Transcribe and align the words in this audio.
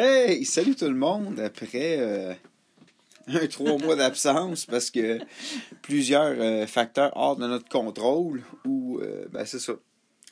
Hey, 0.00 0.44
salut 0.44 0.76
tout 0.76 0.84
le 0.84 0.94
monde 0.94 1.40
après 1.40 1.96
euh, 1.98 2.32
un 3.26 3.48
trois 3.48 3.78
mois 3.78 3.96
d'absence 3.96 4.64
parce 4.64 4.92
que 4.92 5.18
plusieurs 5.82 6.36
euh, 6.38 6.68
facteurs 6.68 7.10
hors 7.16 7.34
de 7.34 7.48
notre 7.48 7.68
contrôle 7.68 8.44
ou 8.64 9.00
euh, 9.00 9.26
ben 9.32 9.44
c'est 9.44 9.58
ça. 9.58 9.72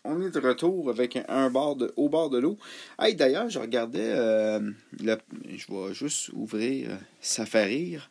On 0.04 0.22
est 0.22 0.30
de 0.30 0.38
retour 0.38 0.88
avec 0.88 1.18
un, 1.28 1.50
bord 1.50 1.74
de, 1.74 1.92
au 1.96 2.08
bord 2.08 2.30
de 2.30 2.38
l'eau. 2.38 2.56
Hey, 2.96 3.16
d'ailleurs, 3.16 3.50
je 3.50 3.58
regardais 3.58 4.14
le, 5.00 5.18
je 5.48 5.66
vais 5.72 5.94
juste 5.94 6.28
ouvrir 6.28 6.96
Ça 7.20 7.44
fait 7.44 7.64
rire. 7.64 8.08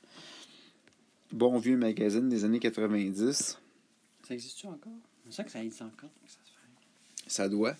Bon 1.31 1.57
vieux 1.57 1.77
magazine 1.77 2.27
des 2.27 2.43
années 2.43 2.59
90. 2.59 3.57
Ça 4.27 4.33
existe-tu 4.33 4.67
encore? 4.67 4.91
C'est 5.23 5.35
ça 5.35 5.43
que 5.45 5.51
ça 5.51 5.63
existe 5.63 5.83
encore. 5.83 6.09
Ça, 6.27 6.37
ça 7.27 7.47
doit. 7.47 7.75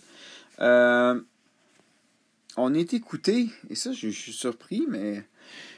On 2.58 2.74
est 2.74 2.94
écouté, 2.94 3.50
et 3.70 3.76
ça, 3.76 3.92
je, 3.92 4.08
suis 4.10 4.32
surpris, 4.32 4.86
mais 4.88 5.24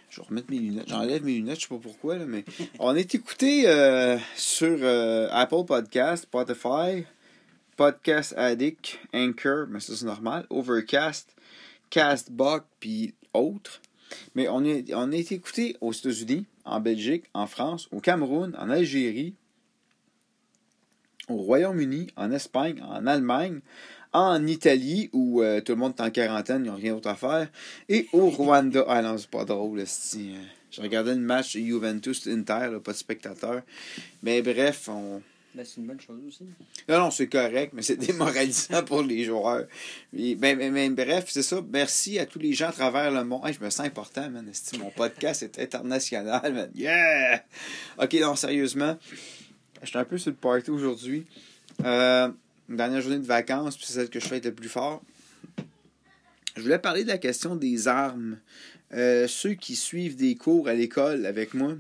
je 0.10 0.22
vais 0.22 0.28
remettre 0.28 0.52
mes 0.52 0.60
lunettes. 0.60 0.88
J'enlève 0.88 1.24
mes 1.24 1.34
lunettes, 1.34 1.58
je 1.58 1.62
sais 1.62 1.68
pas 1.70 1.82
pourquoi, 1.82 2.18
là, 2.18 2.26
mais 2.26 2.46
on 2.80 2.96
est 2.96 3.16
écouté 3.16 3.68
euh, 3.68 4.18
sur 4.36 4.78
euh, 4.82 5.28
Apple 5.32 5.66
Podcast, 5.66 6.24
Spotify, 6.24 7.06
Podcast 7.76 8.34
Addict, 8.38 9.00
Anchor, 9.14 9.66
mais 9.70 9.80
ça 9.80 9.96
c'est 9.96 10.06
normal, 10.06 10.46
Overcast, 10.50 11.36
Castbox, 11.90 12.66
puis 12.80 13.16
autres. 13.34 13.82
Mais 14.36 14.48
on 14.48 14.64
est, 14.64 14.94
on 14.94 15.12
est 15.12 15.32
écouté 15.32 15.76
aux 15.82 15.92
États-Unis, 15.92 16.46
en 16.64 16.80
Belgique, 16.80 17.26
en 17.34 17.48
France, 17.48 17.88
au 17.92 18.00
Cameroun, 18.00 18.56
en 18.58 18.70
Algérie, 18.70 19.36
au 21.30 21.38
Royaume-Uni, 21.38 22.08
en 22.16 22.32
Espagne, 22.32 22.82
en 22.84 23.06
Allemagne, 23.06 23.62
en 24.20 24.48
Italie, 24.48 25.10
où 25.14 25.42
euh, 25.42 25.62
tout 25.62 25.74
le 25.74 25.78
monde 25.78 25.94
est 25.98 26.02
en 26.02 26.10
quarantaine, 26.10 26.64
ils 26.66 26.70
n'ont 26.70 26.76
rien 26.76 26.94
d'autre 26.94 27.10
à 27.10 27.16
faire, 27.16 27.48
et 27.90 28.08
au 28.14 28.30
Rwanda. 28.30 28.86
Ah 28.88 29.02
non, 29.02 29.18
c'est 29.18 29.30
pas 29.30 29.46
drôle, 29.46 29.84
si. 29.86 30.32
Euh, 30.32 30.40
je 30.72 30.82
regardais 30.82 31.16
le 31.16 31.22
match 31.22 31.58
Juventus-Inter, 31.58 32.78
pas 32.84 32.92
de 32.92 32.98
spectateur. 32.98 33.62
Mais 34.22 34.42
bref, 34.42 34.90
on. 34.90 35.22
Ben, 35.56 35.66
c'est 35.66 35.78
une 35.78 35.88
bonne 35.88 36.00
chose 36.00 36.20
aussi. 36.28 36.44
Non, 36.88 37.00
non, 37.00 37.12
c'est 37.12 37.28
correct, 37.28 37.72
mais 37.74 37.82
c'est 37.82 37.96
démoralisant 38.08 38.84
pour 38.84 39.02
les 39.02 39.24
joueurs. 39.24 39.66
Ben, 40.14 40.56
mais, 40.56 40.90
bref, 40.90 41.26
c'est 41.30 41.42
ça. 41.42 41.64
Merci 41.72 42.20
à 42.20 42.26
tous 42.26 42.38
les 42.38 42.54
gens 42.54 42.68
à 42.68 42.74
travers 42.74 43.10
le 43.10 43.24
monde. 43.24 43.42
je 43.52 43.64
me 43.64 43.70
sens 43.70 43.88
important, 43.88 44.30
man. 44.30 44.52
Mon 44.80 44.92
podcast 44.92 45.42
est 45.42 45.58
international, 45.58 46.54
man. 46.54 46.70
Yeah! 46.76 47.44
Ok, 47.98 48.14
non, 48.22 48.36
sérieusement. 48.36 48.98
Je 49.82 49.88
suis 49.88 49.98
un 49.98 50.06
peu 50.06 50.18
sur 50.18 50.32
le 50.32 50.38
party 50.38 50.70
aujourd'hui. 50.70 51.26
Euh, 51.84 52.30
dernière 52.76 53.02
journée 53.02 53.20
de 53.20 53.26
vacances, 53.26 53.78
puis 53.78 53.86
c'est 53.86 53.94
celle 53.94 54.10
que 54.10 54.20
je 54.20 54.28
fais 54.28 54.40
le 54.40 54.54
plus 54.54 54.70
fort. 54.70 55.02
Je 56.56 56.62
voulais 56.62 56.80
parler 56.80 57.04
de 57.04 57.10
la 57.10 57.18
question 57.18 57.56
des 57.56 57.88
armes. 57.88 58.40
Euh, 58.94 59.28
ceux 59.28 59.54
qui 59.54 59.76
suivent 59.76 60.16
des 60.16 60.36
cours 60.36 60.68
à 60.68 60.74
l'école 60.74 61.26
avec 61.26 61.54
moi, 61.54 61.76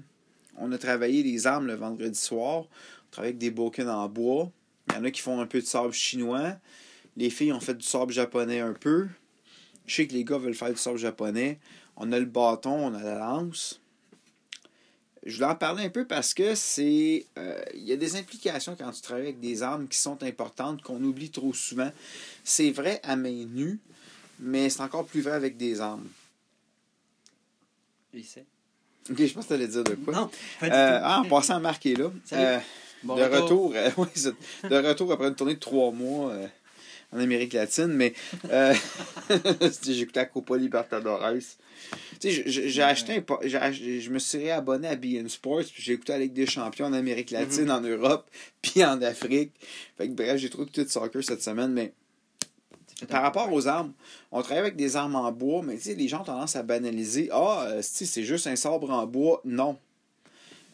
on 0.58 0.72
a 0.72 0.78
travaillé 0.78 1.24
les 1.24 1.48
armes 1.48 1.68
le 1.68 1.74
vendredi 1.74 2.20
soir. 2.20 2.64
On 2.64 3.12
travaille 3.12 3.30
avec 3.30 3.40
des 3.40 3.52
bouquins 3.52 3.88
en 3.88 4.08
bois. 4.08 4.52
Il 4.90 4.96
y 4.96 4.98
en 5.00 5.04
a 5.04 5.12
qui 5.12 5.22
font 5.22 5.40
un 5.40 5.46
peu 5.46 5.60
de 5.60 5.66
sable 5.66 5.94
chinois. 5.94 6.56
Les 7.16 7.30
filles 7.30 7.54
ont 7.54 7.60
fait 7.60 7.74
du 7.74 7.86
sable 7.86 8.14
japonais 8.14 8.60
un 8.60 8.74
peu. 8.74 9.08
Je 9.86 9.96
sais 9.96 10.08
que 10.08 10.14
les 10.14 10.24
gars 10.24 10.38
veulent 10.38 10.54
faire 10.54 10.70
du 10.70 10.78
sable 10.78 10.98
japonais. 10.98 11.60
On 11.96 12.12
a 12.12 12.20
le 12.20 12.26
bâton, 12.26 12.88
on 12.88 12.94
a 12.94 13.02
la 13.02 13.18
lance. 13.18 13.82
Je 15.26 15.36
voulais 15.36 15.48
en 15.48 15.56
parler 15.56 15.86
un 15.86 15.90
peu 15.90 16.06
parce 16.06 16.34
que 16.34 16.56
c'est. 16.56 17.26
Euh, 17.38 17.62
il 17.73 17.84
y 17.84 17.94
a 17.94 17.98
des 17.98 18.16
implications 18.16 18.76
quand 18.78 18.92
tu 18.92 19.02
travailles 19.02 19.26
avec 19.26 19.40
des 19.40 19.64
armes 19.64 19.88
qui 19.88 19.98
sont 19.98 20.22
importantes, 20.23 20.82
qu'on 20.82 21.04
oublie 21.04 21.30
trop 21.30 21.54
souvent. 21.54 21.92
C'est 22.44 22.72
vrai 22.72 23.00
à 23.04 23.16
main 23.16 23.45
nue, 23.45 23.80
mais 24.40 24.70
c'est 24.70 24.82
encore 24.82 25.06
plus 25.06 25.22
vrai 25.22 25.34
avec 25.34 25.58
des 25.58 25.82
armes. 25.82 26.08
Il 28.14 28.26
sait. 28.26 28.45
Ok, 29.10 29.23
je 29.23 29.34
pense 29.34 29.45
que 29.45 29.50
tu 29.50 29.54
allais 29.54 29.68
dire 29.68 29.84
de 29.84 29.95
quoi. 29.95 30.14
Non, 30.14 30.30
euh, 30.64 31.00
ah, 31.04 31.22
en 31.22 31.30
passant 31.30 31.56
à 31.56 31.60
marquer 31.60 31.95
là. 31.95 32.12
Euh, 32.34 32.60
de 33.04 33.12
retour, 33.12 33.72
de 34.70 34.88
retour 34.88 35.11
après 35.11 35.28
une 35.28 35.36
tournée 35.36 35.55
de 35.55 35.60
trois 35.60 35.92
mois 35.92 36.34
en 37.12 37.20
Amérique 37.20 37.54
latine, 37.54 37.88
mais 37.88 38.14
j'ai 38.50 40.02
écouté 40.02 40.20
à 40.20 40.26
Copa 40.26 40.58
Libertadores. 40.58 41.34
Tu 42.20 42.32
sais, 42.32 42.44
j'ai 42.48 42.82
acheté 42.82 43.23
un, 43.30 43.72
je 43.72 44.10
me 44.10 44.20
suis 44.20 44.40
réabonné 44.40 44.88
à 44.88 44.95
BN 44.95 45.28
Sports, 45.30 45.64
puis 45.72 45.84
j'ai 45.84 45.94
écouté 45.94 46.14
la 46.14 46.20
Ligue 46.20 46.34
des 46.34 46.46
Champions 46.46 46.88
en 46.88 46.94
Amérique 46.94 47.32
latine, 47.32 47.66
mhm. 47.66 47.72
en 47.72 47.82
Europe, 47.82 48.30
puis 48.62 48.84
en 48.84 49.02
Afrique. 49.02 49.52
Fait 49.98 50.08
que 50.08 50.14
bref, 50.14 50.38
j'ai 50.38 50.50
trouvé 50.50 50.67
tout 50.67 50.84
de 50.84 50.90
soccer 50.90 51.23
cette 51.23 51.44
semaine, 51.44 51.72
mais 51.72 51.94
par 53.10 53.22
rapport 53.22 53.52
aux 53.54 53.67
armes, 53.67 53.94
on 54.32 54.42
travaille 54.42 54.60
avec 54.60 54.76
des 54.76 54.96
armes 54.96 55.16
en 55.16 55.32
bois, 55.32 55.62
mais 55.64 55.76
tu 55.76 55.84
sais, 55.84 55.94
les 55.94 56.08
gens 56.08 56.22
ont 56.22 56.26
tendance 56.26 56.56
à 56.56 56.64
banaliser. 56.64 57.30
Ah, 57.32 57.67
euh, 57.67 57.82
c'est 57.84 58.23
juste 58.23 58.48
un 58.48 58.56
sabre 58.56 58.90
en 58.90 59.06
bois. 59.06 59.42
Non. 59.46 59.78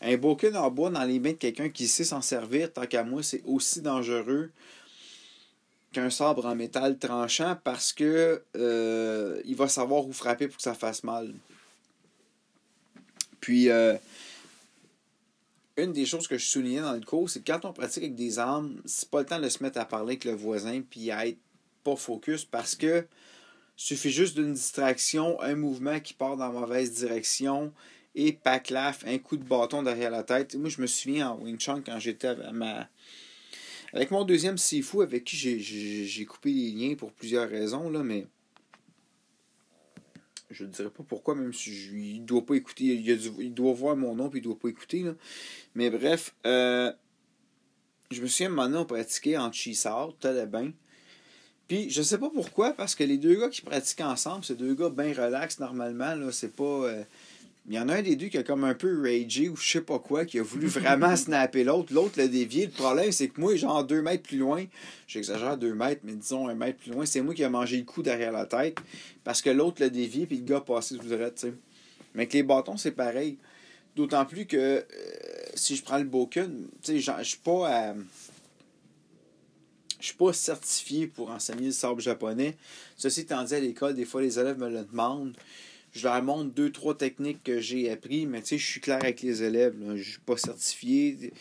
Un 0.02 0.18
bouquin 0.18 0.54
en 0.56 0.72
bois 0.72 0.90
dans 0.90 1.04
les 1.04 1.20
mains 1.20 1.32
de 1.32 1.38
quelqu'un 1.38 1.70
qui 1.70 1.88
sait 1.88 2.04
s'en 2.06 2.22
servir, 2.22 2.72
tant 2.72 2.86
qu'à 2.86 3.04
moi, 3.04 3.24
c'est 3.24 3.42
aussi 3.46 3.82
dangereux 3.82 4.52
qu'un 5.94 6.10
sabre 6.10 6.46
en 6.46 6.56
métal 6.56 6.98
tranchant 6.98 7.58
parce 7.64 7.94
que 7.94 8.44
euh, 8.58 9.42
il 9.46 9.56
va 9.56 9.68
savoir 9.70 10.06
où 10.06 10.12
frapper 10.12 10.48
pour 10.48 10.58
que 10.58 10.64
ça 10.64 10.74
fasse 10.74 11.04
mal. 11.04 11.34
Puis, 13.40 13.70
euh, 13.70 13.96
une 15.78 15.94
des 15.94 16.06
choses 16.06 16.28
que 16.28 16.38
je 16.38 16.46
soulignais 16.46 16.82
dans 16.82 16.94
le 16.94 17.02
cours, 17.02 17.30
c'est 17.30 17.42
que 17.42 17.52
quand 17.52 17.66
on 17.66 17.74
pratique 17.74 18.04
avec 18.04 18.16
des 18.16 18.40
armes, 18.40 18.82
c'est 18.86 19.10
pas 19.10 19.22
le 19.22 19.26
temps 19.26 19.40
de 19.40 19.50
se 19.50 19.64
mettre 19.64 19.80
à 19.80 19.86
parler 19.86 20.14
avec 20.14 20.26
le 20.26 20.34
voisin 20.34 20.82
puis 20.82 21.12
à 21.12 21.28
être 21.28 21.40
pas 21.84 21.96
focus 21.96 22.46
parce 22.46 22.76
que 22.76 23.06
suffit 23.76 24.12
juste 24.12 24.36
d'une 24.36 24.54
distraction, 24.54 25.42
un 25.42 25.56
mouvement 25.56 26.00
qui 26.00 26.14
part 26.14 26.38
dans 26.38 26.52
la 26.52 26.60
mauvaise 26.60 26.94
direction 26.94 27.74
et 28.16 28.34
paclaf, 28.34 29.04
un 29.08 29.18
coup 29.18 29.38
de 29.38 29.44
bâton 29.44 29.84
derrière 29.84 30.12
la 30.12 30.24
tête. 30.24 30.56
Moi, 30.56 30.70
je 30.70 30.82
me 30.82 30.88
souviens 30.88 31.32
en 31.32 31.40
Wing 31.40 31.58
Chun 31.58 31.82
quand 31.82 32.00
j'étais 32.00 32.28
à 32.28 32.52
ma 32.52 32.88
avec 33.94 34.10
mon 34.12 34.24
deuxième 34.26 34.58
Sifu, 34.58 35.02
avec 35.02 35.24
qui 35.24 35.38
j'ai 35.38 36.26
coupé 36.26 36.52
les 36.52 36.72
liens 36.72 36.96
pour 36.96 37.12
plusieurs 37.12 37.48
raisons, 37.48 37.90
là, 37.90 38.04
mais 38.04 38.28
je 40.50 40.66
ne 40.66 40.70
dirais 40.70 40.90
pas 40.90 41.04
pourquoi, 41.04 41.36
même 41.36 41.54
si 41.54 41.74
je, 41.74 41.96
il 41.96 42.26
doit 42.26 42.46
pas 42.46 42.56
écouter, 42.56 42.86
il, 42.86 43.54
doit 43.54 43.74
voir 43.74 43.96
mon 43.96 44.16
nom 44.16 44.30
puis 44.30 44.40
il 44.40 44.44
doit 44.44 44.58
pas 44.58 44.70
écouter. 44.70 45.02
Là. 45.04 45.14
Mais 45.76 45.90
bref, 45.90 46.36
euh, 46.46 46.92
je 48.12 48.22
me 48.22 48.28
souviens, 48.28 48.50
maintenant, 48.50 48.82
on 48.82 48.86
pratiquait 48.86 49.38
en 49.38 49.52
Chisard, 49.52 50.14
bien. 50.22 50.74
Puis 51.68 51.90
je 51.90 52.02
sais 52.02 52.18
pas 52.18 52.30
pourquoi, 52.30 52.74
parce 52.74 52.94
que 52.94 53.04
les 53.04 53.18
deux 53.18 53.36
gars 53.36 53.50
qui 53.50 53.62
pratiquent 53.62 54.02
ensemble, 54.02 54.44
c'est 54.44 54.56
deux 54.56 54.76
gars 54.76 54.90
bien 54.90 55.14
relax 55.14 55.60
normalement. 55.60 56.16
Là, 56.16 56.32
c'est 56.32 56.56
pas. 56.56 56.64
Euh, 56.64 57.04
il 57.66 57.76
y 57.76 57.80
en 57.80 57.88
a 57.88 57.96
un 57.96 58.02
des 58.02 58.18
deux 58.18 58.28
qui 58.28 58.38
a 58.38 58.44
comme 58.44 58.66
un 58.66 58.74
peu 58.74 59.02
ragé 59.02 59.48
ou 59.48 59.56
je 59.56 59.72
sais 59.72 59.82
pas 59.82 59.98
quoi, 59.98 60.26
qui 60.26 60.38
a 60.38 60.44
voulu 60.44 60.68
vraiment 60.68 61.16
snapper 61.16 61.64
l'autre. 61.64 61.94
L'autre 61.94 62.16
l'a 62.18 62.28
dévié. 62.28 62.66
Le 62.66 62.72
problème, 62.72 63.12
c'est 63.14 63.30
que 63.30 63.40
moi, 63.40 63.56
genre 63.56 63.86
deux 63.86 64.02
mètres 64.02 64.24
plus 64.24 64.38
loin, 64.38 64.66
j'exagère 65.08 65.58
deux 65.58 65.74
mètres, 65.74 66.02
mais 66.04 66.14
disons 66.14 66.50
un 66.50 66.56
mètre 66.56 66.80
plus 66.80 66.92
loin, 66.92 67.06
c'est 67.06 67.22
moi 67.22 67.34
qui 67.34 67.42
ai 67.42 67.50
mangé 67.50 67.78
le 67.78 67.84
coup 67.84 68.04
derrière 68.04 68.34
la 68.34 68.46
tête 68.46 68.78
parce 69.24 69.42
que 69.42 69.50
l'autre 69.50 69.82
l'a 69.82 69.90
dévié 69.90 70.26
puis 70.26 70.38
le 70.38 70.44
gars 70.44 70.58
a 70.58 70.62
passé 70.62 70.96
sous 70.96 71.08
le 71.08 71.18
tu 71.32 71.34
sais. 71.38 71.54
Mais 72.16 72.24
avec 72.24 72.34
les 72.34 72.44
bâtons, 72.44 72.76
c'est 72.76 72.92
pareil. 72.92 73.38
D'autant 73.96 74.26
plus 74.26 74.46
que 74.46 74.58
euh, 74.58 74.82
si 75.56 75.78
je 75.78 75.84
prends 75.84 76.00
le 76.00 76.04
Boken, 76.04 76.68
tu 76.82 77.00
sais, 77.00 77.00
je 77.00 77.24
suis 77.24 77.38
pas 77.38 77.96
Je 80.02 80.06
suis 80.08 80.18
pas 80.18 80.34
certifié 80.34 81.08
pour 81.08 81.32
enseigner 81.32 81.68
le 81.68 81.72
sable 81.72 82.02
japonais. 82.02 82.58
Ceci 82.98 83.22
étant 83.22 83.44
dit, 83.44 83.56
à 83.56 83.60
l'école, 83.62 83.96
des 83.96 84.04
fois, 84.04 84.22
les 84.22 84.38
élèves 84.38 84.60
me 84.60 84.70
le 84.70 84.84
demandent 84.84 85.34
je 85.94 86.08
leur 86.08 86.24
montre 86.24 86.52
deux, 86.52 86.72
trois 86.72 86.98
techniques 86.98 87.44
que 87.44 87.60
j'ai 87.60 87.90
appris, 87.92 88.26
mais 88.26 88.42
tu 88.42 88.50
sais, 88.50 88.58
je 88.58 88.66
suis 88.66 88.82
clair 88.82 88.98
avec 89.02 89.22
les 89.22 89.44
élèves. 89.44 89.76
Je 89.80 89.92
ne 89.92 89.98
suis 90.02 90.20
pas 90.20 90.38
certifié. 90.38 91.32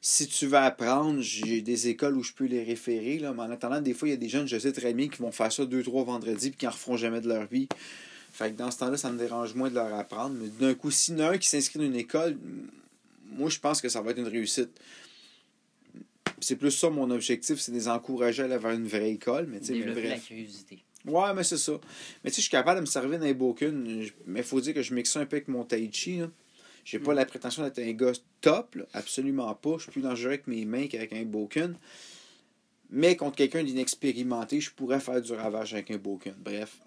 Si 0.00 0.28
tu 0.28 0.46
veux 0.46 0.56
apprendre, 0.56 1.20
j'ai 1.20 1.60
des 1.62 1.88
écoles 1.88 2.16
où 2.16 2.22
je 2.22 2.32
peux 2.32 2.44
les 2.44 2.62
référer. 2.62 3.18
Là, 3.18 3.32
mais 3.32 3.42
en 3.42 3.50
attendant, 3.50 3.80
des 3.80 3.94
fois, 3.94 4.06
il 4.06 4.12
y 4.12 4.14
a 4.14 4.18
des 4.18 4.28
jeunes, 4.28 4.46
je 4.46 4.56
sais 4.56 4.72
très 4.72 4.94
bien, 4.94 5.08
qui 5.08 5.18
vont 5.18 5.32
faire 5.32 5.52
ça 5.52 5.66
deux, 5.66 5.82
trois 5.82 6.04
vendredis 6.04 6.48
et 6.48 6.50
qui 6.52 6.64
n'en 6.64 6.70
referont 6.70 6.96
jamais 6.96 7.20
de 7.20 7.28
leur 7.28 7.46
vie. 7.46 7.68
Fait 8.32 8.52
que 8.52 8.56
dans 8.56 8.70
ce 8.70 8.78
temps-là, 8.78 8.96
ça 8.96 9.10
me 9.10 9.18
dérange 9.18 9.54
moins 9.54 9.68
de 9.68 9.74
leur 9.74 9.92
apprendre. 9.92 10.36
Mais 10.40 10.48
d'un 10.48 10.74
coup, 10.74 10.92
si 10.92 11.10
y 11.10 11.14
en 11.16 11.18
a 11.20 11.30
un 11.30 11.38
qui 11.38 11.48
s'inscrit 11.48 11.80
dans 11.80 11.86
une 11.86 11.96
école, 11.96 12.38
moi, 13.32 13.50
je 13.50 13.58
pense 13.58 13.80
que 13.80 13.88
ça 13.88 14.00
va 14.00 14.12
être 14.12 14.18
une 14.18 14.28
réussite. 14.28 14.70
C'est 16.38 16.54
plus 16.54 16.70
ça 16.70 16.88
mon 16.88 17.10
objectif, 17.10 17.58
c'est 17.58 17.72
de 17.72 17.76
les 17.76 17.88
encourager 17.88 18.42
à 18.42 18.44
aller 18.44 18.58
vers 18.58 18.70
une 18.70 18.86
vraie 18.86 19.10
école. 19.10 19.48
Mais, 19.50 19.58
Développer 19.58 20.08
la 20.08 20.18
curiosité. 20.18 20.84
Ouais, 21.04 21.32
mais 21.34 21.44
c'est 21.44 21.58
ça. 21.58 21.72
Mais 22.22 22.30
tu 22.30 22.36
sais, 22.36 22.42
je 22.42 22.48
suis 22.48 22.50
capable 22.50 22.76
de 22.76 22.82
me 22.82 22.86
servir 22.86 23.18
d'un 23.18 23.32
Boken, 23.32 24.08
mais 24.26 24.40
il 24.40 24.44
faut 24.44 24.60
dire 24.60 24.74
que 24.74 24.82
je 24.82 24.94
mixe 24.94 25.12
ça 25.12 25.20
un 25.20 25.26
peu 25.26 25.36
avec 25.36 25.48
mon 25.48 25.64
Tai 25.64 25.88
Chi. 25.92 26.20
J'ai 26.84 26.98
pas 26.98 27.12
mm. 27.12 27.16
la 27.16 27.26
prétention 27.26 27.62
d'être 27.62 27.78
un 27.78 27.92
gars 27.92 28.12
top, 28.40 28.76
absolument 28.92 29.54
pas. 29.54 29.74
Je 29.76 29.84
suis 29.84 29.92
plus 29.92 30.02
dangereux 30.02 30.28
avec 30.28 30.46
mes 30.46 30.64
mains 30.64 30.86
qu'avec 30.86 31.12
un 31.12 31.24
Boken. 31.24 31.76
Mais 32.90 33.16
contre 33.16 33.36
quelqu'un 33.36 33.62
d'inexpérimenté, 33.62 34.60
je 34.60 34.70
pourrais 34.70 35.00
faire 35.00 35.20
du 35.20 35.32
ravage 35.32 35.74
avec 35.74 35.90
un 35.90 35.98
Boken. 35.98 36.34
Bref. 36.38 36.78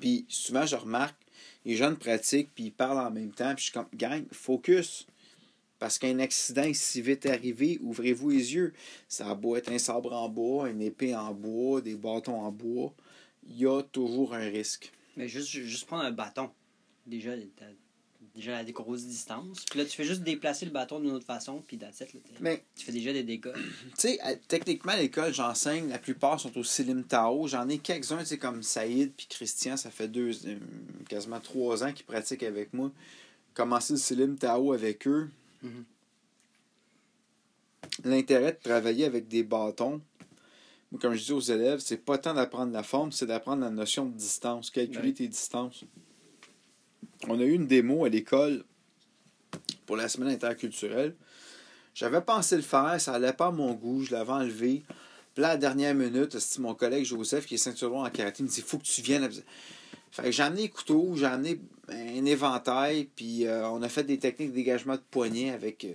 Puis 0.00 0.24
souvent, 0.28 0.66
je 0.66 0.74
remarque, 0.74 1.16
les 1.64 1.76
jeunes 1.76 1.96
pratiquent, 1.96 2.50
puis 2.54 2.64
ils 2.64 2.72
parlent 2.72 2.98
en 2.98 3.10
même 3.10 3.30
temps, 3.30 3.54
puis 3.54 3.64
je 3.66 3.70
suis 3.70 3.72
comme, 3.72 3.86
gang, 3.94 4.24
focus. 4.32 5.06
Parce 5.82 5.98
qu'un 5.98 6.20
accident 6.20 6.62
est 6.62 6.74
si 6.74 7.02
vite 7.02 7.26
arrivé, 7.26 7.80
ouvrez-vous 7.82 8.30
les 8.30 8.54
yeux. 8.54 8.72
Ça 9.08 9.28
a 9.28 9.34
beau 9.34 9.56
être 9.56 9.68
un 9.72 9.78
sabre 9.78 10.12
en 10.12 10.28
bois, 10.28 10.68
une 10.70 10.80
épée 10.80 11.12
en 11.12 11.34
bois, 11.34 11.80
des 11.80 11.96
bâtons 11.96 12.38
en 12.40 12.52
bois. 12.52 12.94
il 13.48 13.58
y 13.58 13.66
a 13.66 13.82
toujours 13.82 14.32
un 14.32 14.48
risque. 14.48 14.92
Mais 15.16 15.26
juste, 15.26 15.48
juste 15.48 15.86
prendre 15.86 16.04
un 16.04 16.12
bâton. 16.12 16.50
Déjà, 17.04 17.32
déjà 18.32 18.58
à 18.58 18.62
des 18.62 18.70
grosses 18.70 19.06
distances. 19.06 19.64
Puis 19.68 19.80
là, 19.80 19.84
tu 19.84 19.96
fais 19.96 20.04
juste 20.04 20.22
déplacer 20.22 20.66
le 20.66 20.70
bâton 20.70 21.00
d'une 21.00 21.10
autre 21.10 21.26
façon, 21.26 21.60
puis 21.66 21.76
that's 21.78 21.98
it, 22.00 22.14
là, 22.14 22.20
t'es- 22.22 22.30
Mais 22.38 22.62
tu 22.76 22.84
fais 22.84 22.92
déjà 22.92 23.12
des 23.12 23.24
dégâts. 23.24 23.50
Tu 23.98 24.08
sais, 24.08 24.20
techniquement, 24.46 24.92
à 24.92 24.98
l'école, 24.98 25.34
j'enseigne, 25.34 25.88
la 25.88 25.98
plupart 25.98 26.38
sont 26.38 26.56
au 26.56 26.62
Silim 26.62 27.02
Tao. 27.02 27.48
J'en 27.48 27.68
ai 27.68 27.78
quelques-uns, 27.78 28.18
tu 28.20 28.26
sais, 28.26 28.38
comme 28.38 28.62
Saïd 28.62 29.10
puis 29.16 29.26
Christian, 29.28 29.76
ça 29.76 29.90
fait 29.90 30.06
deux, 30.06 30.30
euh, 30.46 30.58
quasiment 31.08 31.40
trois 31.40 31.82
ans 31.82 31.92
qu'ils 31.92 32.06
pratiquent 32.06 32.44
avec 32.44 32.72
moi. 32.72 32.92
Commencer 33.52 33.94
le 33.94 33.98
Silim 33.98 34.38
Tao 34.38 34.72
avec 34.72 35.08
eux. 35.08 35.28
Mhm. 35.62 35.84
L'intérêt 38.04 38.52
de 38.52 38.58
travailler 38.62 39.04
avec 39.04 39.28
des 39.28 39.42
bâtons, 39.42 40.00
comme 41.00 41.14
je 41.14 41.24
dis 41.24 41.32
aux 41.32 41.40
élèves, 41.40 41.80
c'est 41.80 41.96
pas 41.98 42.18
tant 42.18 42.34
d'apprendre 42.34 42.72
la 42.72 42.82
forme, 42.82 43.12
c'est 43.12 43.26
d'apprendre 43.26 43.62
la 43.62 43.70
notion 43.70 44.06
de 44.06 44.16
distance, 44.16 44.70
calculer 44.70 45.08
Ouais. 45.08 45.12
tes 45.14 45.28
distances. 45.28 45.84
On 47.28 47.38
a 47.38 47.44
eu 47.44 47.52
une 47.52 47.66
démo 47.66 48.04
à 48.04 48.08
l'école 48.08 48.64
pour 49.86 49.96
la 49.96 50.08
semaine 50.08 50.28
interculturelle. 50.30 51.14
J'avais 51.94 52.20
pensé 52.22 52.56
le 52.56 52.62
faire, 52.62 53.00
ça 53.00 53.14
allait 53.14 53.32
pas 53.32 53.46
à 53.48 53.50
mon 53.50 53.74
goût, 53.74 54.02
je 54.02 54.12
l'avais 54.12 54.32
enlevé. 54.32 54.82
Puis 55.34 55.42
là, 55.42 55.48
à 55.48 55.52
la 55.52 55.56
dernière 55.58 55.94
minute, 55.94 56.38
c'est 56.38 56.58
mon 56.60 56.74
collègue 56.74 57.04
Joseph, 57.04 57.46
qui 57.46 57.54
est 57.54 57.58
ceinture 57.58 57.90
noire 57.90 58.04
en 58.06 58.10
karaté, 58.10 58.42
me 58.42 58.48
dit 58.48 58.62
faut 58.62 58.78
que 58.78 58.84
tu 58.84 59.02
viennes. 59.02 59.28
Fait 60.12 60.24
que 60.24 60.30
j'ai 60.30 60.42
amené 60.42 60.62
les 60.62 60.68
couteaux, 60.68 61.14
j'ai 61.16 61.24
amené 61.24 61.58
un 61.88 62.24
éventail, 62.26 63.08
puis 63.16 63.46
euh, 63.46 63.66
on 63.68 63.82
a 63.82 63.88
fait 63.88 64.04
des 64.04 64.18
techniques 64.18 64.50
de 64.50 64.54
dégagement 64.54 64.94
de 64.94 65.02
poignet 65.10 65.50
avec 65.50 65.84
euh, 65.84 65.92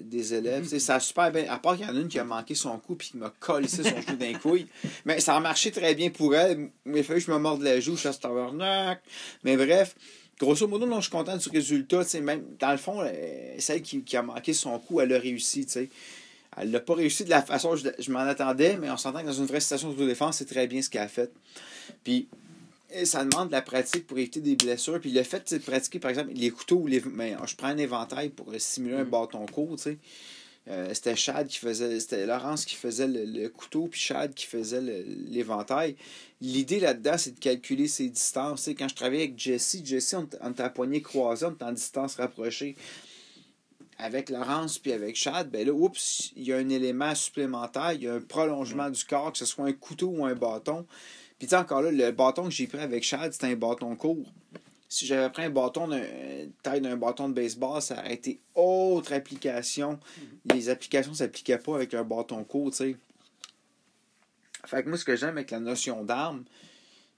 des 0.00 0.34
élèves. 0.34 0.64
Tu 0.64 0.70
sais, 0.70 0.78
ça 0.80 0.96
a 0.96 1.00
super 1.00 1.30
bien. 1.30 1.46
À 1.48 1.58
part 1.58 1.76
qu'il 1.76 1.86
y 1.86 1.88
en 1.88 1.96
a 1.96 2.00
une 2.00 2.08
qui 2.08 2.18
a 2.18 2.24
manqué 2.24 2.56
son 2.56 2.76
coup, 2.78 2.96
puis 2.96 3.10
qui 3.10 3.16
m'a 3.16 3.32
collé 3.38 3.68
son 3.68 3.84
genou 3.84 4.16
d'un 4.18 4.34
couille. 4.34 4.66
Mais 5.04 5.20
ça 5.20 5.36
a 5.36 5.40
marché 5.40 5.70
très 5.70 5.94
bien 5.94 6.10
pour 6.10 6.34
elle. 6.34 6.70
Mais 6.84 7.04
fallu 7.04 7.20
que 7.20 7.26
je 7.26 7.30
me 7.30 7.38
morde 7.38 7.62
la 7.62 7.78
joue, 7.78 7.96
je 7.96 8.08
suis 8.08 8.08
à. 8.08 9.00
Mais 9.44 9.56
bref, 9.56 9.94
grosso 10.38 10.66
modo, 10.66 10.84
non, 10.84 10.96
je 10.96 11.02
suis 11.02 11.12
content 11.12 11.36
du 11.36 11.48
résultat. 11.48 12.02
Même, 12.20 12.44
dans 12.58 12.72
le 12.72 12.78
fond, 12.78 13.02
euh, 13.02 13.54
celle 13.58 13.82
qui, 13.82 14.02
qui 14.02 14.16
a 14.16 14.22
manqué 14.22 14.52
son 14.52 14.78
coup, 14.80 15.00
elle 15.00 15.12
a 15.12 15.18
réussi. 15.18 15.64
tu 15.64 15.72
sais. 15.72 15.88
Elle 16.56 16.70
l'a 16.70 16.80
pas 16.80 16.94
réussi 16.94 17.24
de 17.24 17.30
la 17.30 17.42
façon 17.42 17.70
que 17.70 17.76
je, 17.78 17.88
je 17.98 18.10
m'en 18.12 18.20
attendais, 18.20 18.76
mais 18.76 18.90
on 18.90 18.96
s'entend 18.96 19.20
que 19.20 19.26
dans 19.26 19.32
une 19.32 19.46
vraie 19.46 19.60
situation 19.60 19.92
de 19.92 20.06
défense, 20.06 20.38
c'est 20.38 20.44
très 20.44 20.66
bien 20.66 20.82
ce 20.82 20.90
qu'elle 20.90 21.02
a 21.02 21.08
fait. 21.08 21.32
Puis, 22.04 22.28
et 22.94 23.04
ça 23.04 23.24
demande 23.24 23.48
de 23.48 23.52
la 23.52 23.62
pratique 23.62 24.06
pour 24.06 24.18
éviter 24.18 24.40
des 24.40 24.56
blessures. 24.56 25.00
Puis 25.00 25.10
le 25.10 25.22
fait 25.22 25.52
de 25.52 25.58
pratiquer, 25.58 25.98
par 25.98 26.10
exemple, 26.10 26.30
les 26.34 26.50
couteaux 26.50 26.76
ou 26.78 26.86
les. 26.86 27.00
ben, 27.00 27.38
je 27.46 27.56
prends 27.56 27.68
un 27.68 27.76
éventail 27.76 28.30
pour 28.30 28.52
simuler 28.58 28.96
un 28.96 29.04
Mm. 29.04 29.10
bâton 29.10 29.46
court, 29.46 29.76
tu 29.76 29.82
sais. 29.82 29.98
Euh, 30.66 30.94
c'était 30.94 31.14
Chad 31.16 31.46
qui 31.46 31.58
faisait. 31.58 32.00
C'était 32.00 32.24
Laurence 32.24 32.64
qui 32.64 32.74
faisait 32.74 33.06
le, 33.06 33.24
le 33.26 33.48
couteau, 33.50 33.86
puis 33.88 34.00
Chad 34.00 34.32
qui 34.32 34.46
faisait 34.46 34.80
l'éventail. 34.80 35.96
L'idée 36.40 36.80
là-dedans, 36.80 37.18
c'est 37.18 37.34
de 37.34 37.38
calculer 37.40 37.86
ses 37.86 38.08
distances. 38.08 38.68
Quand 38.78 38.88
je 38.88 38.94
travaillais 38.94 39.24
avec 39.24 39.38
Jesse, 39.38 39.78
Jesse, 39.84 40.14
on, 40.14 40.26
on 40.40 40.52
était 40.52 40.62
à 40.62 40.70
poignée 40.70 41.02
croisée, 41.02 41.44
on 41.46 41.52
était 41.52 41.64
en 41.64 41.72
distance 41.72 42.14
rapprochée. 42.16 42.76
Avec 43.98 44.28
Laurence 44.30 44.78
puis 44.78 44.92
avec 44.92 45.16
Chad, 45.16 45.50
ben 45.50 45.66
là, 45.66 45.72
oups, 45.72 46.32
il 46.34 46.44
y 46.44 46.52
a 46.52 46.56
un 46.56 46.68
élément 46.68 47.14
supplémentaire, 47.14 47.92
il 47.92 48.02
y 48.02 48.08
a 48.08 48.14
un 48.14 48.20
prolongement 48.20 48.90
du 48.90 49.04
corps, 49.04 49.32
que 49.32 49.38
ce 49.38 49.44
soit 49.44 49.66
un 49.66 49.72
couteau 49.72 50.08
ou 50.08 50.24
un 50.24 50.34
bâton. 50.34 50.84
Puis 51.38 51.48
tu 51.48 51.54
encore 51.54 51.82
là, 51.82 51.90
le 51.90 52.10
bâton 52.12 52.44
que 52.44 52.50
j'ai 52.50 52.66
pris 52.66 52.78
avec 52.78 53.02
Chad, 53.02 53.32
c'était 53.32 53.46
un 53.48 53.56
bâton 53.56 53.94
court. 53.96 54.32
Si 54.88 55.06
j'avais 55.06 55.28
pris 55.30 55.42
un 55.44 55.50
bâton 55.50 55.88
de 55.88 55.98
taille 56.62 56.80
d'un 56.80 56.96
bâton 56.96 57.28
de 57.28 57.34
baseball, 57.34 57.82
ça 57.82 57.98
aurait 57.98 58.14
été 58.14 58.40
autre 58.54 59.12
application. 59.12 59.98
Les 60.52 60.68
applications 60.68 61.10
ne 61.12 61.16
s'appliquaient 61.16 61.58
pas 61.58 61.74
avec 61.74 61.94
un 61.94 62.04
bâton 62.04 62.44
court, 62.44 62.70
tu 62.70 62.76
sais. 62.76 62.96
Fait 64.66 64.82
que 64.82 64.88
moi, 64.88 64.96
ce 64.96 65.04
que 65.04 65.16
j'aime 65.16 65.36
avec 65.36 65.50
la 65.50 65.60
notion 65.60 66.04
d'arme, 66.04 66.44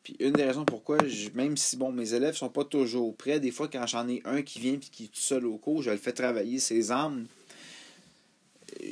puis 0.03 0.17
une 0.21 0.33
des 0.33 0.45
raisons 0.45 0.65
pourquoi, 0.65 0.99
je- 1.07 1.29
même 1.35 1.57
si 1.57 1.77
bon, 1.77 1.93
mes 1.93 2.15
élèves 2.15 2.35
sont 2.35 2.49
pas 2.49 2.65
toujours 2.65 3.15
prêts, 3.15 3.41
des 3.41 3.51
fois 3.51 3.69
quand 3.69 3.87
j'en 3.87 4.09
ai 4.09 4.23
un 4.25 4.43
qui 4.43 4.59
vient 4.59 4.75
et 4.75 4.79
qui 4.79 5.05
est 5.05 5.09
tout 5.09 5.21
seul 5.21 5.45
au 5.47 5.59
cours, 5.59 5.83
je 5.83 5.91
le 5.91 5.97
fais 5.97 6.13
travailler 6.13 6.59
ses 6.59 6.91
armes. 6.91 7.27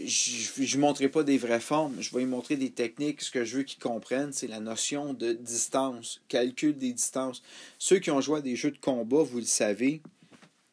Je 0.06 0.76
ne 0.76 0.80
montrerai 0.80 1.08
pas 1.08 1.24
des 1.24 1.36
vraies 1.36 1.60
formes, 1.60 1.96
je 2.00 2.12
vais 2.14 2.20
lui 2.20 2.26
montrer 2.26 2.56
des 2.56 2.70
techniques. 2.70 3.22
Ce 3.22 3.30
que 3.30 3.44
je 3.44 3.58
veux 3.58 3.62
qu'ils 3.64 3.82
comprennent, 3.82 4.32
c'est 4.32 4.46
la 4.46 4.60
notion 4.60 5.14
de 5.14 5.32
distance, 5.32 6.20
calcul 6.28 6.76
des 6.78 6.92
distances. 6.92 7.42
Ceux 7.78 7.98
qui 7.98 8.10
ont 8.10 8.20
joué 8.20 8.38
à 8.38 8.42
des 8.42 8.56
jeux 8.56 8.70
de 8.70 8.78
combat, 8.78 9.22
vous 9.22 9.38
le 9.38 9.44
savez, 9.44 10.00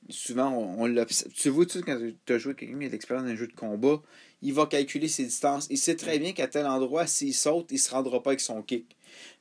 souvent 0.09 0.51
on, 0.51 0.85
l'observe. 0.85 1.31
Tu 1.33 1.49
vois, 1.49 1.65
tu 1.65 1.79
sais, 1.79 1.83
quand 1.83 1.99
tu 2.25 2.33
as 2.33 2.37
joué 2.37 2.53
quelqu'un 2.53 2.77
qui 2.79 2.85
a 2.85 2.89
l'expérience 2.89 3.25
dans 3.25 3.31
un 3.31 3.35
jeu 3.35 3.47
de 3.47 3.53
combat, 3.53 4.01
il 4.41 4.53
va 4.53 4.65
calculer 4.65 5.07
ses 5.07 5.25
distances. 5.25 5.67
Il 5.69 5.77
sait 5.77 5.95
très 5.95 6.19
bien 6.19 6.33
qu'à 6.33 6.47
tel 6.47 6.65
endroit, 6.65 7.07
s'il 7.07 7.33
saute, 7.33 7.67
il 7.71 7.75
ne 7.75 7.79
se 7.79 7.91
rendra 7.91 8.21
pas 8.21 8.31
avec 8.31 8.41
son 8.41 8.61
kick. 8.61 8.95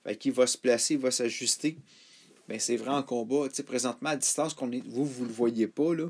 Fait 0.05 0.17
qu'il 0.17 0.33
va 0.33 0.47
se 0.47 0.59
placer, 0.59 0.95
il 0.95 1.01
va 1.01 1.11
s'ajuster. 1.11 1.77
Ben, 2.49 2.59
c'est 2.59 2.77
vrai 2.77 2.91
en 2.91 3.03
combat. 3.03 3.49
Tu 3.49 3.63
présentement, 3.63 4.11
à 4.11 4.17
distance 4.17 4.55
qu'on. 4.55 4.71
Vous, 4.87 5.07
vous 5.07 5.25
le 5.25 5.33
voyez 5.33 5.69
pas, 5.69 5.95
là. 5.95 6.07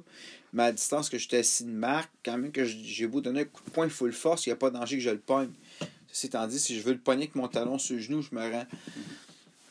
À 0.56 0.72
distance 0.72 1.08
que 1.08 1.16
j'étais 1.16 1.38
assis 1.38 1.64
de 1.64 1.70
marque, 1.70 2.10
quand 2.24 2.36
même 2.36 2.52
que 2.52 2.64
j'ai 2.64 3.06
beau 3.06 3.20
donner 3.20 3.42
un 3.42 3.44
coup 3.44 3.62
de 3.64 3.70
poing 3.70 3.88
full 3.88 4.12
force, 4.12 4.46
il 4.46 4.48
n'y 4.48 4.52
a 4.54 4.56
pas 4.56 4.70
de 4.70 4.76
danger 4.76 4.96
que 4.96 5.02
je 5.02 5.10
le 5.10 5.18
pogne. 5.18 5.50
Ceci 6.08 6.26
étant 6.26 6.46
dit, 6.46 6.58
si 6.58 6.76
je 6.76 6.82
veux 6.82 6.92
le 6.92 6.98
pogner 6.98 7.22
avec 7.22 7.36
mon 7.36 7.48
talon 7.48 7.78
sur 7.78 7.94
le 7.94 8.02
genou, 8.02 8.20
je 8.20 8.34
me 8.34 8.40
rends. 8.40 8.66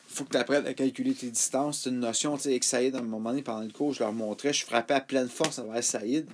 faut 0.08 0.24
que 0.24 0.30
tu 0.30 0.36
apprennes 0.38 0.66
à 0.66 0.72
calculer 0.72 1.12
tes 1.12 1.30
distances. 1.30 1.82
C'est 1.82 1.90
une 1.90 2.00
notion, 2.00 2.36
tu 2.36 2.44
sais, 2.44 2.48
avec 2.50 2.64
Saïd, 2.64 2.94
à 2.94 2.98
un 2.98 3.02
moment 3.02 3.30
donné, 3.30 3.42
pendant 3.42 3.60
le 3.60 3.70
cours, 3.70 3.92
je 3.92 4.00
leur 4.00 4.12
montrais, 4.12 4.52
je 4.52 4.64
frappais 4.64 4.94
à 4.94 5.00
pleine 5.00 5.28
force 5.28 5.58
envers 5.58 5.84
Saïd. 5.84 6.26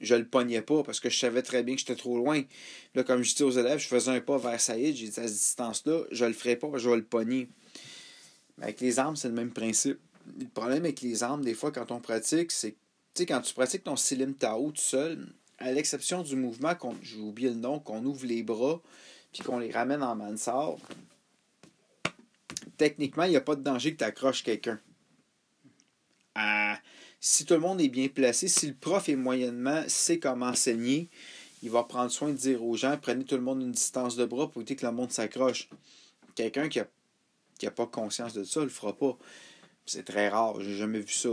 Je 0.00 0.14
le 0.14 0.26
pognais 0.26 0.62
pas 0.62 0.82
parce 0.82 1.00
que 1.00 1.08
je 1.08 1.18
savais 1.18 1.42
très 1.42 1.62
bien 1.62 1.74
que 1.74 1.80
j'étais 1.80 1.96
trop 1.96 2.16
loin. 2.16 2.42
Là, 2.94 3.04
comme 3.04 3.22
je 3.22 3.34
dis 3.34 3.42
aux 3.42 3.50
élèves, 3.50 3.78
je 3.78 3.88
faisais 3.88 4.10
un 4.10 4.20
pas 4.20 4.38
vers 4.38 4.60
Saïd, 4.60 4.96
j'ai 4.96 5.08
dit 5.08 5.20
à 5.20 5.22
cette 5.22 5.32
distance-là, 5.32 6.02
je 6.10 6.24
le 6.24 6.32
ferai 6.32 6.56
pas, 6.56 6.68
je 6.76 6.88
vais 6.88 6.96
le 6.96 7.04
pogner. 7.04 7.48
Mais 8.58 8.64
avec 8.64 8.80
les 8.80 8.98
armes, 8.98 9.16
c'est 9.16 9.28
le 9.28 9.34
même 9.34 9.52
principe. 9.52 9.98
Le 10.38 10.46
problème 10.46 10.84
avec 10.84 11.00
les 11.02 11.22
armes, 11.22 11.44
des 11.44 11.54
fois, 11.54 11.70
quand 11.70 11.90
on 11.92 12.00
pratique, 12.00 12.52
c'est 12.52 12.72
que, 12.72 12.76
tu 13.16 13.22
sais, 13.22 13.26
quand 13.26 13.40
tu 13.40 13.54
pratiques 13.54 13.84
ton 13.84 13.96
Silim 13.96 14.34
Tao 14.34 14.70
tout 14.70 14.76
seul, 14.76 15.26
à 15.56 15.72
l'exception 15.72 16.22
du 16.22 16.36
mouvement, 16.36 16.74
qu'on, 16.74 16.94
j'ai 17.02 17.18
oublié 17.18 17.48
le 17.48 17.54
nom, 17.54 17.80
qu'on 17.80 18.04
ouvre 18.04 18.26
les 18.26 18.42
bras, 18.42 18.82
puis 19.32 19.42
qu'on 19.42 19.58
les 19.58 19.70
ramène 19.70 20.02
en 20.02 20.14
mansard, 20.14 20.76
techniquement, 22.76 23.24
il 23.24 23.30
n'y 23.30 23.36
a 23.36 23.40
pas 23.40 23.56
de 23.56 23.62
danger 23.62 23.94
que 23.94 23.98
tu 23.98 24.04
accroches 24.04 24.42
quelqu'un. 24.42 24.78
Ah, 26.34 26.78
si 27.18 27.46
tout 27.46 27.54
le 27.54 27.60
monde 27.60 27.80
est 27.80 27.88
bien 27.88 28.08
placé, 28.08 28.48
si 28.48 28.66
le 28.66 28.74
prof 28.74 29.08
est 29.08 29.16
moyennement 29.16 29.82
sait 29.88 30.18
comment 30.18 30.48
enseigner, 30.48 31.08
il 31.62 31.70
va 31.70 31.84
prendre 31.84 32.10
soin 32.10 32.28
de 32.28 32.36
dire 32.36 32.62
aux 32.62 32.76
gens 32.76 32.98
prenez 33.00 33.24
tout 33.24 33.36
le 33.36 33.40
monde 33.40 33.62
une 33.62 33.72
distance 33.72 34.14
de 34.16 34.26
bras 34.26 34.50
pour 34.50 34.60
éviter 34.60 34.76
que 34.76 34.84
le 34.84 34.92
monde 34.92 35.10
s'accroche. 35.10 35.70
Quelqu'un 36.34 36.68
qui 36.68 36.80
n'a 36.80 36.86
qui 37.58 37.66
a 37.66 37.70
pas 37.70 37.86
conscience 37.86 38.34
de 38.34 38.44
ça 38.44 38.60
ne 38.60 38.66
le 38.66 38.70
fera 38.70 38.92
pas. 38.92 39.16
C'est 39.86 40.04
très 40.04 40.28
rare, 40.28 40.60
j'ai 40.60 40.76
jamais 40.76 41.00
vu 41.00 41.12
ça. 41.12 41.30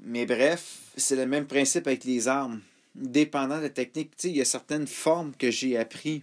Mais 0.00 0.26
bref, 0.26 0.92
c'est 0.96 1.16
le 1.16 1.26
même 1.26 1.46
principe 1.46 1.86
avec 1.86 2.04
les 2.04 2.28
armes. 2.28 2.60
Dépendant 2.94 3.58
de 3.58 3.62
la 3.62 3.70
technique, 3.70 4.12
il 4.24 4.36
y 4.36 4.40
a 4.40 4.44
certaines 4.44 4.86
formes 4.86 5.32
que 5.36 5.50
j'ai 5.50 5.76
appris 5.76 6.22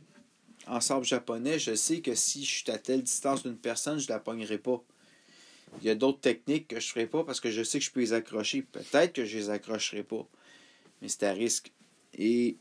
en 0.67 0.81
sabre 0.81 1.03
japonais. 1.03 1.59
Je 1.59 1.75
sais 1.75 2.01
que 2.01 2.15
si 2.15 2.43
je 2.43 2.51
suis 2.51 2.71
à 2.71 2.77
telle 2.77 3.03
distance 3.03 3.43
d'une 3.43 3.57
personne, 3.57 3.99
je 3.99 4.07
ne 4.07 4.13
la 4.13 4.19
pognerai 4.19 4.57
pas. 4.57 4.81
Il 5.81 5.87
y 5.87 5.89
a 5.89 5.95
d'autres 5.95 6.21
techniques 6.21 6.69
que 6.69 6.79
je 6.79 6.87
ne 6.87 6.91
ferai 6.91 7.07
pas 7.07 7.23
parce 7.23 7.39
que 7.39 7.51
je 7.51 7.63
sais 7.63 7.79
que 7.79 7.85
je 7.85 7.91
peux 7.91 7.99
les 7.99 8.13
accrocher. 8.13 8.61
Peut-être 8.61 9.13
que 9.13 9.25
je 9.25 9.37
les 9.37 9.49
accrocherai 9.49 10.03
pas. 10.03 10.25
Mais 11.01 11.09
c'est 11.09 11.23
à 11.23 11.33
risque. 11.33 11.71
Et 12.17 12.57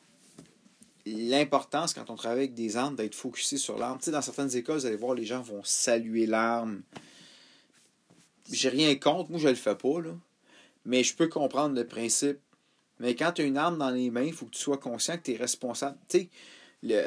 l'importance 1.06 1.94
quand 1.94 2.10
on 2.10 2.16
travaille 2.16 2.38
avec 2.38 2.54
des 2.54 2.76
armes 2.76 2.96
d'être 2.96 3.14
focusé 3.14 3.56
sur 3.56 3.78
l'arme. 3.78 3.98
Dans 4.06 4.22
certaines 4.22 4.54
écoles, 4.56 4.78
vous 4.78 4.86
allez 4.86 4.96
voir, 4.96 5.14
les 5.14 5.26
gens 5.26 5.42
vont 5.42 5.62
saluer 5.62 6.26
l'arme. 6.26 6.82
J'ai 8.50 8.68
rien 8.68 8.94
contre, 8.96 9.30
moi 9.30 9.38
je 9.38 9.48
le 9.48 9.54
fais 9.54 9.76
pas, 9.76 10.00
là. 10.00 10.10
Mais 10.84 11.02
je 11.02 11.14
peux 11.14 11.28
comprendre 11.28 11.74
le 11.74 11.86
principe. 11.86 12.38
Mais 13.00 13.14
quand 13.14 13.32
tu 13.32 13.42
as 13.42 13.44
une 13.44 13.56
arme 13.56 13.78
dans 13.78 13.90
les 13.90 14.10
mains, 14.10 14.22
il 14.24 14.32
faut 14.32 14.46
que 14.46 14.52
tu 14.54 14.60
sois 14.60 14.78
conscient 14.78 15.16
que 15.16 15.22
tu 15.22 15.32
es 15.32 15.36
responsable. 15.36 15.96
Tu 16.08 16.18
sais, 16.18 16.28
le... 16.82 17.02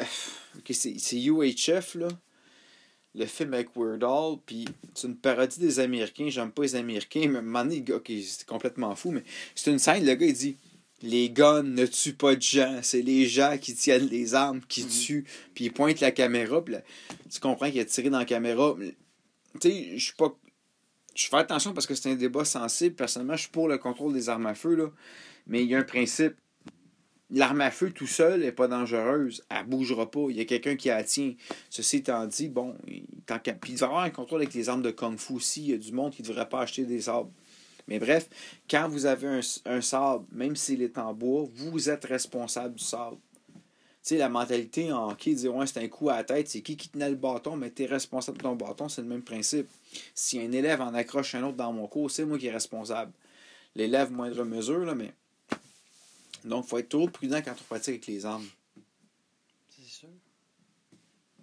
c'est 0.72 1.16
UHF, 1.18 1.96
là. 1.96 2.08
Le 3.16 3.26
film 3.26 3.54
avec 3.56 3.70
Weird 3.76 4.04
Al, 4.04 4.38
puis 4.46 4.66
c'est 4.94 5.08
une 5.08 5.16
parodie 5.16 5.60
des 5.60 5.80
Américains. 5.80 6.28
J'aime 6.30 6.52
pas 6.52 6.62
les 6.64 6.76
Américains, 6.76 7.28
mais 7.30 7.38
à 7.38 7.40
un 7.40 7.42
moment 7.42 7.64
donné, 7.64 7.78
le 7.78 7.82
gars, 7.82 7.96
ok, 7.96 8.12
c'est 8.24 8.46
complètement 8.46 8.96
fou, 8.96 9.10
mais 9.12 9.24
c'est 9.56 9.72
une 9.72 9.80
scène, 9.80 10.06
le 10.06 10.14
gars, 10.14 10.26
il 10.28 10.34
dit 10.34 10.58
les 11.02 11.30
guns 11.30 11.64
ne 11.64 11.86
tuent 11.86 12.14
pas 12.14 12.36
de 12.36 12.42
gens, 12.42 12.80
c'est 12.84 13.02
les 13.02 13.26
gens 13.28 13.58
qui 13.60 13.74
tiennent 13.76 14.08
les 14.08 14.34
armes 14.36 14.62
qui 14.68 14.84
Mhm. 14.84 14.90
tuent. 14.90 15.26
Puis 15.56 15.66
il 15.66 15.72
pointe 15.74 16.00
la 16.00 16.12
caméra, 16.12 16.64
puis 16.64 16.74
là, 16.76 16.82
tu 17.32 17.40
comprends 17.40 17.70
qu'il 17.72 17.80
a 17.80 17.86
tiré 17.86 18.10
dans 18.10 18.20
la 18.20 18.26
caméra. 18.26 18.76
Tu 19.60 19.70
sais, 19.70 19.98
je 19.98 20.04
suis 20.04 20.14
pas. 20.16 20.36
Je 21.18 21.28
fais 21.30 21.38
attention 21.38 21.74
parce 21.74 21.88
que 21.88 21.96
c'est 21.96 22.12
un 22.12 22.16
débat 22.16 22.46
sensible. 22.46 22.96
Personnellement, 22.96 23.36
je 23.36 23.42
suis 23.42 23.50
pour 23.52 23.68
le 23.68 23.80
contrôle 23.80 24.14
des 24.14 24.30
armes 24.30 24.46
à 24.46 24.54
feu, 24.54 24.76
là. 24.76 24.92
Mais 25.48 25.64
il 25.64 25.70
y 25.70 25.74
a 25.74 25.80
un 25.80 25.84
principe. 25.84 26.36
L'arme 27.32 27.62
à 27.62 27.72
feu 27.72 27.92
tout 27.92 28.06
seul 28.06 28.42
n'est 28.42 28.52
pas 28.52 28.68
dangereuse. 28.68 29.44
Elle 29.50 29.66
bougera 29.66 30.10
pas. 30.12 30.28
Il 30.30 30.38
y 30.38 30.42
a 30.42 30.46
quelqu'un 30.46 30.76
qui 30.76 30.90
la 30.90 31.04
tient. 31.04 31.34
Ceci 31.72 31.98
étant 31.98 32.28
dit, 32.28 32.50
bon, 32.50 32.76
tant 33.26 33.40
qu'à- 33.40 33.54
puis 33.54 33.74
il 33.74 33.80
y 33.80 33.84
avoir 33.84 34.04
un 34.04 34.12
contrôle 34.12 34.42
avec 34.42 34.54
les 34.54 34.70
armes 34.70 34.84
de 34.84 34.92
Kung 34.92 35.18
Fu 35.18 35.34
aussi. 35.34 35.64
Il 35.64 35.70
y 35.72 35.74
a 35.74 35.78
du 35.78 35.92
monde 35.92 36.14
qui 36.14 36.22
ne 36.22 36.28
devrait 36.28 36.48
pas 36.48 36.62
acheter 36.62 36.86
des 36.86 37.02
sabres. 37.02 37.32
Mais 37.88 37.98
bref, 37.98 38.30
quand 38.70 38.88
vous 38.88 39.08
avez 39.08 39.28
un, 39.28 39.40
un 39.66 39.82
sabre, 39.82 40.26
même 40.32 40.56
s'il 40.56 40.84
est 40.84 41.00
en 41.00 41.14
bois, 41.14 41.48
vous 41.56 41.90
êtes 41.90 42.06
responsable 42.06 42.76
du 42.76 42.84
sabre. 42.84 43.18
Tu 44.08 44.14
sais, 44.14 44.20
la 44.20 44.30
mentalité 44.30 44.90
en 44.94 45.12
hockey, 45.12 45.34
dire 45.34 45.54
ouais, 45.54 45.68
c'est 45.68 45.84
un 45.84 45.88
coup 45.90 46.10
à 46.10 46.16
la 46.16 46.24
tête, 46.24 46.48
c'est 46.48 46.62
qui 46.62 46.78
qui 46.78 46.88
tenait 46.88 47.10
le 47.10 47.18
bâton, 47.18 47.58
mais 47.58 47.70
tu 47.72 47.84
es 47.84 47.86
responsable 47.88 48.38
de 48.38 48.44
ton 48.44 48.56
bâton, 48.56 48.88
c'est 48.88 49.02
le 49.02 49.08
même 49.10 49.22
principe. 49.22 49.68
Si 50.16 50.40
un 50.40 50.50
élève 50.54 50.80
en 50.80 50.94
accroche 50.94 51.36
un 51.36 51.44
autre 51.44 51.58
dans 51.58 51.74
mon 51.74 51.88
cours, 51.88 52.10
c'est 52.10 52.24
moi 52.24 52.38
qui 52.38 52.48
est 52.48 52.52
responsable. 52.52 53.12
L'élève, 53.76 54.10
moindre 54.10 54.46
mesure, 54.46 54.86
là, 54.86 54.96
mais. 54.96 55.14
Donc, 56.46 56.64
il 56.64 56.70
faut 56.70 56.78
être 56.78 56.88
toujours 56.88 57.12
prudent 57.12 57.42
quand 57.44 57.52
on 57.52 57.64
pratique 57.66 57.96
avec 57.96 58.08
les 58.08 58.26
armes. 58.26 58.48
C'est 59.76 59.90
sûr. 59.90 60.10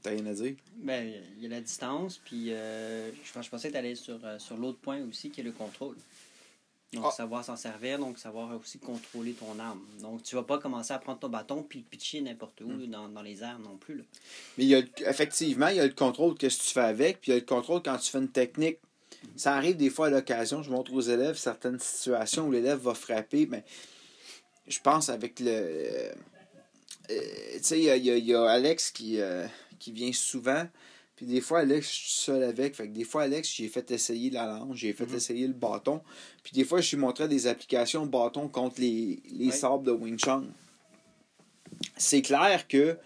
T'as 0.00 0.10
rien 0.12 0.24
à 0.24 0.32
dire? 0.32 0.54
Ben, 0.76 1.22
il 1.36 1.42
y 1.42 1.46
a 1.46 1.50
la 1.50 1.60
distance, 1.60 2.18
puis 2.24 2.50
euh, 2.50 3.10
je, 3.12 3.50
pensais 3.50 3.68
que 3.68 3.72
tu 3.72 3.78
allais 3.78 3.94
sur, 3.94 4.18
euh, 4.24 4.38
sur 4.38 4.56
l'autre 4.56 4.78
point 4.78 5.02
aussi, 5.06 5.28
qui 5.28 5.42
est 5.42 5.44
le 5.44 5.52
contrôle. 5.52 5.96
Donc, 6.94 7.06
Ah. 7.08 7.10
savoir 7.10 7.44
s'en 7.44 7.56
servir, 7.56 7.98
donc 7.98 8.18
savoir 8.18 8.54
aussi 8.58 8.78
contrôler 8.78 9.32
ton 9.32 9.58
arme. 9.58 9.80
Donc, 10.00 10.22
tu 10.22 10.34
vas 10.34 10.42
pas 10.42 10.58
commencer 10.58 10.92
à 10.92 10.98
prendre 10.98 11.18
ton 11.18 11.28
bâton 11.28 11.62
puis 11.62 11.80
pitcher 11.82 12.20
n'importe 12.20 12.60
où 12.60 12.68
Hmm. 12.68 12.86
dans, 12.86 13.08
dans 13.08 13.22
les 13.22 13.42
airs 13.42 13.58
non 13.58 13.76
plus. 13.76 13.98
Là. 13.98 14.04
Mais 14.58 14.64
il 14.64 14.70
y 14.70 14.74
a, 14.74 14.82
effectivement, 15.08 15.68
il 15.68 15.76
y 15.76 15.80
a 15.80 15.86
le 15.86 15.92
contrôle, 15.92 16.34
qu'est-ce 16.36 16.58
que 16.58 16.62
tu 16.64 16.70
fais 16.70 16.80
avec, 16.80 17.20
puis 17.20 17.30
il 17.30 17.34
y 17.34 17.36
a 17.36 17.40
le 17.40 17.46
contrôle 17.46 17.82
quand 17.82 17.96
tu 17.98 18.10
fais 18.10 18.18
une 18.18 18.28
technique. 18.30 18.78
Ça 19.36 19.54
arrive 19.56 19.76
des 19.76 19.90
fois 19.90 20.08
à 20.08 20.10
l'occasion, 20.10 20.62
je 20.62 20.70
montre 20.70 20.92
aux 20.92 21.00
élèves 21.00 21.36
certaines 21.36 21.78
situations 21.80 22.46
où 22.48 22.52
l'élève 22.52 22.78
va 22.78 22.94
frapper, 22.94 23.46
mais 23.46 23.64
je 24.68 24.78
pense 24.80 25.08
avec 25.08 25.40
le. 25.40 25.50
euh, 25.50 26.12
tu 27.56 27.62
sais, 27.62 27.78
il 27.78 27.84
y 27.84 27.90
a, 27.90 27.96
il 27.96 28.04
y 28.04 28.10
a- 28.10 28.16
il 28.16 28.26
y 28.26 28.34
a 28.34 28.44
Alex 28.48 28.90
qui, 28.90 29.20
euh, 29.20 29.46
qui 29.78 29.92
vient 29.92 30.12
souvent, 30.12 30.66
puis 31.16 31.26
des 31.26 31.40
fois, 31.40 31.60
Alex, 31.60 31.86
je 31.88 31.92
suis 31.94 32.10
seul 32.12 32.42
avec. 32.42 32.74
Fait 32.74 32.88
que 32.88 32.92
des 32.92 33.04
fois, 33.04 33.22
Alex, 33.22 33.48
j'ai 33.54 33.68
fait 33.68 33.88
essayer 33.90 34.30
la 34.30 34.46
lance, 34.46 34.76
j'ai 34.76 34.92
fait 34.92 35.06
Mhm. 35.06 35.14
essayer 35.16 35.46
le 35.46 35.52
bâton, 35.52 36.00
puis 36.42 36.52
des 36.52 36.64
fois, 36.64 36.80
je 36.80 36.94
lui 36.96 37.00
montrais 37.02 37.28
des 37.28 37.46
applications 37.46 38.04
bâton 38.06 38.48
contre 38.48 38.80
les, 38.80 39.22
les 39.30 39.46
Ouais. 39.46 39.52
sabres 39.52 39.82
de 39.84 39.92
Wing 39.92 40.18
Chun. 40.18 40.44
C'est 41.96 42.22
clair 42.22 42.66
que 42.68 42.96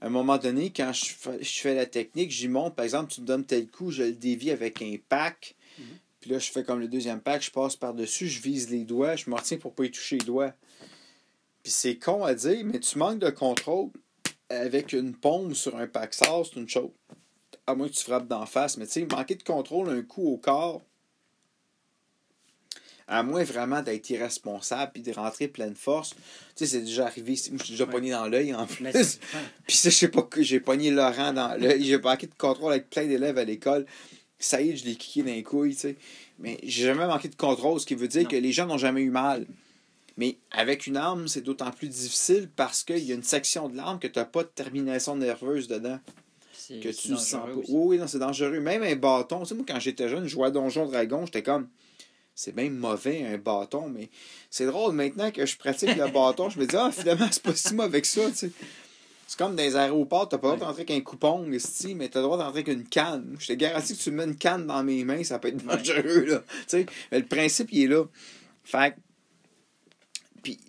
à 0.00 0.06
un 0.06 0.10
moment 0.10 0.36
donné, 0.36 0.70
quand 0.74 0.92
je 0.92 1.06
fais, 1.14 1.42
je 1.42 1.60
fais 1.60 1.74
la 1.74 1.86
technique, 1.86 2.30
j'y 2.30 2.48
monte, 2.48 2.74
par 2.74 2.84
exemple, 2.84 3.10
tu 3.12 3.22
me 3.22 3.26
donnes 3.26 3.44
tel 3.44 3.68
coup, 3.68 3.90
je 3.90 4.02
le 4.02 4.12
dévie 4.12 4.50
avec 4.50 4.82
un 4.82 4.96
pack. 5.08 5.54
Mhm. 5.78 5.84
Puis 6.20 6.30
là, 6.30 6.38
je 6.38 6.50
fais 6.50 6.62
comme 6.64 6.80
le 6.80 6.88
deuxième 6.88 7.20
pack, 7.20 7.42
je 7.42 7.50
passe 7.50 7.76
par-dessus, 7.76 8.28
je 8.28 8.40
vise 8.42 8.70
les 8.70 8.84
doigts, 8.84 9.16
je 9.16 9.28
me 9.30 9.34
retiens 9.34 9.56
pour 9.58 9.72
pas 9.74 9.84
y 9.84 9.90
toucher 9.90 10.18
les 10.18 10.24
doigts. 10.24 10.52
Puis 11.62 11.72
c'est 11.72 11.96
con 11.96 12.24
à 12.24 12.34
dire, 12.34 12.64
mais 12.64 12.80
tu 12.80 12.98
manques 12.98 13.18
de 13.20 13.30
contrôle 13.30 13.90
avec 14.50 14.92
une 14.92 15.14
paume 15.14 15.54
sur 15.54 15.76
un 15.76 15.86
pack 15.86 16.12
sort, 16.12 16.46
c'est 16.46 16.60
une 16.60 16.68
chose. 16.68 16.90
À 17.66 17.74
moins 17.74 17.88
que 17.88 17.94
tu 17.94 18.04
frappes 18.04 18.28
d'en 18.28 18.46
face. 18.46 18.76
Mais 18.76 18.86
tu 18.86 18.92
sais, 18.92 19.06
manquer 19.10 19.34
de 19.36 19.42
contrôle, 19.42 19.88
un 19.88 20.02
coup 20.02 20.26
au 20.34 20.36
corps, 20.36 20.82
à 23.06 23.22
moins 23.22 23.44
vraiment 23.44 23.82
d'être 23.82 24.08
irresponsable 24.10 24.92
puis 24.94 25.02
de 25.02 25.12
rentrer 25.12 25.46
pleine 25.48 25.74
force. 25.74 26.10
Tu 26.10 26.18
sais, 26.56 26.66
c'est 26.66 26.80
déjà 26.82 27.06
arrivé. 27.06 27.32
Moi, 27.50 27.58
je 27.58 27.64
suis 27.64 27.72
déjà 27.72 27.84
Ouais. 27.84 27.90
pogné 27.92 28.10
dans 28.10 28.26
l'œil 28.26 28.54
en 28.54 28.66
plus. 28.66 28.82
Puis 29.66 29.76
ça, 29.76 29.90
je 29.90 29.94
sais 29.94 30.08
pas 30.08 30.22
que 30.22 30.42
j'ai 30.42 30.58
pogné 30.60 30.90
Laurent 30.90 31.32
dans 31.34 31.54
l'œil. 31.60 31.84
J'ai 31.84 31.98
manqué 31.98 32.26
de 32.26 32.34
contrôle 32.34 32.72
avec 32.72 32.88
plein 32.88 33.06
d'élèves 33.06 33.36
à 33.36 33.44
l'école. 33.44 33.84
Ça 34.38 34.60
y 34.62 34.70
est, 34.70 34.76
je 34.76 34.84
l'ai 34.86 34.94
kické 34.96 35.22
dans 35.22 35.34
les 35.34 35.42
couilles, 35.42 35.74
tu 35.74 35.80
sais. 35.80 35.96
Mais 36.38 36.58
j'ai 36.62 36.84
jamais 36.84 37.06
manqué 37.06 37.28
de 37.28 37.34
contrôle, 37.36 37.78
ce 37.78 37.86
qui 37.86 37.94
veut 37.94 38.08
dire 38.08 38.22
Non. 38.22 38.28
que 38.28 38.36
les 38.36 38.52
gens 38.52 38.66
n'ont 38.66 38.78
jamais 38.78 39.02
eu 39.02 39.10
mal. 39.10 39.46
Mais 40.16 40.36
avec 40.50 40.86
une 40.86 40.96
arme, 40.96 41.28
c'est 41.28 41.40
d'autant 41.42 41.70
plus 41.72 41.88
difficile 41.88 42.48
parce 42.56 42.84
qu'il 42.84 42.98
y 43.04 43.12
a 43.12 43.14
une 43.14 43.22
section 43.22 43.68
de 43.68 43.76
l'arme 43.76 43.98
que 43.98 44.06
tu 44.06 44.18
n'as 44.18 44.24
pas 44.24 44.44
de 44.44 44.48
terminaison 44.48 45.16
nerveuse 45.16 45.68
dedans. 45.68 45.98
C'est- 46.68 46.80
Que 46.80 46.88
tu 46.88 47.08
sens 47.16 47.30
pas. 47.32 47.52
aussi. 47.54 47.70
Oui, 47.74 47.98
non, 47.98 48.06
c'est 48.06 48.18
dangereux. 48.18 48.60
Même 48.60 48.82
un 48.82 48.96
bâton. 48.96 49.40
Tu 49.40 49.46
sais, 49.46 49.54
moi, 49.54 49.64
quand 49.66 49.80
j'étais 49.80 50.08
jeune, 50.08 50.24
je 50.24 50.28
jouais 50.30 50.46
à 50.48 50.50
Donjon 50.50 50.86
Dragon, 50.86 51.24
j'étais 51.26 51.42
comme. 51.42 51.68
C'est 52.36 52.52
bien 52.54 52.68
mauvais 52.68 53.24
un 53.26 53.38
bâton, 53.38 53.88
mais 53.88 54.10
c'est 54.50 54.66
drôle 54.66 54.92
maintenant 54.94 55.30
que 55.30 55.46
je 55.46 55.56
pratique 55.56 55.94
le 55.96 56.10
bâton, 56.10 56.50
je 56.50 56.58
me 56.58 56.66
dis, 56.66 56.74
ah, 56.76 56.90
finalement, 56.90 57.28
c'est 57.30 57.42
pas 57.42 57.54
si 57.54 57.74
mauvais 57.74 58.00
que 58.00 58.06
ça, 58.08 58.28
tu 58.30 58.36
sais. 58.36 58.50
C'est 59.28 59.38
comme 59.38 59.54
dans 59.54 59.62
les 59.62 59.76
aéroports, 59.76 60.28
t'as 60.28 60.38
pas 60.38 60.50
le 60.50 60.56
droit 60.56 60.66
d'entrer 60.68 60.82
avec 60.82 60.90
un 60.90 61.00
coupon, 61.00 61.50
esti, 61.52 61.94
mais 61.94 62.08
t'as 62.08 62.18
le 62.18 62.24
droit 62.24 62.36
d'entrer 62.36 62.60
avec 62.60 62.68
une 62.68 62.84
canne. 62.88 63.36
Je 63.38 63.46
te 63.46 63.52
garantis 63.52 63.96
que 63.96 64.02
tu 64.02 64.10
mets 64.10 64.24
une 64.24 64.34
canne 64.36 64.66
dans 64.66 64.82
mes 64.82 65.04
mains, 65.04 65.22
ça 65.22 65.38
peut 65.38 65.48
être 65.48 65.64
dangereux, 65.64 66.24
là. 66.26 66.42
Tu 66.48 66.54
sais, 66.66 66.86
mais 67.12 67.20
le 67.20 67.26
principe, 67.26 67.68
il 67.72 67.84
est 67.84 67.86
là. 67.86 68.04
Fait 68.64 68.94
que- 68.96 69.00
puis 70.44 70.60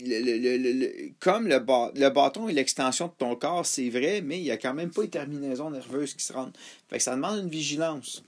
comme 1.19 1.47
le, 1.47 1.59
bâ- 1.59 1.91
le 1.93 2.09
bâton 2.09 2.49
est 2.49 2.53
l'extension 2.53 3.07
de 3.07 3.13
ton 3.17 3.35
corps, 3.35 3.65
c'est 3.65 3.89
vrai, 3.89 4.21
mais 4.21 4.39
il 4.39 4.43
n'y 4.43 4.51
a 4.51 4.57
quand 4.57 4.73
même 4.73 4.89
pas 4.89 5.03
une 5.03 5.09
terminaison 5.11 5.69
nerveuse 5.69 6.15
qui 6.15 6.23
se 6.23 6.33
rend. 6.33 6.51
Fait 6.89 6.97
que 6.97 7.03
ça 7.03 7.15
demande 7.15 7.39
une 7.39 7.49
vigilance. 7.49 8.23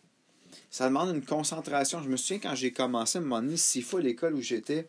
Ça 0.70 0.86
demande 0.90 1.16
une 1.16 1.24
concentration. 1.26 2.04
Je 2.04 2.10
me 2.10 2.18
souviens 2.18 2.40
quand 2.40 2.54
j'ai 2.56 2.72
commencé 2.72 3.18
à 3.18 3.22
un 3.22 3.24
moment 3.24 3.42
donné, 3.42 3.58
six 3.58 3.82
fois 3.82 4.02
l'école 4.02 4.36
où 4.36 4.42
j'étais. 4.42 4.88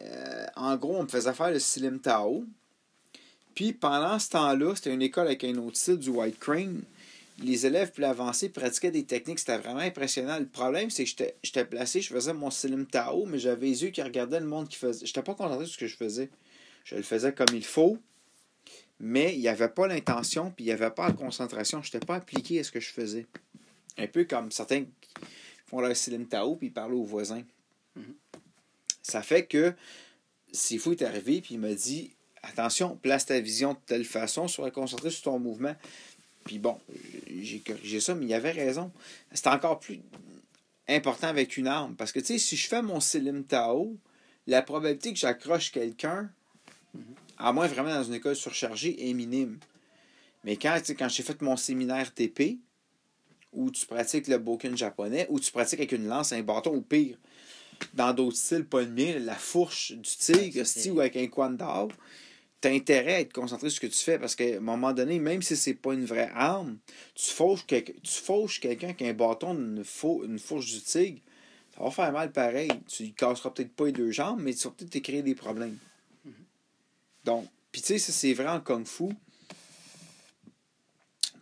euh, 0.00 0.46
en 0.56 0.76
gros, 0.76 0.96
on 0.96 1.02
me 1.04 1.08
faisait 1.08 1.34
faire 1.34 1.50
le 1.50 1.60
Silim 1.60 2.00
Tao. 2.00 2.44
Puis 3.54 3.72
pendant 3.72 4.18
ce 4.18 4.30
temps-là, 4.30 4.74
c'était 4.74 4.92
une 4.92 5.02
école 5.02 5.26
avec 5.26 5.44
un 5.44 5.56
autre 5.58 5.76
style, 5.76 5.98
du 5.98 6.10
White 6.10 6.38
Crane. 6.38 6.82
Les 7.38 7.66
élèves 7.66 7.92
plus 7.92 8.04
avancés 8.04 8.48
pratiquaient 8.48 8.90
des 8.90 9.04
techniques, 9.04 9.38
c'était 9.38 9.58
vraiment 9.58 9.80
impressionnant. 9.80 10.38
Le 10.38 10.46
problème, 10.46 10.88
c'est 10.88 11.04
que 11.04 11.10
j'étais- 11.42 11.64
placé, 11.66 12.00
je 12.00 12.12
faisais 12.12 12.32
mon 12.32 12.50
Silim 12.50 12.86
Tao, 12.86 13.26
mais 13.26 13.38
j'avais 13.38 13.66
les 13.66 13.82
yeux 13.84 13.90
qui 13.90 14.00
regardaient 14.02 14.40
le 14.40 14.46
monde 14.46 14.68
qui 14.68 14.76
faisait. 14.76 15.04
J'étais 15.04 15.22
pas 15.22 15.34
concentré 15.34 15.66
sur 15.66 15.74
ce 15.74 15.78
que 15.78 15.86
je 15.86 15.96
faisais. 15.96 16.30
Je 16.84 16.94
le 16.96 17.02
faisais 17.02 17.34
comme 17.34 17.54
il 17.54 17.64
faut, 17.64 17.98
mais 18.98 19.34
il 19.34 19.40
n'y 19.40 19.48
avait 19.48 19.68
pas 19.68 19.86
l'intention, 19.86 20.50
puis 20.50 20.64
il 20.64 20.68
n'y 20.68 20.72
avait 20.72 20.90
pas 20.90 21.08
la 21.08 21.12
concentration. 21.12 21.82
Je 21.82 21.88
n'étais 21.88 22.06
pas 22.06 22.16
appliqué 22.16 22.60
à 22.60 22.64
ce 22.64 22.70
que 22.70 22.80
je 22.80 22.90
faisais. 22.90 23.26
Un 23.98 24.06
peu 24.06 24.24
comme 24.24 24.50
certains 24.50 24.84
qui 24.84 25.12
font 25.66 25.80
leur 25.80 25.94
Silim 25.94 26.26
Tao, 26.26 26.56
puis 26.56 26.68
ils 26.68 26.72
parlent 26.72 26.94
aux 26.94 27.04
voisins. 27.04 27.42
Mhm. 27.96 28.14
Ça 29.02 29.22
fait 29.22 29.44
que 29.44 29.74
Sifu 30.52 30.92
est 30.92 31.02
arrivé, 31.02 31.42
puis 31.42 31.54
il 31.54 31.60
m'a 31.60 31.74
dit 31.74 32.12
Attention, 32.42 32.96
place 32.96 33.26
ta 33.26 33.40
vision 33.40 33.72
de 33.72 33.78
telle 33.86 34.04
façon, 34.04 34.46
sois 34.46 34.70
concentré 34.70 35.10
sur 35.10 35.22
ton 35.24 35.38
mouvement. 35.40 35.74
Puis 36.46 36.58
bon, 36.58 36.78
j'ai 37.42 37.58
corrigé 37.58 38.00
ça, 38.00 38.14
mais 38.14 38.26
il 38.26 38.34
avait 38.34 38.52
raison. 38.52 38.92
C'est 39.32 39.48
encore 39.48 39.80
plus 39.80 40.00
important 40.88 41.26
avec 41.26 41.56
une 41.56 41.66
arme. 41.66 41.96
Parce 41.96 42.12
que, 42.12 42.20
tu 42.20 42.26
sais, 42.26 42.38
si 42.38 42.56
je 42.56 42.68
fais 42.68 42.82
mon 42.82 43.00
Silim 43.00 43.44
Tao, 43.44 43.96
la 44.46 44.62
probabilité 44.62 45.12
que 45.12 45.18
j'accroche 45.18 45.72
quelqu'un, 45.72 46.30
à 47.36 47.52
moins 47.52 47.66
vraiment 47.66 47.90
dans 47.90 48.04
une 48.04 48.14
école 48.14 48.36
surchargée, 48.36 49.10
est 49.10 49.12
minime. 49.12 49.58
Mais 50.44 50.56
quand, 50.56 50.80
quand 50.96 51.08
j'ai 51.08 51.24
fait 51.24 51.42
mon 51.42 51.56
séminaire 51.56 52.14
TP, 52.14 52.58
où 53.52 53.70
tu 53.70 53.84
pratiques 53.84 54.28
le 54.28 54.38
boken 54.38 54.76
japonais, 54.76 55.26
où 55.28 55.40
tu 55.40 55.50
pratiques 55.50 55.80
avec 55.80 55.92
une 55.92 56.06
lance, 56.06 56.32
un 56.32 56.42
bâton, 56.42 56.74
ou 56.74 56.82
pire, 56.82 57.16
dans 57.92 58.12
d'autres 58.12 58.36
styles, 58.36 58.64
pas 58.64 58.82
le 58.82 58.88
mien, 58.88 59.18
la 59.18 59.34
fourche 59.34 59.92
du 59.92 60.16
tigre, 60.16 60.64
ou 60.92 61.00
avec 61.00 61.16
un 61.16 61.26
kwandao, 61.26 61.88
t'as 62.66 62.74
intérêt 62.74 63.14
à 63.14 63.20
être 63.20 63.32
concentré 63.32 63.70
sur 63.70 63.76
ce 63.76 63.86
que 63.86 63.92
tu 63.92 64.02
fais 64.02 64.18
parce 64.18 64.34
qu'à 64.34 64.56
un 64.56 64.60
moment 64.60 64.92
donné, 64.92 65.20
même 65.20 65.40
si 65.40 65.56
c'est 65.56 65.74
pas 65.74 65.94
une 65.94 66.04
vraie 66.04 66.30
arme, 66.34 66.78
tu 67.14 67.30
fauches, 67.30 67.64
quel- 67.64 67.84
tu 67.84 68.20
fauches 68.20 68.58
quelqu'un 68.58 68.92
qui 68.92 69.04
a 69.04 69.10
un 69.10 69.14
bâton 69.14 69.54
d'une 69.54 69.84
une 70.24 70.38
fourche 70.40 70.72
du 70.72 70.80
tigre, 70.80 71.20
ça 71.76 71.84
va 71.84 71.90
faire 71.92 72.12
mal 72.12 72.32
pareil. 72.32 72.70
Tu 72.88 73.04
lui 73.04 73.12
casseras 73.12 73.50
peut-être 73.50 73.72
pas 73.72 73.86
les 73.86 73.92
deux 73.92 74.10
jambes, 74.10 74.40
mais 74.42 74.52
tu 74.52 74.66
vas 74.66 74.74
peut-être 74.76 74.90
te 74.90 74.98
créer 74.98 75.22
des 75.22 75.36
problèmes. 75.36 75.78
Donc, 77.24 77.48
puis 77.70 77.82
tu 77.82 77.88
sais, 77.88 77.98
ça 77.98 78.10
c'est 78.10 78.32
vrai 78.34 78.48
en 78.48 78.60
kung 78.60 78.84
fu. 78.84 79.10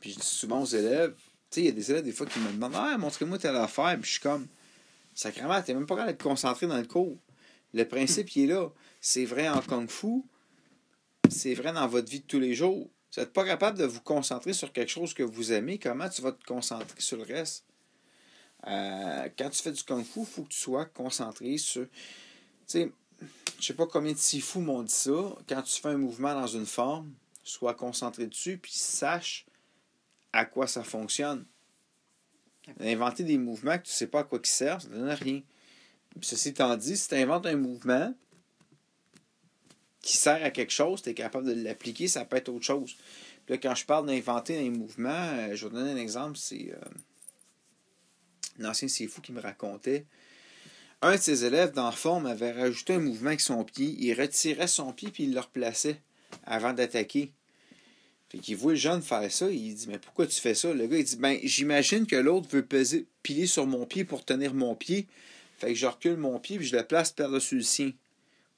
Puis 0.00 0.12
je 0.12 0.18
dis 0.18 0.26
souvent 0.26 0.60
aux 0.60 0.66
élèves, 0.66 1.14
tu 1.14 1.22
sais, 1.50 1.60
il 1.62 1.66
y 1.66 1.68
a 1.68 1.72
des 1.72 1.90
élèves 1.90 2.04
des 2.04 2.12
fois 2.12 2.26
qui 2.26 2.38
me 2.38 2.52
demandent 2.52 2.74
Ah, 2.74 2.98
montrez-moi 2.98 3.38
telle 3.38 3.56
affaire, 3.56 3.96
puis 3.98 4.08
je 4.08 4.12
suis 4.12 4.20
comme 4.20 4.46
Sacrément, 5.14 5.62
t'es 5.62 5.72
même 5.72 5.86
pas 5.86 5.94
capable 5.94 6.12
d'être 6.12 6.22
concentré 6.22 6.66
dans 6.66 6.76
le 6.76 6.86
cours. 6.86 7.16
Le 7.72 7.84
principe, 7.84 8.34
il 8.36 8.44
est 8.44 8.54
là. 8.54 8.68
C'est 9.00 9.24
vrai 9.24 9.48
en 9.48 9.62
kung 9.62 9.88
fu, 9.88 10.24
c'est 11.30 11.54
vrai 11.54 11.72
dans 11.72 11.86
votre 11.86 12.10
vie 12.10 12.20
de 12.20 12.26
tous 12.26 12.40
les 12.40 12.54
jours. 12.54 12.90
Vous 13.14 13.20
n'êtes 13.20 13.32
pas 13.32 13.44
capable 13.44 13.78
de 13.78 13.84
vous 13.84 14.00
concentrer 14.00 14.52
sur 14.52 14.72
quelque 14.72 14.90
chose 14.90 15.14
que 15.14 15.22
vous 15.22 15.52
aimez, 15.52 15.78
comment 15.78 16.08
tu 16.08 16.22
vas 16.22 16.32
te 16.32 16.44
concentrer 16.44 17.00
sur 17.00 17.16
le 17.16 17.22
reste? 17.22 17.64
Euh, 18.66 19.28
quand 19.38 19.50
tu 19.50 19.62
fais 19.62 19.72
du 19.72 19.82
kung 19.84 20.04
fu, 20.04 20.20
il 20.20 20.26
faut 20.26 20.42
que 20.42 20.48
tu 20.48 20.58
sois 20.58 20.86
concentré 20.86 21.58
sur. 21.58 21.86
Tu 21.86 21.90
sais, 22.66 22.92
je 23.60 23.64
sais 23.64 23.74
pas 23.74 23.86
combien 23.86 24.12
de 24.12 24.18
sifu 24.18 24.58
m'ont 24.58 24.82
dit 24.82 24.92
ça. 24.92 25.36
Quand 25.48 25.62
tu 25.62 25.80
fais 25.80 25.88
un 25.88 25.98
mouvement 25.98 26.34
dans 26.34 26.46
une 26.46 26.66
forme, 26.66 27.12
sois 27.42 27.74
concentré 27.74 28.26
dessus, 28.26 28.58
puis 28.58 28.72
sache 28.72 29.46
à 30.32 30.44
quoi 30.44 30.66
ça 30.66 30.82
fonctionne. 30.82 31.44
Inventer 32.80 33.22
des 33.22 33.38
mouvements 33.38 33.78
que 33.78 33.84
tu 33.84 33.92
sais 33.92 34.06
pas 34.06 34.20
à 34.20 34.24
quoi 34.24 34.40
ils 34.42 34.46
servent, 34.48 34.82
ça 34.82 34.88
ne 34.88 34.96
donne 34.96 35.10
rien. 35.10 35.42
Ceci 36.22 36.50
étant 36.50 36.76
dit, 36.76 36.96
si 36.96 37.08
tu 37.08 37.14
inventes 37.16 37.46
un 37.46 37.56
mouvement 37.56 38.14
qui 40.04 40.18
sert 40.18 40.44
à 40.44 40.50
quelque 40.50 40.72
chose, 40.72 41.00
tu 41.00 41.08
es 41.08 41.14
capable 41.14 41.46
de 41.46 41.62
l'appliquer, 41.62 42.08
ça 42.08 42.26
peut 42.26 42.36
être 42.36 42.50
autre 42.50 42.64
chose. 42.64 42.94
Là, 43.48 43.56
quand 43.56 43.74
je 43.74 43.86
parle 43.86 44.06
d'inventer 44.06 44.58
un 44.58 44.70
mouvement, 44.70 45.08
euh, 45.10 45.54
je 45.54 45.64
vais 45.64 45.70
vous 45.70 45.76
donner 45.76 45.92
un 45.92 45.96
exemple, 45.96 46.36
c'est 46.36 46.72
euh, 46.72 48.60
un 48.60 48.68
ancien 48.68 48.86
fou 49.08 49.22
qui 49.22 49.32
me 49.32 49.40
racontait. 49.40 50.04
Un 51.00 51.16
de 51.16 51.20
ses 51.20 51.46
élèves 51.46 51.72
dans 51.72 51.90
forme 51.90 52.26
avait 52.26 52.52
rajouté 52.52 52.94
un 52.94 52.98
mouvement 52.98 53.28
avec 53.28 53.40
son 53.40 53.64
pied. 53.64 53.96
Il 53.98 54.12
retirait 54.14 54.66
son 54.66 54.92
pied 54.92 55.10
puis 55.10 55.24
il 55.24 55.32
le 55.34 55.40
replaçait 55.40 56.00
avant 56.44 56.74
d'attaquer. 56.74 57.32
Fait 58.28 58.38
qu'il 58.38 58.56
voit 58.56 58.72
le 58.72 58.78
jeune 58.78 59.02
faire 59.02 59.30
ça, 59.32 59.50
il 59.50 59.74
dit 59.74 59.86
Mais 59.88 59.98
pourquoi 59.98 60.26
tu 60.26 60.38
fais 60.38 60.54
ça? 60.54 60.72
Le 60.72 60.86
gars 60.86 60.98
il 60.98 61.04
dit 61.04 61.16
Ben 61.16 61.38
j'imagine 61.42 62.06
que 62.06 62.16
l'autre 62.16 62.48
veut 62.50 62.64
peser, 62.64 63.06
piler 63.22 63.46
sur 63.46 63.66
mon 63.66 63.86
pied 63.86 64.04
pour 64.04 64.24
tenir 64.24 64.52
mon 64.52 64.74
pied. 64.74 65.06
Fait 65.58 65.68
que 65.68 65.74
je 65.74 65.86
recule 65.86 66.16
mon 66.16 66.38
pied 66.38 66.58
puis 66.58 66.66
je 66.66 66.76
le 66.76 66.84
place 66.84 67.10
par-dessus 67.12 67.56
le 67.56 67.62
sien 67.62 67.92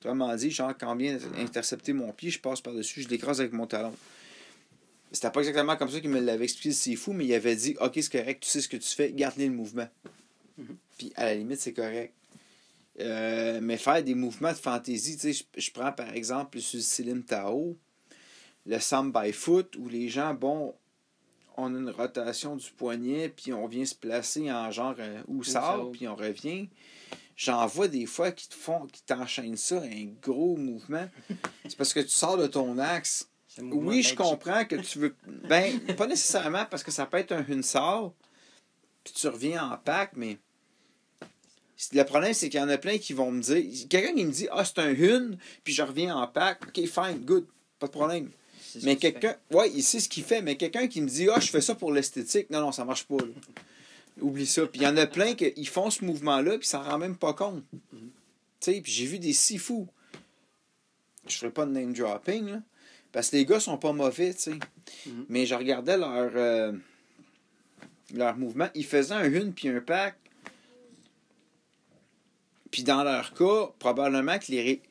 Autrement 0.01 0.35
dit, 0.37 0.51
genre, 0.51 0.75
quand 0.79 0.95
vient 0.97 1.19
intercepter 1.39 1.93
mon 1.93 2.13
pied, 2.13 2.31
je 2.31 2.39
passe 2.39 2.61
par-dessus, 2.61 3.03
je 3.03 3.09
l'écrase 3.09 3.41
avec 3.41 3.53
mon 3.53 3.67
talon. 3.67 3.95
C'était 5.13 5.31
pas 5.31 5.41
exactement 5.41 5.77
comme 5.77 5.89
ça 5.89 6.01
qu'il 6.01 6.11
me 6.11 6.21
l'avait 6.21 6.45
expliqué, 6.45 6.73
c'est 6.73 6.97
fou, 6.97 7.13
mais 7.13 7.25
il 7.25 7.35
avait 7.35 7.57
dit 7.57 7.77
Ok, 7.81 7.93
c'est 7.95 8.11
correct, 8.11 8.43
tu 8.43 8.49
sais 8.49 8.61
ce 8.61 8.69
que 8.69 8.77
tu 8.77 8.89
fais, 8.89 9.13
garde-les 9.13 9.47
le 9.47 9.55
mouvement. 9.55 9.89
Mhm. 10.59 10.77
Puis 10.99 11.13
à 11.17 11.27
la 11.27 11.35
limite, 11.35 11.61
c'est 11.61 11.73
correct. 11.73 12.13
Euh, 13.01 13.61
mais 13.63 13.77
faire 13.77 14.03
des 14.03 14.15
mouvements 14.15 14.53
de 14.53 14.57
fantaisie, 14.57 15.17
tu 15.17 15.33
sais, 15.33 15.33
je, 15.33 15.61
je 15.61 15.71
prends 15.71 15.93
par 15.93 16.13
exemple 16.15 16.59
sur 16.61 16.79
le 16.79 16.83
Silim 16.83 17.23
Tao, 17.23 17.77
le 18.67 18.79
Sam 18.79 19.13
by 19.13 19.33
Foot, 19.33 19.77
où 19.77 19.89
les 19.89 20.09
gens, 20.09 20.35
bon, 20.35 20.75
on 21.57 21.75
a 21.75 21.79
une 21.79 21.91
rotation 21.91 22.57
du 22.57 22.71
poignet, 22.73 23.29
puis 23.29 23.53
on 23.53 23.67
vient 23.67 23.85
se 23.85 23.95
placer 23.95 24.51
en 24.53 24.71
genre 24.71 24.95
euh, 24.99 25.23
ça. 25.43 25.79
puis 25.93 26.07
on 26.09 26.17
revient. 26.17 26.69
J'en 27.37 27.67
vois 27.67 27.89
des 27.89 28.07
fois 28.07 28.33
qui 28.33 28.49
te 28.49 28.55
font, 28.55 28.87
qui 28.87 29.03
t'enchaînent 29.03 29.59
ça, 29.59 29.77
un 29.83 30.07
gros 30.23 30.57
mouvement. 30.57 31.07
C'est 31.69 31.77
parce 31.77 31.93
que 31.93 32.01
tu 32.01 32.09
sors 32.09 32.39
de 32.39 32.47
ton 32.47 32.79
axe. 32.79 33.29
Oui, 33.59 34.03
je 34.03 34.15
comprends 34.15 34.65
que 34.65 34.77
tu 34.77 34.99
veux. 34.99 35.15
Ben, 35.49 35.79
pas 35.97 36.07
nécessairement 36.07 36.65
parce 36.67 36.83
que 36.83 36.91
ça 36.91 37.07
peut 37.07 37.19
être 37.19 37.33
un 37.33 37.45
hunsar, 37.49 38.13
puis 39.05 39.13
tu 39.15 39.29
reviens 39.29 39.71
en 39.71 39.77
pack, 39.79 40.13
mais. 40.17 40.39
Le 41.93 42.05
problème, 42.05 42.33
c'est 42.33 42.49
qu'il 42.49 42.59
y 42.59 42.63
en 42.63 42.71
a 42.71 42.79
plein 42.79 42.97
qui 42.97 43.13
vont 43.13 43.31
me 43.31 43.43
dire. 43.43 43.63
Quelqu'un 43.91 44.15
qui 44.15 44.25
me 44.25 44.33
dit 44.33 44.49
Ah, 44.51 44.65
c'est 44.65 44.79
un 44.79 44.95
hun, 44.95 45.37
puis 45.63 45.75
je 45.75 45.83
reviens 45.83 46.17
en 46.17 46.27
pack. 46.27 46.63
Ok, 46.69 46.87
fine, 46.87 47.19
good, 47.23 47.47
pas 47.79 47.87
de 47.87 47.93
problème. 47.93 48.31
Mais 48.83 48.97
quelqu'un. 48.97 49.37
Ouais, 49.51 49.71
il 49.75 49.83
sait 49.83 50.01
ce 50.01 50.09
qu'il 50.09 50.25
fait, 50.25 50.41
mais 50.41 50.57
quelqu'un 50.57 50.87
qui 50.87 51.03
me 51.03 51.09
dit 51.09 51.29
Ah, 51.31 51.39
je 51.39 51.49
fais 51.49 51.61
ça 51.61 51.75
pour 51.75 51.93
l'esthétique. 51.93 52.49
Non, 52.49 52.61
non, 52.61 52.73
ça 52.73 52.85
marche 52.87 53.05
pas. 53.05 53.17
là. 53.17 53.25
Oublie 54.21 54.47
ça. 54.47 54.67
Puis 54.67 54.81
il 54.81 54.85
y 54.85 54.87
en 54.87 54.97
a 54.97 55.07
plein 55.07 55.35
qui 55.35 55.65
font 55.67 55.91
ce 55.91 56.05
mouvement-là, 56.05 56.59
puis 56.59 56.67
ça 56.67 56.81
rend 56.81 56.99
même 56.99 57.17
pas 57.17 57.35
compte. 57.35 57.63
Tu 58.61 58.73
sais, 58.73 58.81
puis 58.81 58.91
j'ai 58.93 59.07
vu 59.07 59.19
des 59.19 59.33
si 59.33 59.59
fous. 59.59 59.89
Je 61.29 61.37
ferai 61.37 61.51
pas 61.51 61.67
de 61.67 61.73
name 61.73 61.93
dropping, 61.93 62.47
là. 62.51 62.63
Parce 63.13 63.31
que 63.31 63.37
les 63.37 63.45
gars 63.47 63.61
sont 63.61 63.79
pas 63.79 63.93
mauvais, 63.93 64.33
tu 64.35 64.41
sais. 64.41 64.59
Mhm. 65.07 65.27
Mais 65.29 65.47
je 65.47 65.55
regardais 65.55 65.97
leur, 65.99 66.31
euh, 66.35 66.73
leur 68.15 68.37
mouvement. 68.37 68.69
Ils 68.75 68.85
faisaient 68.87 69.15
un 69.15 69.33
hun 69.33 69.51
puis 69.53 69.69
un 69.69 69.81
pack. 69.81 70.17
Puis 72.71 72.83
dans 72.83 73.03
leur 73.05 73.33
cas, 73.35 73.71
probablement 73.79 74.39
que 74.39 74.47
les 74.53 74.63
ré- 74.63 74.83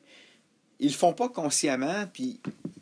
ils 0.80 0.88
le 0.88 0.92
font 0.94 1.12
pas 1.12 1.28
consciemment, 1.28 2.06
puis 2.12 2.40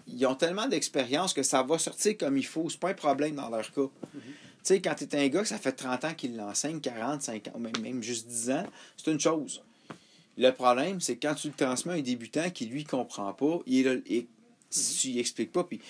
ils 0.08 0.24
ont 0.26 0.34
tellement 0.34 0.66
d'expérience 0.66 1.32
que 1.34 1.42
ça 1.42 1.62
va 1.62 1.78
sortir 1.78 2.16
comme 2.16 2.36
il 2.36 2.46
faut. 2.46 2.68
C'est 2.70 2.80
pas 2.80 2.90
un 2.90 2.94
problème 2.94 3.34
dans 3.36 3.48
leur 3.50 3.70
cas. 3.72 3.88
Tu 4.12 4.18
sais, 4.64 4.80
quand 4.80 4.94
t'es 4.94 5.16
un 5.16 5.28
gars 5.28 5.42
que 5.42 5.48
ça 5.48 5.58
fait 5.58 5.72
30 5.72 6.04
ans 6.04 6.14
qu'il 6.14 6.36
l'enseigne, 6.36 6.80
40, 6.80 7.22
50, 7.22 7.56
même, 7.58 7.72
même 7.82 8.02
juste 8.02 8.26
10 8.26 8.50
ans, 8.50 8.66
c'est 8.96 9.10
une 9.10 9.20
chose. 9.20 9.62
Le 10.36 10.50
problème, 10.50 11.00
c'est 11.00 11.16
quand 11.16 11.34
tu 11.34 11.48
le 11.48 11.54
transmets 11.54 11.92
à 11.92 11.96
un 11.96 12.00
débutant 12.00 12.50
qui, 12.50 12.66
lui, 12.66 12.84
comprend 12.84 13.32
pas, 13.32 13.60
il 13.66 14.02
et 14.06 14.26
si 14.70 14.98
tu 14.98 15.08
lui 15.12 15.20
expliques 15.20 15.52
pas, 15.52 15.62
puis 15.64 15.80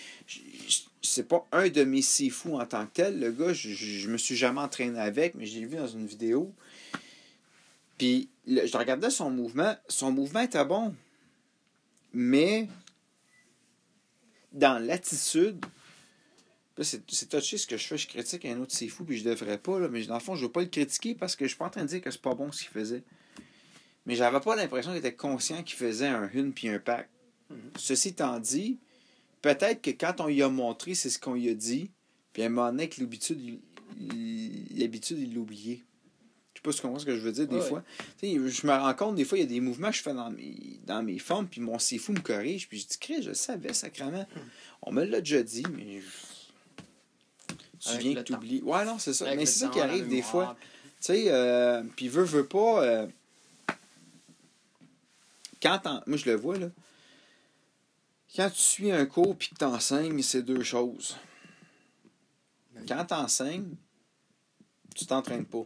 c'est 1.01 1.27
pas 1.27 1.47
un 1.53 1.69
de 1.69 1.85
mes 1.85 2.03
six 2.03 2.29
fous 2.31 2.57
en 2.57 2.67
tant 2.67 2.85
que 2.87 2.93
tel. 2.93 3.19
Le 3.19 3.33
gars, 3.33 3.53
je, 3.55 3.71
je, 3.71 3.87
je 4.01 4.11
me 4.11 4.19
suis 4.19 4.37
jamais 4.37 4.61
entraîné 4.61 4.99
avec, 4.99 5.35
mais 5.35 5.47
je 5.47 5.59
l'ai 5.59 5.65
vu 5.65 5.77
dans 5.77 5.87
une 5.87 6.07
vidéo. 6.07 6.53
Puis 7.97 8.29
le- 8.47 8.67
je 8.67 8.77
regardais 8.77 9.11
son 9.11 9.31
mouvement. 9.31 9.75
Son 9.89 10.13
mouvement 10.13 10.41
était 10.41 10.65
bon. 10.65 10.95
Mais 12.13 12.69
dans 14.53 14.79
l'attitude, 14.79 15.65
c'est 16.83 17.03
c'est 17.11 17.29
touché 17.29 17.57
ce 17.59 17.67
que 17.67 17.77
je 17.77 17.87
fais. 17.87 17.97
Je 17.99 18.09
critique 18.09 18.45
un 18.47 18.59
autre 18.61 18.73
c'est 18.75 18.89
fou, 18.89 19.05
puis 19.05 19.17
je 19.19 19.25
devrais 19.25 19.59
pas. 19.59 19.79
Là, 19.79 19.89
mais 19.89 20.03
dans 20.05 20.15
le 20.15 20.21
fond, 20.21 20.35
je 20.35 20.45
veux 20.47 20.51
pas 20.53 20.61
le 20.63 20.67
critiquer 20.69 21.15
parce 21.15 21.37
que 21.37 21.45
je 21.45 21.51
suis 21.51 21.59
pas 21.59 21.67
en 21.67 21.71
train 21.71 21.83
de 21.83 21.89
dire 21.89 22.01
que 22.01 22.11
c'est 22.11 22.21
pas 22.21 22.35
bon 22.35 22.51
ce 22.51 22.63
qu'il 22.63 22.71
faisait. 22.71 23.03
Mais 24.07 24.17
j'avais 24.17 24.41
pas 24.41 24.57
l'impression 24.57 24.91
qu'il 24.91 24.99
était 24.99 25.15
conscient 25.15 25.63
qu'il 25.63 25.77
faisait 25.77 26.09
un 26.09 26.29
hun 26.35 26.51
puis 26.51 26.69
un 26.69 26.79
pack. 26.79 27.09
Ceci 27.79 28.09
étant 28.09 28.39
dit, 28.41 28.79
peut-être 29.41 29.81
que 29.81 29.91
quand 29.91 30.21
on 30.21 30.27
lui 30.27 30.43
a 30.43 30.49
montré, 30.49 30.95
c'est 30.95 31.11
ce 31.11 31.19
qu'on 31.19 31.35
lui 31.35 31.49
a 31.49 31.55
dit, 31.55 31.91
puis 32.33 32.43
à 32.43 32.47
un 32.47 32.49
moment 32.49 32.71
donné, 32.71 32.83
avec 32.85 32.99
l'habitude, 32.99 33.61
l'habitude, 34.77 35.19
il 35.21 35.35
l'a 35.35 35.41
oublié. 35.41 35.85
Je 36.55 36.59
sais 36.59 36.63
pas 36.63 36.73
si 36.73 36.77
tu 36.79 36.83
comprends 36.83 36.99
ce 36.99 37.07
que 37.07 37.15
je 37.17 37.21
veux 37.21 37.33
dire 37.33 37.47
des 37.49 37.57
Ouais. 37.57 37.69
fois. 37.69 37.85
Tu 38.21 38.29
sais, 38.29 38.49
je 38.49 38.67
me 38.67 38.73
rends 38.73 38.95
compte, 38.95 39.15
des 39.17 39.25
fois, 39.25 39.39
il 39.39 39.43
y 39.43 39.45
a 39.45 39.49
des 39.49 39.61
mouvements 39.61 39.91
que 39.91 39.97
je 39.97 40.03
fais 40.03 40.15
dans 40.15 40.31
mes, 40.31 40.81
dans 40.85 41.03
mes 41.03 41.19
formes, 41.19 41.47
puis 41.49 41.61
mon 41.61 41.79
c'est 41.79 41.99
fou 41.99 42.13
me 42.13 42.21
corrige, 42.21 42.69
puis 42.69 42.79
je 42.81 42.87
dis, 42.87 42.99
Chris, 42.99 43.23
je 43.23 43.33
savais, 43.33 43.73
sacrément. 43.73 44.27
On 44.83 44.93
me 44.93 45.05
l'a 45.05 45.21
déjà 45.21 45.43
dit, 45.43 45.65
mais. 45.75 46.01
je- 46.01 46.34
Tu 47.85 47.99
viens 47.99 48.15
que 48.15 48.21
tu 48.21 48.35
oublies. 48.35 48.63
Ouais, 48.63 48.85
non, 48.85 48.99
c'est 48.99 49.13
ça. 49.13 49.27
Avec 49.27 49.39
mais 49.39 49.47
c'est 49.47 49.61
ça 49.61 49.69
qui 49.69 49.81
arrive 49.81 50.09
des 50.09 50.23
fois. 50.23 50.57
Tu 51.01 51.13
sais, 51.13 51.25
euh, 51.29 51.83
puis 51.97 52.09
veut, 52.09 52.25
veut 52.25 52.47
pas. 52.47 52.83
euh, 52.83 53.07
quand 55.61 55.81
Moi, 56.07 56.17
je 56.17 56.27
le 56.27 56.37
vois, 56.37 56.59
là. 56.59 56.69
Quand 58.35 58.51
tu 58.51 58.61
suis 58.61 58.91
un 58.91 59.07
cours 59.07 59.37
puis 59.37 59.51
que 59.51 59.55
t'enseignes, 59.55 60.21
c'est 60.23 60.43
deux 60.43 60.63
choses. 60.63 61.17
Quand 62.89 63.05
t'enseignes, 63.05 63.77
tu 64.95 65.07
t'entraînes 65.07 65.45
pas. 65.45 65.65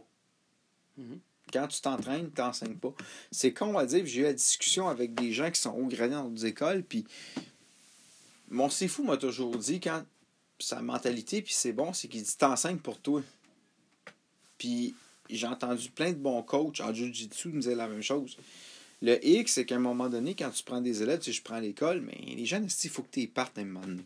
Mhm. 0.97 1.19
Quand 1.51 1.67
tu 1.67 1.81
t'entraînes, 1.81 2.27
tu 2.27 2.33
t'enseignes 2.33 2.77
pas. 2.77 2.93
C'est 3.31 3.53
con 3.53 3.77
à 3.77 3.85
dire, 3.85 4.05
j'ai 4.05 4.21
eu 4.21 4.23
la 4.23 4.33
discussion 4.33 4.87
avec 4.87 5.15
des 5.15 5.31
gens 5.31 5.49
qui 5.49 5.59
sont 5.59 5.71
haut 5.71 5.87
gradés 5.87 6.13
dans 6.13 6.29
d'autres 6.29 6.45
écoles, 6.45 6.83
puis 6.83 7.05
mon 8.49 8.69
c'est 8.69 8.87
fou 8.87 9.03
m'a 9.03 9.17
toujours 9.17 9.57
dit, 9.57 9.79
quand 9.79 10.03
sa 10.59 10.81
mentalité, 10.81 11.41
puis 11.41 11.53
c'est 11.53 11.73
bon, 11.73 11.93
c'est 11.93 12.07
qu'il 12.07 12.23
dit 12.23 12.37
t'enseignes 12.37 12.77
pour 12.77 12.99
toi. 12.99 13.21
Puis 14.57 14.93
j'ai 15.29 15.47
entendu 15.47 15.89
plein 15.89 16.11
de 16.11 16.17
bons 16.17 16.41
coachs 16.43 16.81
en 16.81 16.93
Jiu-Jitsu 16.93 17.49
me 17.49 17.61
disaient 17.61 17.75
la 17.75 17.87
même 17.87 18.01
chose. 18.01 18.37
Le 19.01 19.25
X, 19.25 19.53
c'est 19.53 19.65
qu'à 19.65 19.75
un 19.75 19.79
moment 19.79 20.09
donné, 20.09 20.35
quand 20.35 20.49
tu 20.49 20.63
prends 20.63 20.81
des 20.81 21.01
élèves, 21.01 21.19
tu 21.19 21.25
sais, 21.25 21.31
je 21.31 21.41
prends 21.41 21.59
l'école, 21.59 22.01
mais 22.01 22.35
les 22.35 22.45
jeunes, 22.45 22.67
il 22.83 22.89
faut 22.89 23.01
que 23.03 23.11
tu 23.11 23.21
les 23.21 23.27
partes 23.27 23.57
à 23.57 23.61
un 23.61 23.65
moment 23.65 23.85
donné? 23.85 24.03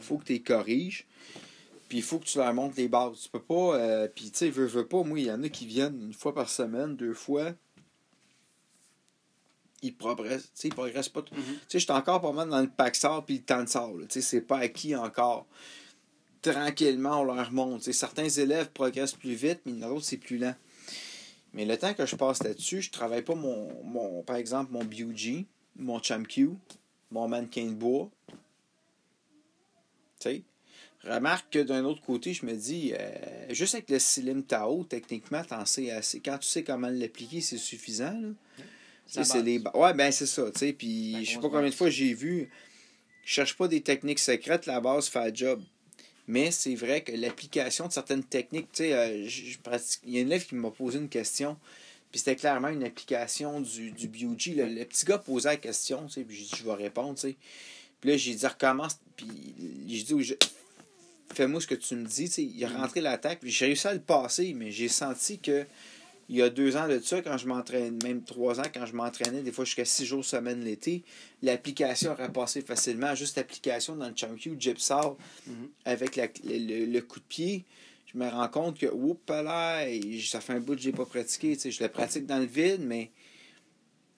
faut 0.00 0.16
que 0.16 0.24
tu 0.24 0.32
les 0.32 0.40
corriges. 0.40 1.06
Puis 1.88 1.98
il 1.98 2.04
faut 2.04 2.18
que 2.18 2.24
tu 2.24 2.38
leur 2.38 2.54
montres 2.54 2.76
les 2.76 2.88
bases. 2.88 3.22
Tu 3.22 3.28
peux 3.28 3.42
pas. 3.42 3.76
euh, 3.76 4.08
puis 4.08 4.30
tu 4.30 4.38
sais, 4.38 4.50
veux, 4.50 4.66
veux 4.66 4.86
pas, 4.86 5.02
moi, 5.02 5.18
il 5.18 5.26
y 5.26 5.32
en 5.32 5.42
a 5.42 5.48
qui 5.48 5.66
viennent 5.66 6.00
une 6.00 6.14
fois 6.14 6.32
par 6.32 6.48
semaine, 6.48 6.96
deux 6.96 7.14
fois. 7.14 7.52
Tu 9.80 9.88
sais, 10.54 10.68
ils 10.68 10.74
progressent 10.74 11.08
pas. 11.08 11.20
Mhm. 11.20 11.42
Tu 11.42 11.58
sais, 11.68 11.78
j'étais 11.78 11.92
encore 11.92 12.20
pas 12.20 12.32
mal 12.32 12.48
dans 12.48 12.60
le 12.60 12.68
pack 12.68 12.96
sort 12.96 13.24
puis 13.24 13.36
le 13.36 13.42
temps 13.42 13.62
de 13.62 14.00
là. 14.00 14.06
Tu 14.06 14.14
sais, 14.14 14.20
c'est 14.20 14.40
pas 14.40 14.58
acquis 14.58 14.94
encore. 14.94 15.46
Tranquillement, 16.42 17.20
on 17.20 17.24
leur 17.24 17.52
montre. 17.52 17.78
Tu 17.78 17.84
sais, 17.84 17.92
certains 17.92 18.28
élèves 18.28 18.70
progressent 18.70 19.14
plus 19.14 19.34
vite, 19.34 19.60
mais 19.66 19.72
d'autres, 19.72 20.04
c'est 20.04 20.16
plus 20.16 20.38
lent. 20.38 20.54
Mais 21.52 21.64
le 21.64 21.76
temps 21.76 21.94
que 21.94 22.06
je 22.06 22.16
passe 22.16 22.42
là-dessus, 22.42 22.82
je 22.82 22.90
travaille 22.90 23.22
pas 23.22 23.34
mon, 23.34 23.82
mon 23.84 24.22
par 24.22 24.36
exemple, 24.36 24.72
mon 24.72 24.84
BUG, 24.84 25.46
mon 25.76 26.00
ChamQ, 26.02 26.50
mon 27.10 27.28
mannequin 27.28 27.66
de 27.66 27.74
bois. 27.74 28.08
Tu 30.20 30.28
sais, 30.28 30.42
remarque 31.04 31.52
que 31.52 31.58
d'un 31.58 31.84
autre 31.84 32.02
côté, 32.02 32.34
je 32.34 32.46
me 32.46 32.54
dis, 32.54 32.92
euh, 32.98 33.52
juste 33.52 33.74
avec 33.74 33.90
le 33.90 33.98
Silim 33.98 34.44
Tao, 34.44 34.84
techniquement, 34.84 35.42
t'en 35.42 35.64
sais 35.64 35.90
assez. 35.90 36.20
Quand 36.20 36.38
tu 36.38 36.48
sais 36.48 36.62
comment 36.62 36.88
l'appliquer, 36.88 37.40
c'est 37.40 37.58
suffisant. 37.58 38.12
Là. 38.12 38.28
C'est 39.10 39.42
les 39.42 39.62
Ouais, 39.74 39.92
ben 39.94 40.10
c'est 40.12 40.26
ça. 40.26 40.50
tu 40.50 40.58
sais, 40.58 40.72
Puis 40.72 41.12
La 41.12 41.22
je 41.22 41.30
sais 41.30 41.34
pas 41.36 41.48
combien 41.48 41.68
de 41.68 41.74
fois 41.74 41.90
j'ai 41.90 42.14
vu. 42.14 42.48
Je 43.24 43.32
cherche 43.32 43.56
pas 43.56 43.68
des 43.68 43.80
techniques 43.80 44.18
secrètes, 44.18 44.66
la 44.66 44.80
base 44.80 45.08
fait 45.08 45.30
le 45.30 45.34
job. 45.34 45.62
Mais 46.26 46.50
c'est 46.50 46.74
vrai 46.74 47.02
que 47.02 47.12
l'application 47.12 47.88
de 47.88 47.92
certaines 47.92 48.22
techniques, 48.24 48.68
tu 48.72 48.84
sais, 48.84 48.92
euh, 48.92 49.28
je- 49.28 49.58
pratique- 49.58 50.00
il 50.06 50.14
y 50.14 50.18
a 50.18 50.20
une 50.20 50.28
élève 50.28 50.46
qui 50.46 50.54
m'a 50.54 50.70
posé 50.70 50.98
une 50.98 51.08
question, 51.08 51.56
puis 52.12 52.20
c'était 52.20 52.36
clairement 52.36 52.68
une 52.68 52.84
application 52.84 53.60
du, 53.60 53.90
du. 53.90 54.06
Le, 54.54 54.64
le 54.66 54.84
petit 54.84 55.04
gars 55.04 55.18
posait 55.18 55.48
la 55.48 55.56
question, 55.56 56.06
tu 56.06 56.12
sais, 56.14 56.20
puis 56.22 56.36
j'ai 56.36 56.44
dit, 56.44 56.50
je 56.56 56.64
vais 56.64 56.74
répondre, 56.74 57.14
tu 57.16 57.22
sais. 57.30 57.36
Puis 58.00 58.10
là, 58.10 58.16
j'ai 58.16 58.34
dit, 58.34 58.46
recommence, 58.46 58.98
puis 59.16 59.26
j'ai 59.88 60.02
dit, 60.04 60.22
je- 60.22 60.34
fais-moi 61.34 61.60
ce 61.60 61.66
que 61.66 61.74
tu 61.74 61.94
me 61.96 62.06
dis, 62.06 62.26
tu 62.26 62.30
sais. 62.32 62.42
Il 62.44 62.64
a 62.64 62.68
rentré 62.68 63.00
l'attaque, 63.00 63.40
puis 63.40 63.50
j'ai 63.50 63.66
réussi 63.66 63.86
à 63.88 63.94
le 63.94 64.00
passer, 64.00 64.52
mais 64.54 64.70
j'ai 64.70 64.88
senti 64.88 65.38
que 65.38 65.66
il 66.30 66.36
y 66.36 66.42
a 66.42 66.48
deux 66.48 66.76
ans 66.76 66.86
de 66.86 67.00
ça, 67.00 67.20
quand 67.22 67.36
je 67.36 67.48
m'entraîne, 67.48 67.98
même 68.04 68.22
trois 68.22 68.60
ans, 68.60 68.70
quand 68.72 68.86
je 68.86 68.94
m'entraînais, 68.94 69.42
des 69.42 69.50
fois 69.50 69.64
jusqu'à 69.64 69.84
six 69.84 70.06
jours 70.06 70.24
semaine 70.24 70.62
l'été, 70.62 71.02
l'application 71.42 72.12
aurait 72.12 72.30
passé 72.30 72.62
facilement. 72.62 73.16
Juste 73.16 73.36
l'application 73.36 73.96
dans 73.96 74.06
le 74.08 74.14
Chunky 74.14 74.52
Gypsal 74.56 75.14
Mhm. 75.48 75.68
avec 75.84 76.14
la- 76.14 76.28
le, 76.44 77.00
coup 77.00 77.18
de 77.18 77.24
pied, 77.24 77.64
je 78.12 78.16
me 78.16 78.28
rends 78.28 78.46
compte 78.48 78.78
que, 78.78 78.86
oups 78.86 79.20
là, 79.28 79.84
ça 80.24 80.40
fait 80.40 80.52
un 80.52 80.60
bout 80.60 80.76
que 80.76 80.80
je 80.82 80.86
l'ai 80.90 80.96
pas 80.96 81.04
pratiqué. 81.04 81.56
tu 81.56 81.62
sais, 81.62 81.70
Je 81.72 81.82
le 81.82 81.88
pratique 81.88 82.26
dans 82.26 82.38
le 82.38 82.44
vide, 82.46 82.82
mais 82.82 83.10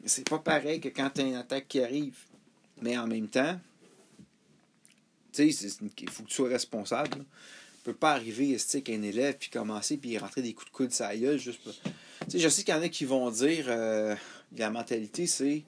c'est 0.05 0.29
pas 0.29 0.39
pareil 0.39 0.81
que 0.81 0.89
quand 0.91 1.09
tu 1.15 1.23
as 1.23 1.25
une 1.25 1.35
attaque 1.37 1.67
qui 1.67 1.81
arrive. 1.81 2.19
Mais 2.83 2.99
en 2.99 3.07
même 3.07 3.29
temps, 3.29 3.59
tu 5.33 5.51
sais, 5.51 5.69
il 5.99 6.11
faut 6.11 6.25
que 6.25 6.29
tu 6.29 6.35
sois 6.35 6.49
responsable. 6.51 7.19
là. 7.19 7.25
Tu 7.83 7.91
peux 7.91 7.95
pas 7.97 8.13
arriver 8.13 8.57
avec 8.57 8.89
un 8.91 9.03
élève 9.03 9.37
puis 9.39 9.51
commencer 9.51 9.97
puis 9.97 10.17
rentrer 10.17 10.41
des 10.41 10.55
coups 10.55 10.71
de 10.71 10.77
coude 10.77 10.93
la 11.01 11.17
gueule 11.17 11.39
juste 11.39 11.61
pour- 11.65 11.73
Tu 11.73 12.31
sais, 12.31 12.39
je 12.39 12.49
sais 12.49 12.63
qu'il 12.63 12.73
y 12.73 12.77
en 12.77 12.83
a 12.83 12.89
qui 12.89 13.05
vont 13.05 13.29
dire 13.29 13.65
euh, 13.67 14.15
la 14.57 14.71
mentalité, 14.71 15.27
c'est 15.27 15.65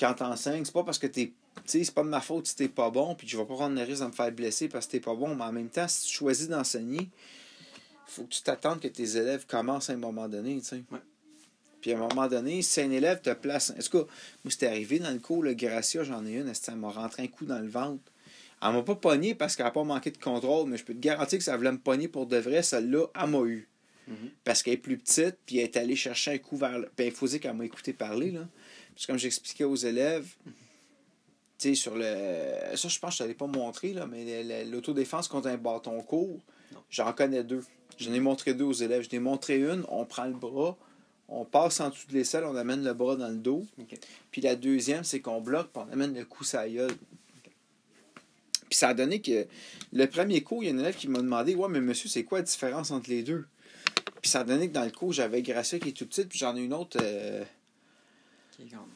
quand 0.00 0.14
t'enseignes, 0.14 0.64
c'est 0.64 0.72
pas 0.74 0.82
parce 0.82 0.98
que 0.98 1.06
t'es. 1.06 1.32
Tu 1.54 1.62
sais, 1.66 1.84
c'est 1.84 1.94
pas 1.94 2.02
de 2.02 2.08
ma 2.08 2.20
faute 2.20 2.48
si 2.48 2.56
t'es 2.56 2.68
pas 2.68 2.90
bon, 2.90 3.14
puis 3.14 3.28
je 3.28 3.36
vais 3.36 3.44
pas 3.44 3.54
prendre 3.54 3.76
le 3.76 3.82
risque 3.82 4.02
de 4.02 4.08
me 4.08 4.12
faire 4.12 4.32
blesser 4.32 4.68
parce 4.68 4.86
que 4.86 4.92
t'es 4.92 5.00
pas 5.00 5.14
bon, 5.14 5.36
mais 5.36 5.44
en 5.44 5.52
même 5.52 5.68
temps, 5.68 5.86
si 5.86 6.06
tu 6.08 6.14
choisis 6.14 6.48
d'enseigner, 6.48 7.08
faut 8.06 8.24
que 8.24 8.30
tu 8.30 8.42
t'attendes 8.42 8.80
que 8.80 8.88
tes 8.88 9.16
élèves 9.16 9.46
commencent 9.46 9.90
à 9.90 9.92
un 9.92 9.98
moment 9.98 10.28
donné, 10.28 10.58
tu 10.58 10.64
sais. 10.64 10.82
Ouais. 10.90 10.98
Puis 11.80 11.92
à 11.92 11.96
un 11.96 12.08
moment 12.08 12.26
donné, 12.26 12.62
si 12.62 12.80
un 12.80 12.90
élève 12.90 13.20
te 13.20 13.32
place. 13.34 13.72
Est-ce 13.78 13.88
que 13.90 13.98
moi, 13.98 14.06
c'était 14.50 14.66
arrivé 14.66 14.98
dans 14.98 15.10
le 15.12 15.20
cours, 15.20 15.44
le 15.44 15.54
Gracia, 15.54 16.02
j'en 16.02 16.26
ai 16.26 16.32
une, 16.32 16.52
elle 16.66 16.76
m'a 16.76 16.90
rentré 16.90 17.22
un 17.22 17.28
coup 17.28 17.44
dans 17.44 17.60
le 17.60 17.68
ventre? 17.68 18.02
Elle 18.62 18.72
m'a 18.72 18.82
pas 18.82 18.96
pogné 18.96 19.34
parce 19.34 19.54
qu'elle 19.56 19.66
n'a 19.66 19.70
pas 19.72 19.84
manqué 19.84 20.10
de 20.10 20.18
contrôle, 20.18 20.68
mais 20.68 20.76
je 20.76 20.84
peux 20.84 20.94
te 20.94 20.98
garantir 21.00 21.38
que 21.38 21.44
ça 21.44 21.56
voulait 21.56 21.72
me 21.72 21.78
pogner 21.78 22.08
pour 22.08 22.26
de 22.26 22.36
vrai. 22.38 22.62
Celle-là, 22.62 23.06
elle 23.20 23.30
m'a 23.30 23.42
eu. 23.44 23.68
Mhm. 24.08 24.30
Parce 24.44 24.62
qu'elle 24.62 24.74
est 24.74 24.78
plus 24.78 24.98
petite, 24.98 25.36
puis 25.46 25.58
elle 25.58 25.64
est 25.64 25.76
allée 25.76 25.94
chercher 25.96 26.32
un 26.32 26.38
coup 26.38 26.56
vers. 26.56 26.78
le- 26.78 26.90
Puis 26.96 27.06
il 27.06 27.12
faut 27.12 27.26
dire 27.28 27.40
qu'elle 27.40 27.54
m'a 27.54 27.64
écouté 27.64 27.92
parler, 27.92 28.30
là. 28.32 28.48
Puis 28.96 29.06
comme 29.06 29.18
j'expliquais 29.18 29.64
aux 29.64 29.76
élèves, 29.76 30.26
tu 31.58 31.68
sais, 31.70 31.74
sur 31.74 31.94
le. 31.96 32.04
Ça, 32.74 32.88
je 32.88 32.98
pense 32.98 33.10
que 33.10 33.14
je 33.14 33.18
t'avais 33.18 33.34
pas 33.34 33.46
montré, 33.46 33.92
là, 33.92 34.06
mais 34.06 34.64
l'autodéfense 34.64 35.28
contre 35.28 35.48
un 35.48 35.56
bâton 35.56 36.00
court, 36.02 36.40
j'en 36.90 37.12
connais 37.12 37.44
deux. 37.44 37.64
J'en 37.98 38.12
ai 38.12 38.20
montré 38.20 38.54
deux 38.54 38.64
aux 38.64 38.72
élèves. 38.72 39.06
Je 39.10 39.14
ai 39.16 39.18
montré 39.20 39.58
une, 39.60 39.84
on 39.88 40.04
prend 40.04 40.24
le 40.24 40.32
bras, 40.34 40.76
on 41.28 41.44
passe 41.44 41.80
en 41.80 41.90
dessous 41.90 42.06
de 42.08 42.14
l'aisselle, 42.14 42.44
on 42.44 42.56
amène 42.56 42.82
le 42.84 42.94
bras 42.94 43.14
dans 43.16 43.28
le 43.28 43.36
dos. 43.36 43.66
Puis 44.30 44.40
la 44.40 44.56
deuxième, 44.56 45.04
c'est 45.04 45.20
qu'on 45.20 45.40
bloque, 45.40 45.70
puis 45.72 45.82
on 45.86 45.92
amène 45.92 46.14
le 46.14 46.24
coup 46.24 46.44
sur 46.44 46.58
la 46.58 46.68
gueule. 46.68 46.92
Puis 48.68 48.78
ça 48.78 48.88
a 48.88 48.94
donné 48.94 49.20
que 49.20 49.46
le 49.92 50.06
premier 50.06 50.42
cours, 50.42 50.62
il 50.62 50.66
y 50.68 50.70
a 50.70 50.74
un 50.74 50.78
élève 50.78 50.96
qui 50.96 51.08
m'a 51.08 51.20
demandé 51.20 51.54
Ouais, 51.54 51.68
mais 51.68 51.80
monsieur, 51.80 52.08
c'est 52.08 52.24
quoi 52.24 52.38
la 52.38 52.44
différence 52.44 52.90
entre 52.90 53.10
les 53.10 53.22
deux? 53.22 53.46
Puis 54.20 54.30
ça 54.30 54.40
a 54.40 54.44
donné 54.44 54.68
que 54.68 54.72
dans 54.74 54.84
le 54.84 54.90
cours, 54.90 55.12
j'avais 55.12 55.42
Gracia 55.42 55.78
qui 55.78 55.90
est 55.90 55.92
tout 55.92 56.06
petite, 56.06 56.28
puis 56.28 56.38
j'en 56.38 56.56
ai 56.56 56.60
une 56.62 56.74
autre. 56.74 56.98
euh, 57.00 57.44
Qui 58.56 58.62
est 58.62 58.66
grande. 58.66 58.88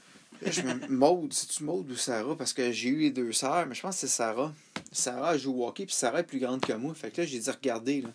Là, 0.43 0.51
je 0.51 0.63
me... 0.63 0.89
Maude, 0.89 1.33
c'est-tu 1.33 1.63
Maude 1.65 1.91
ou 1.91 1.97
Sarah? 1.97 2.37
Parce 2.37 2.53
que 2.53 2.73
j'ai 2.73 2.89
eu 2.89 2.99
les 2.99 3.11
deux 3.11 3.33
sœurs, 3.33 3.67
mais 3.67 3.75
je 3.75 3.81
pense 3.83 3.95
que 3.95 4.01
c'est 4.03 4.09
Sarah. 4.09 4.53
Sarah 4.91 5.35
elle 5.35 5.41
joue 5.41 5.63
au 5.63 5.67
hockey, 5.69 5.87
puis 5.87 5.95
Sarah 5.95 6.21
est 6.21 6.25
plus 6.25 6.41
grande 6.41 6.61
que 6.61 6.73
moi. 6.73 6.93
Fait 6.95 7.11
que 7.11 7.21
là, 7.21 7.27
j'ai 7.27 7.39
dit, 7.39 7.51
regardez, 7.51 8.03
là. 8.03 8.09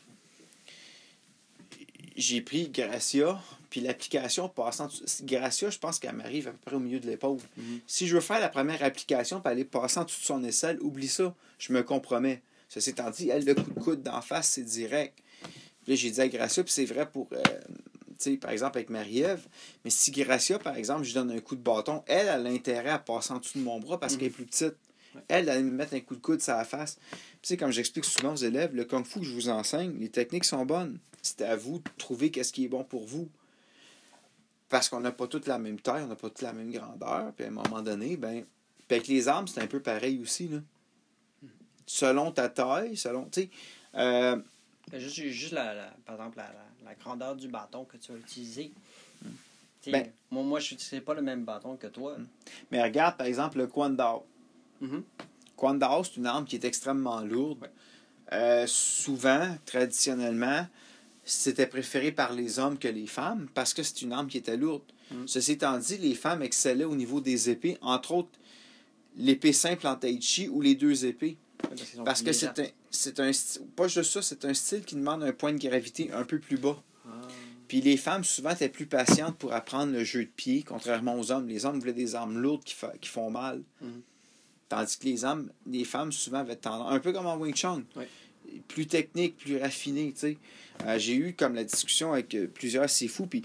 J'ai 2.17 2.41
pris 2.41 2.69
Gracia, 2.69 3.39
puis 3.69 3.79
l'application 3.81 4.49
passant... 4.49 4.89
Gracia, 5.23 5.69
je 5.69 5.77
pense 5.77 5.99
qu'elle 5.99 6.15
m'arrive 6.15 6.47
à 6.47 6.51
peu 6.51 6.57
près 6.65 6.75
au 6.75 6.79
milieu 6.79 6.99
de 6.99 7.05
l'épaule. 7.07 7.37
Mhm. 7.57 7.79
Si 7.85 8.07
je 8.07 8.15
veux 8.15 8.21
faire 8.21 8.39
la 8.39 8.49
première 8.49 8.81
application, 8.83 9.39
puis 9.39 9.51
aller 9.51 9.65
passer 9.65 9.99
en 9.99 10.03
dessous 10.03 10.21
de 10.21 10.25
son 10.25 10.43
aisselle, 10.43 10.79
oublie 10.81 11.07
ça, 11.07 11.33
je 11.59 11.71
me 11.73 11.83
compromets. 11.83 12.41
Ceci 12.69 12.89
étant 12.89 13.09
dit, 13.11 13.29
elle, 13.29 13.45
le 13.45 13.53
coup 13.53 13.61
de 13.71 13.79
coude 13.79 14.03
d'en 14.03 14.21
face, 14.21 14.49
c'est 14.49 14.63
direct. 14.63 15.17
Puis 15.83 15.93
là, 15.93 15.95
j'ai 15.95 16.09
dit 16.11 16.19
à 16.21 16.27
Gracia, 16.27 16.63
puis 16.63 16.73
c'est 16.73 16.85
vrai 16.85 17.09
pour... 17.09 17.27
euh, 17.31 17.37
tu 18.19 18.31
sais, 18.31 18.37
par 18.37 18.49
exemple, 18.49 18.79
avec 18.79 18.89
Marie-Ève, 18.89 19.45
mais 19.85 19.91
si 19.91 20.09
Gracia, 20.09 20.57
par 20.57 20.75
exemple, 20.75 21.03
je 21.03 21.13
donne 21.13 21.29
un 21.29 21.39
coup 21.39 21.55
de 21.55 21.61
bâton, 21.61 22.03
elle, 22.07 22.21
elle 22.21 22.29
a 22.29 22.37
l'intérêt 22.39 22.89
à 22.89 22.97
passer 22.97 23.31
en 23.31 23.37
dessous 23.37 23.59
de 23.59 23.63
mon 23.63 23.79
bras 23.79 23.99
parce 23.99 24.13
Mhm. 24.13 24.19
qu'elle 24.19 24.27
est 24.29 24.31
plus 24.31 24.45
petite. 24.45 24.73
Elle, 25.27 25.49
elle 25.49 25.63
me 25.65 25.71
mettre 25.71 25.93
un 25.93 25.99
coup 25.99 26.15
de 26.15 26.21
coude 26.21 26.41
sur 26.41 26.53
la 26.55 26.65
face. 26.65 26.95
Puis, 26.95 27.19
Tu 27.41 27.47
sais, 27.49 27.57
comme 27.57 27.71
j'explique 27.71 28.05
souvent 28.05 28.33
aux 28.33 28.37
élèves, 28.37 28.75
le 28.75 28.85
kung 28.85 29.05
fu 29.05 29.19
que 29.19 29.25
je 29.25 29.33
vous 29.33 29.49
enseigne, 29.49 29.97
les 29.99 30.09
techniques 30.09 30.45
sont 30.45 30.65
bonnes. 30.65 30.99
C'est 31.21 31.41
à 31.41 31.55
vous 31.55 31.79
de 31.79 31.89
trouver 31.97 32.31
qu'est-ce 32.31 32.53
qui 32.53 32.65
est 32.65 32.69
bon 32.69 32.83
pour 32.83 33.05
vous. 33.05 33.27
Parce 34.69 34.89
qu'on 34.89 34.99
n'a 34.99 35.11
pas 35.11 35.27
toute 35.27 35.47
la 35.47 35.59
même 35.59 35.79
taille, 35.79 36.03
on 36.03 36.07
n'a 36.07 36.15
pas 36.15 36.29
toute 36.29 36.41
la 36.41 36.53
même 36.53 36.71
grandeur. 36.71 37.31
Puis 37.33 37.45
à 37.45 37.47
un 37.47 37.51
moment 37.51 37.81
donné, 37.81 38.17
ben, 38.17 38.43
puis 38.87 38.95
avec 38.97 39.07
les 39.07 39.27
armes, 39.27 39.47
c'est 39.47 39.61
un 39.61 39.67
peu 39.67 39.79
pareil 39.81 40.19
aussi. 40.21 40.47
Là. 40.49 40.59
Selon 41.85 42.31
ta 42.31 42.49
taille, 42.49 42.97
selon. 42.97 43.25
Tu 43.25 43.41
sais, 43.43 43.49
euh, 43.95 44.37
Juste, 44.93 45.15
juste 45.15 45.51
la, 45.53 45.73
la- 45.73 45.93
par 46.05 46.15
exemple, 46.15 46.37
la, 46.85 46.95
grandeur 46.95 47.35
du 47.35 47.47
bâton 47.49 47.83
que 47.85 47.97
tu 47.97 48.11
vas 48.13 48.17
utiliser. 48.17 48.71
Sais, 49.81 49.91
Ben- 49.91 50.09
moi, 50.31 50.43
moi, 50.43 50.59
je 50.61 50.71
n'utiliserai 50.73 51.01
pas 51.01 51.13
le 51.13 51.21
même 51.21 51.43
bâton 51.43 51.75
que 51.75 51.87
toi. 51.87 52.15
mais 52.71 52.81
regarde, 52.81 53.17
par 53.17 53.27
exemple, 53.27 53.57
le 53.57 53.67
Quan 53.67 53.89
Mhm. 54.81 55.03
Dao, 55.79 56.03
c'est 56.03 56.17
une 56.17 56.27
arme 56.27 56.45
qui 56.45 56.55
est 56.55 56.65
extrêmement 56.65 57.21
lourde. 57.21 57.61
Ouais. 57.61 57.71
Euh, 58.33 58.65
souvent, 58.67 59.57
traditionnellement, 59.65 60.67
c'était 61.23 61.67
préféré 61.67 62.11
par 62.11 62.33
les 62.33 62.59
hommes 62.59 62.77
que 62.77 62.87
les 62.87 63.07
femmes 63.07 63.47
parce 63.53 63.73
que 63.73 63.83
c'est 63.83 64.01
une 64.01 64.13
arme 64.13 64.27
qui 64.27 64.37
était 64.37 64.57
lourde. 64.57 64.83
Mm. 65.11 65.27
Ceci 65.27 65.53
étant 65.53 65.77
dit, 65.77 65.97
les 65.97 66.15
femmes 66.15 66.41
excellaient 66.41 66.85
au 66.85 66.95
niveau 66.95 67.21
des 67.21 67.49
épées, 67.49 67.77
entre 67.81 68.13
autres 68.13 68.37
l'épée 69.17 69.53
simple 69.53 69.87
en 69.87 69.95
tai 69.95 70.19
chi 70.21 70.47
ou 70.47 70.61
les 70.61 70.75
deux 70.75 71.05
épées. 71.05 71.37
Ouais, 71.63 72.03
parce 72.05 72.21
que 72.21 72.31
c'est 72.31 72.59
un, 72.59 72.67
c'est 72.91 73.19
un 73.19 73.31
pas 73.75 73.87
juste 73.87 74.11
ça, 74.11 74.21
c'est 74.21 74.45
un 74.45 74.53
style 74.53 74.83
qui 74.83 74.95
demande 74.95 75.23
un 75.23 75.33
point 75.33 75.53
de 75.53 75.57
gravité 75.57 76.11
un 76.13 76.23
peu 76.23 76.39
plus 76.39 76.57
bas. 76.57 76.81
Ah. 77.05 77.09
Puis 77.67 77.81
les 77.81 77.97
femmes, 77.97 78.23
souvent, 78.23 78.51
étaient 78.51 78.69
plus 78.69 78.85
patientes 78.85 79.37
pour 79.37 79.53
apprendre 79.53 79.91
le 79.91 80.03
jeu 80.03 80.23
de 80.23 80.29
pied, 80.29 80.63
contrairement 80.63 81.19
aux 81.19 81.31
hommes. 81.31 81.47
Les 81.47 81.65
hommes 81.65 81.79
voulaient 81.79 81.93
des 81.93 82.15
armes 82.15 82.37
lourdes 82.37 82.63
qui 82.63 83.09
font 83.09 83.29
mal. 83.31 83.63
Mhm. 83.81 84.01
Tandis 84.69 84.97
que 84.97 85.05
les 85.05 85.23
hommes, 85.23 85.49
les 85.65 85.85
femmes, 85.85 86.11
souvent, 86.11 86.39
avaient 86.39 86.55
tendance, 86.57 86.91
un 86.91 86.99
peu 86.99 87.13
comme 87.13 87.25
en 87.25 87.37
Wing 87.37 87.55
Chun, 87.55 87.83
Oui. 87.95 88.03
plus 88.67 88.85
technique, 88.87 89.37
plus 89.37 89.57
raffiné, 89.57 90.11
tu 90.13 90.19
sais. 90.19 90.37
Euh, 90.85 90.99
J'ai 90.99 91.15
eu 91.15 91.33
comme 91.33 91.55
la 91.55 91.63
discussion 91.63 92.13
avec 92.13 92.33
euh, 92.35 92.47
plusieurs 92.47 92.89
fous 92.89 93.27
puis 93.27 93.43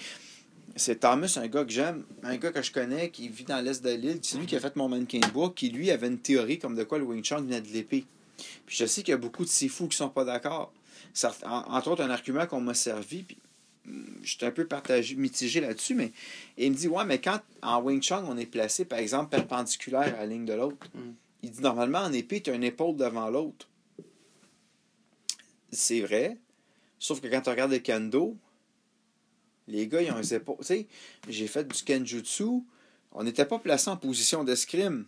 c'est 0.75 1.01
Thomas, 1.01 1.39
un 1.41 1.49
gars 1.49 1.65
que 1.65 1.71
j'aime, 1.71 2.05
un 2.23 2.37
gars 2.37 2.51
que 2.51 2.63
je 2.63 2.73
connais, 2.73 3.11
qui 3.11 3.29
vit 3.29 3.45
dans 3.45 3.61
l'est 3.63 3.85
de 3.85 3.91
l'île. 3.91 4.21
C'est 4.23 4.39
lui 4.39 4.47
qui 4.47 4.57
a 4.57 4.61
fait 4.61 4.75
mon 4.77 4.89
mannequin 4.89 5.19
de 5.21 5.27
bois, 5.31 5.53
qui 5.55 5.69
lui 5.69 5.91
avait 5.91 6.07
une 6.07 6.19
théorie 6.19 6.59
comme 6.59 6.75
de 6.75 6.83
quoi 6.85 6.99
le 6.99 7.05
Wing 7.05 7.23
Chun 7.23 7.41
venait 7.43 7.61
de 7.61 7.69
l'épée. 7.69 8.05
Puis 8.67 8.77
je 8.77 8.87
sais 8.87 9.03
qu'il 9.03 9.13
y 9.13 9.15
a 9.15 9.19
beaucoup 9.19 9.45
de 9.45 9.51
fous 9.51 9.87
qui 9.89 9.97
sont 9.97 10.09
pas 10.09 10.25
d'accord. 10.25 10.73
Entre 11.45 11.91
autres, 11.91 12.03
un 12.03 12.11
argument 12.11 12.47
qu'on 12.47 12.61
m'a 12.63 12.73
servi, 12.75 13.23
puis 13.23 13.37
j'étais 14.23 14.47
un 14.47 14.51
peu 14.51 14.67
partagé, 14.67 15.15
mitigé 15.17 15.61
là-dessus, 15.61 15.95
mais 15.95 16.13
il 16.57 16.71
me 16.73 16.77
dit 16.77 16.89
Ouais, 16.89 17.05
mais 17.05 17.21
quand 17.21 17.41
en 17.63 17.83
Wing 17.83 18.01
Chun, 18.03 18.25
on 18.29 18.37
est 18.37 18.47
placé, 18.47 18.85
par 18.85 18.99
exemple, 18.99 19.31
perpendiculaire 19.31 20.15
à 20.15 20.19
la 20.21 20.27
ligne 20.27 20.45
de 20.45 20.55
l'autre, 20.55 20.87
Mm. 20.95 21.13
il 21.43 21.51
dit 21.51 21.61
normalement 21.61 22.01
en 22.01 22.13
épée, 22.13 22.41
tu 22.41 22.51
as 22.51 22.55
une 22.55 22.65
épaule 22.65 22.97
devant 22.97 23.29
l'autre. 23.31 23.69
C'est 25.71 26.01
vrai. 26.01 26.37
Sauf 26.99 27.21
que 27.21 27.27
quand 27.29 27.41
tu 27.41 27.51
regardes 27.51 27.73
le 27.73 27.79
kendo, 27.79 28.37
les 29.69 29.89
gars, 29.89 30.03
ils 30.03 30.13
ont 30.13 30.19
les 30.19 30.35
épaules. 30.35 30.57
Tu 30.61 30.65
sais, 30.67 30.87
j'ai 31.29 31.47
fait 31.47 31.67
du 31.67 31.83
kenjutsu. 31.83 32.63
On 33.13 33.25
n'était 33.25 33.45
pas 33.47 33.59
placé 33.59 33.91
en 33.91 33.97
position 33.97 34.45
d'escrime. 34.45 35.07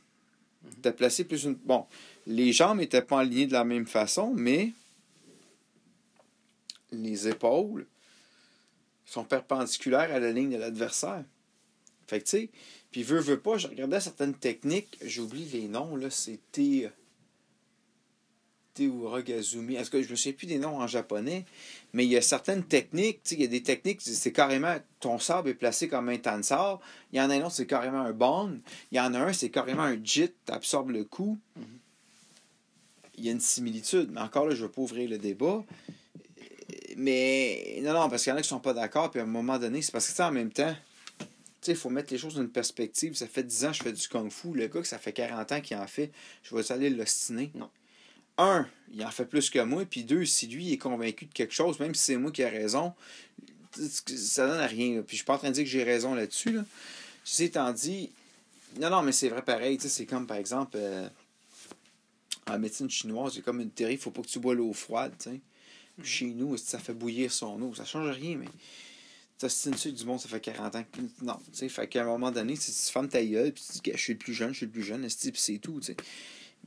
On 0.67 0.71
était 0.79 0.93
placé 0.93 1.25
plus 1.25 1.45
une. 1.45 1.55
Bon, 1.55 1.87
les 2.27 2.53
jambes 2.53 2.79
n'étaient 2.79 3.03
pas 3.03 3.21
alignées 3.21 3.47
de 3.47 3.53
la 3.53 3.65
même 3.65 3.87
façon, 3.87 4.33
mais 4.35 4.73
les 6.93 7.29
épaules 7.29 7.87
sont 9.05 9.25
perpendiculaires 9.25 10.13
à 10.15 10.19
la 10.19 10.33
ligne 10.33 10.51
de 10.51 10.57
l'adversaire. 10.57 11.25
Fait 12.07 12.21
que, 12.21 12.25
tu 12.25 12.31
sais, 12.31 12.51
puis 12.91 13.03
veux, 13.03 13.21
veux 13.21 13.41
pas, 13.41 13.59
je 13.59 13.67
regardais 13.67 14.01
certaines 14.01 14.35
techniques, 14.35 14.99
j'oublie 15.05 15.47
les 15.47 15.69
noms, 15.69 15.97
là, 15.97 16.11
c'était. 16.11 16.91
Teuragazumi. 18.75 19.77
Est-ce 19.77 19.89
que 19.89 20.03
je 20.03 20.11
me 20.11 20.17
souviens 20.17 20.33
plus 20.33 20.47
des 20.49 20.59
noms 20.59 20.79
en 20.81 20.89
japonais, 20.89 21.45
mais 21.93 22.05
il 22.05 22.11
y 22.11 22.17
a 22.17 22.23
certaines 22.23 22.65
techniques, 22.65 23.23
tu 23.23 23.31
sais, 23.31 23.35
il 23.37 23.43
y 23.43 23.45
a 23.45 23.49
des 23.49 23.63
techniques, 23.63 24.01
c'est 24.03 24.33
carrément, 24.33 24.75
ton 24.99 25.21
sabre 25.21 25.49
est 25.49 25.55
placé 25.55 25.87
comme 25.87 26.09
un 26.09 26.19
tansar, 26.19 26.81
il 27.13 27.19
y 27.19 27.21
en 27.21 27.31
a 27.31 27.35
un 27.35 27.43
autre, 27.43 27.53
c'est 27.53 27.67
carrément 27.67 28.01
un 28.01 28.13
bong, 28.13 28.59
il 28.91 28.97
y 28.97 29.01
en 29.01 29.15
a 29.15 29.21
un, 29.21 29.33
c'est 29.33 29.51
carrément 29.51 29.85
un 29.85 30.03
jit, 30.03 30.33
t'absorbes 30.45 30.91
le 30.91 31.05
coup. 31.05 31.39
Il 33.17 33.25
y 33.25 33.29
a 33.29 33.33
une 33.33 33.41
similitude, 33.41 34.11
mais 34.13 34.21
encore 34.21 34.47
là, 34.47 34.57
je 34.57 34.63
ne 34.63 34.67
veux 34.67 34.73
pas 34.73 34.83
ouvrir 34.83 35.09
le 35.09 35.19
débat. 35.19 35.65
Mais 36.97 37.81
non, 37.83 37.93
non, 37.93 38.09
parce 38.09 38.23
qu'il 38.23 38.31
y 38.31 38.35
en 38.35 38.39
a 38.39 38.43
qui 38.43 38.49
sont 38.49 38.61
pas 38.61 38.75
d'accord, 38.75 39.11
puis 39.11 39.21
à 39.21 39.25
un 39.25 39.27
moment 39.27 39.59
donné, 39.59 39.83
c'est 39.83 39.93
parce 39.93 40.11
que, 40.11 40.23
en 40.23 40.31
même 40.31 40.51
temps, 40.53 40.75
tu 41.19 41.27
sais, 41.63 41.73
il 41.73 41.79
faut 41.79 41.91
mettre 41.91 42.13
les 42.13 42.19
choses 42.19 42.35
dans 42.35 42.43
une 42.43 42.51
perspective. 42.51 43.15
Ça 43.15 43.27
fait 43.27 43.43
10 43.43 43.65
ans 43.65 43.71
que 43.71 43.77
je 43.77 43.83
fais 43.83 43.93
du 43.93 44.09
kung-fu. 44.09 44.53
Le 44.55 44.67
gars 44.67 44.81
que 44.81 44.87
ça 44.87 44.99
fait 44.99 45.13
40 45.13 45.53
ans 45.53 45.61
qu'il 45.61 45.77
en 45.77 45.87
fait, 45.87 46.11
je 46.43 46.55
vais 46.55 46.73
aller 46.73 46.91
l'ostiner? 46.91 47.51
Non. 47.55 47.71
Un, 48.37 48.67
il 48.93 49.05
en 49.05 49.11
fait 49.11 49.25
plus 49.25 49.49
que 49.49 49.61
moi. 49.61 49.85
Puis 49.85 50.05
deux, 50.05 50.25
si 50.25 50.47
lui 50.47 50.67
il 50.67 50.73
est 50.75 50.79
convaincu 50.79 51.27
de 51.27 51.33
quelque 51.33 51.55
chose, 51.55 51.79
même 51.81 51.95
si 51.95 52.03
c'est 52.03 52.17
moi 52.17 52.31
qui 52.33 52.43
ai 52.43 52.49
raison, 52.49 52.93
ça 53.73 54.47
donne 54.47 54.61
à 54.61 54.67
rien. 54.67 54.97
là. 54.97 55.03
Puis 55.03 55.17
je 55.17 55.17
suis 55.17 55.25
pas 55.25 55.35
en 55.35 55.39
train 55.39 55.49
de 55.49 55.55
dire 55.55 55.65
que 55.65 55.71
j'ai 55.71 55.85
raison 55.85 56.15
là-dessus. 56.15 56.53
Là. 56.53 56.65
Ceci 57.25 57.45
étant 57.45 57.73
dit, 57.73 58.11
non, 58.79 58.91
non, 58.91 59.03
mais 59.03 59.13
c'est 59.13 59.29
vrai 59.29 59.43
pareil. 59.43 59.77
tu 59.79 59.85
sais, 59.85 59.89
C'est 59.89 60.07
comme, 60.07 60.27
par 60.27 60.37
exemple, 60.37 60.77
euh, 60.77 61.09
en 62.47 62.59
médecine 62.59 62.91
chinoise, 62.91 63.35
il 63.35 63.39
y 63.39 63.41
a 63.41 63.43
comme 63.45 63.61
une 63.61 63.71
théorie, 63.71 63.95
il 63.95 63.99
faut 63.99 64.11
pas 64.11 64.23
que 64.23 64.29
tu 64.29 64.39
bois 64.39 64.55
l'eau 64.55 64.73
froide. 64.73 65.15
sais. 65.19 65.41
Chez 66.03 66.27
nous, 66.27 66.57
ça 66.57 66.79
fait 66.79 66.95
bouillir 66.95 67.33
son 67.33 67.61
eau? 67.63 67.75
Ça 67.75 67.85
change 67.85 68.11
rien, 68.17 68.37
mais 68.37 68.49
t'ostines 69.39 69.77
ça 69.77 69.91
du 69.91 70.05
monde, 70.05 70.19
ça 70.21 70.29
fait 70.29 70.41
40 70.41 70.75
ans. 70.77 70.85
que- 70.91 71.01
Non, 71.25 71.37
tu 71.47 71.59
sais, 71.59 71.69
fait 71.69 71.87
qu'à 71.89 72.03
un 72.03 72.07
moment 72.07 72.31
donné, 72.33 72.55
tu 72.59 72.71
fermes 72.73 73.09
ta 73.09 73.25
gueule, 73.25 73.53
puis 73.53 73.63
tu 73.65 73.73
dis 73.79 73.93
je 73.97 74.01
suis 74.03 74.13
le 74.15 74.19
plus 74.19 74.35
jeune, 74.35 74.53
je 74.53 74.59
suis 74.59 74.67
le 74.67 74.73
plus 74.73 74.83
jeune, 74.83 75.07
puis 75.07 75.33
c'est 75.35 75.59
tout, 75.59 75.81
tu 75.81 75.87
sais. 75.87 75.97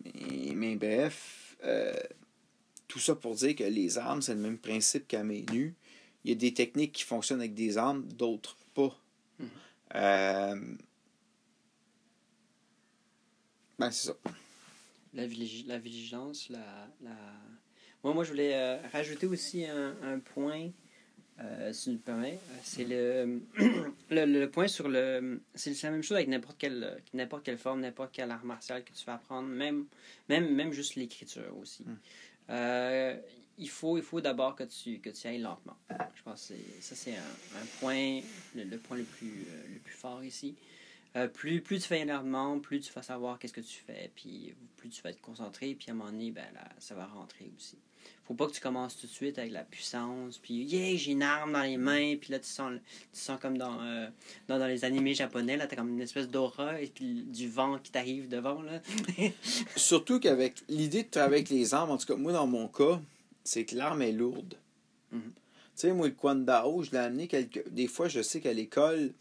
Mais, 0.06 0.54
mais 0.56 0.76
bref, 0.76 1.58
euh, 1.64 1.94
tout 2.88 3.00
ça 3.00 3.16
pour 3.16 3.36
dire 3.36 3.56
que 3.56 3.64
les 3.64 3.98
armes, 3.98 4.22
c'est 4.22 4.34
le 4.36 4.40
même 4.40 4.58
principe 4.58 5.08
qu'à 5.08 5.24
main 5.24 5.44
nue. 5.52 5.76
Il 6.24 6.30
y 6.30 6.34
a 6.34 6.36
des 6.36 6.54
techniques 6.54 6.94
qui 6.94 7.04
fonctionnent 7.04 7.40
avec 7.40 7.54
des 7.54 7.78
armes, 7.78 8.04
d'autres 8.08 8.56
pas. 8.74 8.98
Euh, 9.96 10.76
Ben, 13.80 13.92
c'est 13.92 14.08
ça. 14.08 14.18
La, 15.14 15.28
vigi- 15.28 15.64
la 15.68 15.78
vigilance, 15.80 16.50
la, 16.50 16.90
la... 17.02 17.16
Moi, 18.04 18.14
moi, 18.14 18.24
je 18.24 18.30
voulais 18.30 18.56
euh, 18.56 18.78
rajouter 18.92 19.26
aussi 19.28 19.66
un, 19.66 19.96
un 20.04 20.20
point, 20.20 20.70
euh, 21.40 21.74
si 21.74 21.86
tu 21.86 21.90
me 21.92 21.98
permets. 21.98 22.40
C'est 22.64 22.86
le, 22.86 23.42
le, 24.10 24.26
le 24.26 24.50
point 24.50 24.68
sur 24.68 24.88
le... 24.88 25.42
C'est 25.56 25.82
la 25.84 25.92
même 25.92 26.04
chose 26.04 26.18
avec 26.18 26.28
n'importe 26.28 26.58
quelle, 26.58 27.02
n'importe 27.14 27.44
quelle 27.44 27.58
forme, 27.58 27.82
n'importe 27.82 28.12
quel 28.14 28.32
art 28.32 28.46
martial 28.46 28.84
que 28.84 28.92
tu 28.92 29.06
vas 29.06 29.16
apprendre, 29.16 29.48
même, 29.50 29.86
même, 30.30 30.54
même 30.54 30.72
juste 30.72 30.96
l'écriture 30.96 31.56
aussi. 31.60 31.84
Mm. 31.84 31.98
Euh, 32.50 33.18
il 33.58 33.70
faut, 33.70 33.98
il 33.98 34.04
faut 34.04 34.22
d'abord 34.22 34.56
que 34.56 34.64
tu, 34.64 35.00
que 35.00 35.10
tu 35.10 35.28
ailles 35.28 35.42
lentement. 35.42 35.76
Je 35.90 36.22
pense 36.24 36.48
que 36.50 36.54
ça, 36.80 36.96
c'est 36.96 37.16
un, 37.16 37.60
un, 37.60 37.66
point, 37.80 38.22
le, 38.56 38.78
point 38.78 38.98
le 38.98 39.04
plus, 39.04 39.46
le 39.74 39.80
plus 39.80 39.94
fort 39.96 40.24
ici. 40.24 40.56
Euh, 41.16 41.28
plus, 41.28 41.62
plus 41.62 41.80
tu 41.80 41.88
fais 41.88 42.06
lentement, 42.06 42.60
plus 42.60 42.80
tu 42.80 42.94
vas 42.94 43.02
savoir 43.02 43.40
qu'est-ce 43.40 43.54
que 43.54 43.62
tu 43.62 43.82
fais, 43.86 44.12
puis 44.16 44.54
plus 44.76 44.90
tu 44.90 45.02
vas 45.02 45.10
être 45.10 45.22
concentré, 45.22 45.76
puis 45.76 45.90
à 45.90 45.94
un 45.94 45.96
moment 45.96 46.12
donné, 46.12 46.32
ben, 46.32 46.46
là, 46.54 46.68
ça 46.80 46.96
va 46.96 47.06
rentrer 47.06 47.52
aussi. 47.58 47.78
Faut 48.26 48.34
pas 48.34 48.48
que 48.48 48.52
tu 48.52 48.62
commences 48.62 48.98
tout 48.98 49.08
de 49.08 49.12
suite 49.12 49.40
avec 49.40 49.52
la 49.52 49.64
puissance, 49.64 50.38
puis 50.38 50.64
yeah, 50.64 50.98
j'ai 50.98 51.14
une 51.14 51.24
arme 51.24 51.54
dans 51.54 51.64
les 51.64 51.78
mains, 51.78 52.16
puis 52.18 52.32
là, 52.32 52.40
tu 52.40 52.48
sens, 52.48 52.74
tu 53.14 53.20
sens 53.20 53.40
comme 53.40 53.58
dans, 53.58 53.82
euh, 53.82 54.10
dans, 54.48 54.60
dans, 54.60 54.68
les 54.68 54.84
animés 54.84 55.14
japonais, 55.14 55.56
là, 55.58 55.66
t'as 55.66 55.78
comme 55.78 55.90
une 55.90 56.02
espèce 56.02 56.28
d'aura, 56.28 56.82
et 56.82 56.88
puis 56.88 57.24
du 57.24 57.50
vent 57.50 57.80
qui 57.80 57.92
t'arrive 57.92 58.28
devant, 58.28 58.62
là. 58.62 58.82
Surtout 59.76 60.20
qu'avec 60.20 60.56
l'idée 60.68 61.04
de 61.04 61.10
travailler 61.10 61.36
avec 61.36 61.50
les 61.50 61.74
armes, 61.74 61.92
en 61.92 61.98
tout 61.98 62.06
cas, 62.06 62.16
moi, 62.16 62.34
dans 62.34 62.48
mon 62.48 62.68
cas, 62.68 63.00
c'est 63.44 63.64
que 63.64 63.76
l'arme 63.76 64.02
est 64.02 64.12
lourde. 64.12 64.56
Mhm. 65.12 65.32
Tu 65.32 65.82
sais, 65.82 65.94
moi, 65.94 66.08
le 66.08 66.14
Kwandao, 66.14 66.84
je 66.84 66.92
l'ai 66.92 66.98
amené 66.98 67.28
quelques... 67.28 67.68
Des 67.70 67.88
fois, 67.88 68.08
je 68.08 68.22
sais 68.22 68.42
qu'à 68.42 68.52
l'école, 68.52 69.14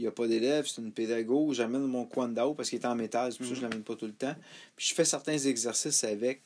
il 0.00 0.04
n'y 0.04 0.08
a 0.08 0.12
pas 0.12 0.26
d'élèves, 0.26 0.66
c'est 0.66 0.80
une 0.80 0.92
pédagogue. 0.92 1.52
J'amène 1.52 1.82
mon 1.82 2.04
Kwandao 2.06 2.54
parce 2.54 2.70
qu'il 2.70 2.80
est 2.80 2.86
en 2.86 2.94
métal, 2.94 3.32
c'est 3.32 3.38
pour 3.38 3.46
ça 3.46 3.52
que 3.52 3.60
je 3.60 3.64
ne 3.64 3.68
l'amène 3.68 3.84
pas 3.84 3.94
tout 3.94 4.06
le 4.06 4.12
temps. 4.12 4.34
Puis 4.76 4.88
je 4.88 4.94
fais 4.94 5.04
certains 5.04 5.38
exercices 5.38 6.04
avec. 6.04 6.42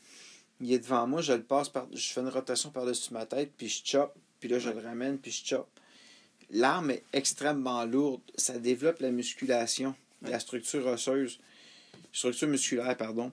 Il 0.61 0.73
est 0.73 0.79
devant 0.79 1.07
moi, 1.07 1.21
je 1.21 1.33
le 1.33 1.43
passe, 1.43 1.69
par... 1.69 1.87
je 1.93 2.13
fais 2.13 2.21
une 2.21 2.29
rotation 2.29 2.71
par-dessus 2.71 3.13
ma 3.13 3.27
tête, 3.27 3.53
puis 3.57 3.69
je 3.69 3.81
chope. 3.85 4.15
Puis 4.41 4.49
là, 4.49 4.59
je 4.59 4.71
le 4.71 4.81
ramène, 4.81 5.19
puis 5.19 5.31
je 5.31 5.45
chope. 5.45 5.69
L'arme 6.51 6.91
est 6.91 7.05
extrêmement 7.13 7.85
lourde. 7.85 8.21
Ça 8.37 8.59
développe 8.59 9.01
la 9.01 9.11
musculation, 9.11 9.95
la 10.23 10.39
structure 10.41 10.87
osseuse. 10.87 11.39
Structure 12.13 12.49
musculaire, 12.49 12.97
pardon. 12.97 13.33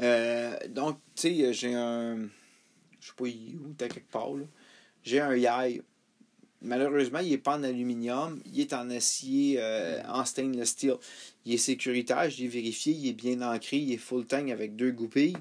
Euh, 0.00 0.56
donc, 0.68 0.98
tu 1.14 1.28
sais, 1.28 1.52
j'ai 1.52 1.74
un 1.74 2.28
je 3.04 3.10
sais 3.10 3.14
pas 3.16 3.24
où, 3.24 3.74
t'as 3.76 3.88
quelque 3.88 4.10
part. 4.10 4.30
J'ai 5.02 5.20
un 5.20 5.36
yai. 5.36 5.82
Malheureusement, 6.64 7.18
il 7.18 7.30
n'est 7.30 7.38
pas 7.38 7.58
en 7.58 7.62
aluminium, 7.62 8.40
il 8.46 8.60
est 8.60 8.72
en 8.72 8.88
acier, 8.88 9.56
euh, 9.58 10.02
en 10.08 10.24
stainless 10.24 10.70
steel. 10.70 10.96
Il 11.44 11.52
est 11.52 11.58
sécuritaire, 11.58 12.30
je 12.30 12.38
l'ai 12.38 12.48
vérifié, 12.48 12.94
il 12.94 13.06
est 13.06 13.12
bien 13.12 13.42
ancré, 13.42 13.76
il 13.76 13.92
est 13.92 13.98
full 13.98 14.24
tank 14.24 14.50
avec 14.50 14.74
deux 14.74 14.90
goupilles. 14.90 15.36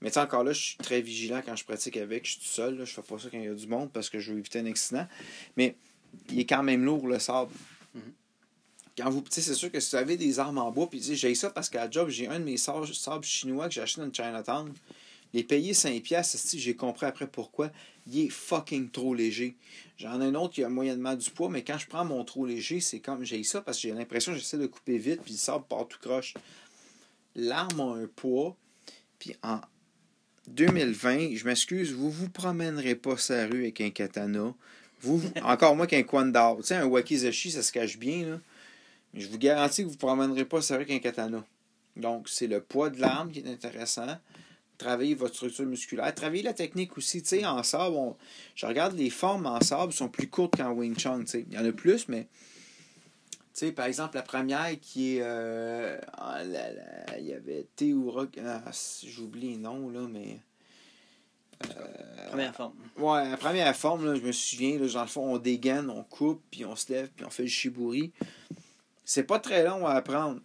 Mais 0.00 0.16
encore 0.18 0.42
là, 0.42 0.52
je 0.52 0.60
suis 0.60 0.76
très 0.76 1.00
vigilant 1.00 1.40
quand 1.44 1.54
je 1.54 1.64
pratique 1.64 1.96
avec. 1.96 2.26
Je 2.26 2.32
suis 2.32 2.40
tout 2.40 2.46
seul, 2.46 2.78
là, 2.78 2.84
je 2.84 2.92
fais 2.92 3.02
pas 3.02 3.18
ça 3.18 3.28
quand 3.30 3.38
il 3.38 3.44
y 3.44 3.48
a 3.48 3.54
du 3.54 3.66
monde 3.68 3.90
parce 3.92 4.10
que 4.10 4.18
je 4.18 4.32
veux 4.32 4.38
éviter 4.40 4.58
un 4.58 4.66
accident. 4.66 5.06
Mais 5.56 5.76
il 6.30 6.40
est 6.40 6.46
quand 6.46 6.64
même 6.64 6.84
lourd, 6.84 7.06
le 7.06 7.20
sable. 7.20 7.52
Mm-hmm. 7.96 8.00
Quand 8.98 9.10
vous, 9.10 9.24
c'est 9.30 9.54
sûr 9.54 9.70
que 9.70 9.78
si 9.78 9.90
vous 9.90 9.96
avez 9.96 10.16
des 10.16 10.40
armes 10.40 10.58
en 10.58 10.70
bois, 10.72 10.90
puis 10.90 11.00
j'ai 11.00 11.34
ça 11.36 11.50
parce 11.50 11.70
qu'à 11.70 11.88
job, 11.88 12.08
j'ai 12.08 12.26
un 12.26 12.40
de 12.40 12.44
mes 12.44 12.56
sables 12.56 13.24
chinois 13.24 13.68
que 13.68 13.74
j'ai 13.74 13.80
acheté 13.80 14.00
dans 14.00 14.12
Chinatown. 14.12 14.72
Les 15.34 15.44
payer 15.44 15.72
5 15.72 16.02
piastres, 16.02 16.38
j'ai 16.54 16.76
compris 16.76 17.06
après 17.06 17.26
pourquoi. 17.26 17.70
Il 18.06 18.26
est 18.26 18.28
fucking 18.28 18.90
trop 18.90 19.14
léger. 19.14 19.56
J'en 19.96 20.20
ai 20.20 20.26
un 20.26 20.34
autre 20.34 20.54
qui 20.54 20.64
a 20.64 20.68
moyennement 20.68 21.14
du 21.14 21.30
poids, 21.30 21.48
mais 21.48 21.62
quand 21.62 21.78
je 21.78 21.86
prends 21.86 22.04
mon 22.04 22.22
trop 22.24 22.44
léger, 22.44 22.80
c'est 22.80 23.00
comme 23.00 23.24
j'ai 23.24 23.42
ça 23.44 23.62
parce 23.62 23.78
que 23.78 23.82
j'ai 23.82 23.94
l'impression 23.94 24.32
que 24.32 24.38
j'essaie 24.38 24.58
de 24.58 24.66
couper 24.66 24.98
vite, 24.98 25.22
puis 25.22 25.32
le 25.32 25.38
sable 25.38 25.64
part 25.68 25.88
tout 25.88 25.98
croche. 26.00 26.34
L'arme 27.34 27.80
a 27.80 27.94
un 28.02 28.06
poids, 28.06 28.56
puis 29.18 29.34
en 29.42 29.60
2020, 30.48 31.34
je 31.34 31.44
m'excuse, 31.46 31.92
vous 31.92 32.10
vous 32.10 32.28
promènerez 32.28 32.94
pas 32.94 33.16
sa 33.16 33.46
rue 33.46 33.62
avec 33.62 33.80
un 33.80 33.90
katana. 33.90 34.54
Vous, 35.00 35.22
encore 35.42 35.76
moins 35.76 35.86
qu'un 35.86 36.02
kwandao. 36.02 36.58
Tu 36.58 36.68
sais, 36.68 36.76
un 36.76 36.86
wakizashi, 36.86 37.52
ça 37.52 37.62
se 37.62 37.72
cache 37.72 37.98
bien, 37.98 38.26
là. 38.26 38.40
Mais 39.14 39.20
je 39.20 39.28
vous 39.28 39.38
garantis 39.38 39.82
que 39.82 39.86
vous 39.86 39.90
ne 39.90 39.92
vous 39.92 40.06
promènerez 40.06 40.44
pas 40.44 40.58
rue 40.58 40.74
avec 40.74 40.90
un 40.90 40.98
katana. 40.98 41.44
Donc, 41.96 42.28
c'est 42.28 42.46
le 42.46 42.60
poids 42.60 42.90
de 42.90 43.00
l'arme 43.00 43.30
qui 43.30 43.40
est 43.40 43.48
intéressant 43.48 44.06
travailler 44.82 45.14
votre 45.14 45.34
structure 45.34 45.64
musculaire, 45.64 46.14
travailler 46.14 46.42
la 46.42 46.54
technique 46.54 46.96
aussi. 46.98 47.22
Tu 47.22 47.28
sais, 47.28 47.46
en 47.46 47.62
sable, 47.62 47.96
je 48.54 48.66
regarde 48.66 48.96
les 48.96 49.10
formes 49.10 49.46
en 49.46 49.60
sable 49.60 49.92
sont 49.92 50.08
plus 50.08 50.28
courtes 50.28 50.56
qu'en 50.56 50.72
Wing 50.72 50.96
Chun. 50.96 51.20
Tu 51.20 51.26
sais. 51.26 51.44
Il 51.48 51.54
y 51.54 51.58
en 51.58 51.64
a 51.64 51.72
plus, 51.72 52.08
mais 52.08 52.28
tu 53.54 53.66
sais, 53.66 53.72
par 53.72 53.86
exemple, 53.86 54.16
la 54.16 54.22
première 54.22 54.78
qui 54.80 55.16
est. 55.16 55.22
Euh, 55.22 55.98
il 57.18 57.26
y 57.26 57.34
avait 57.34 57.66
Théoura. 57.76 58.26
Ah, 58.44 58.62
J'oublie 59.04 59.54
le 59.54 59.58
nom, 59.60 59.90
là, 59.90 60.06
mais. 60.10 60.40
Euh, 61.76 62.28
première 62.28 62.54
forme. 62.54 62.74
Ouais, 62.96 63.28
la 63.28 63.36
première 63.36 63.76
forme, 63.76 64.06
là, 64.06 64.14
je 64.14 64.22
me 64.22 64.32
souviens, 64.32 64.78
là, 64.78 64.88
dans 64.88 65.02
le 65.02 65.06
fond, 65.06 65.34
on 65.34 65.38
dégaine, 65.38 65.90
on 65.90 66.02
coupe, 66.02 66.42
puis 66.50 66.64
on 66.64 66.74
se 66.74 66.92
lève, 66.92 67.10
puis 67.14 67.24
on 67.24 67.30
fait 67.30 67.44
le 67.44 67.48
shiburi. 67.48 68.12
C'est 69.04 69.24
pas 69.24 69.38
très 69.38 69.64
long 69.64 69.86
à 69.86 69.92
apprendre 69.92 70.40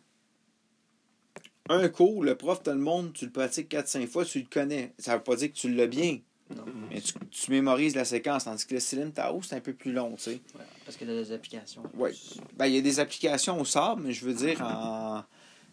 un 1.70 1.90
cours, 1.90 2.24
le 2.24 2.36
prof 2.36 2.62
te 2.64 2.70
le 2.70 2.78
montre, 2.78 3.14
tu 3.14 3.26
le 3.26 3.32
pratiques 3.32 3.72
4-5 3.72 4.08
fois, 4.08 4.26
tu 4.26 4.40
le 4.40 4.46
connais. 4.50 4.94
Ça 4.98 5.14
ne 5.14 5.18
veut 5.18 5.24
pas 5.24 5.36
dire 5.36 5.52
que 5.52 5.58
tu 5.58 5.74
l'as 5.74 5.88
bien. 5.88 6.20
Non. 6.56 6.64
Mais 6.90 7.02
tu, 7.02 7.14
tu, 7.30 7.52
mémorises 7.52 7.96
la 7.96 8.06
séquence, 8.06 8.46
tandis 8.46 8.66
que 8.66 8.74
le 8.74 8.80
Céline 8.80 9.12
Tao, 9.12 9.42
c'est 9.42 9.56
un 9.56 9.60
peu 9.60 9.74
plus 9.74 9.92
long, 9.92 10.16
tu 10.16 10.24
sais. 10.24 10.32
Ouais, 10.32 10.66
parce 10.86 10.96
qu'il 10.96 11.08
y 11.10 11.12
a 11.12 11.22
des 11.22 11.32
applications. 11.34 11.84
Oui. 11.94 12.12
Ben, 12.56 12.68
il 12.68 12.76
y 12.76 12.78
a 12.78 12.82
des 12.82 13.00
applications 13.02 13.60
au 13.60 13.66
sable, 13.66 14.04
mais 14.06 14.14
je 14.14 14.26
veux 14.26 14.34
dire, 14.34 14.62
en, 14.62 15.24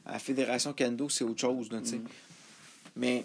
à 0.05 0.13
la 0.13 0.19
Fédération 0.19 0.73
Kendo, 0.73 1.09
c'est 1.09 1.25
autre 1.25 1.41
chose, 1.41 1.69
tu 1.69 1.85
sais. 1.85 1.97
Mm. 1.97 2.09
Mais 2.97 3.25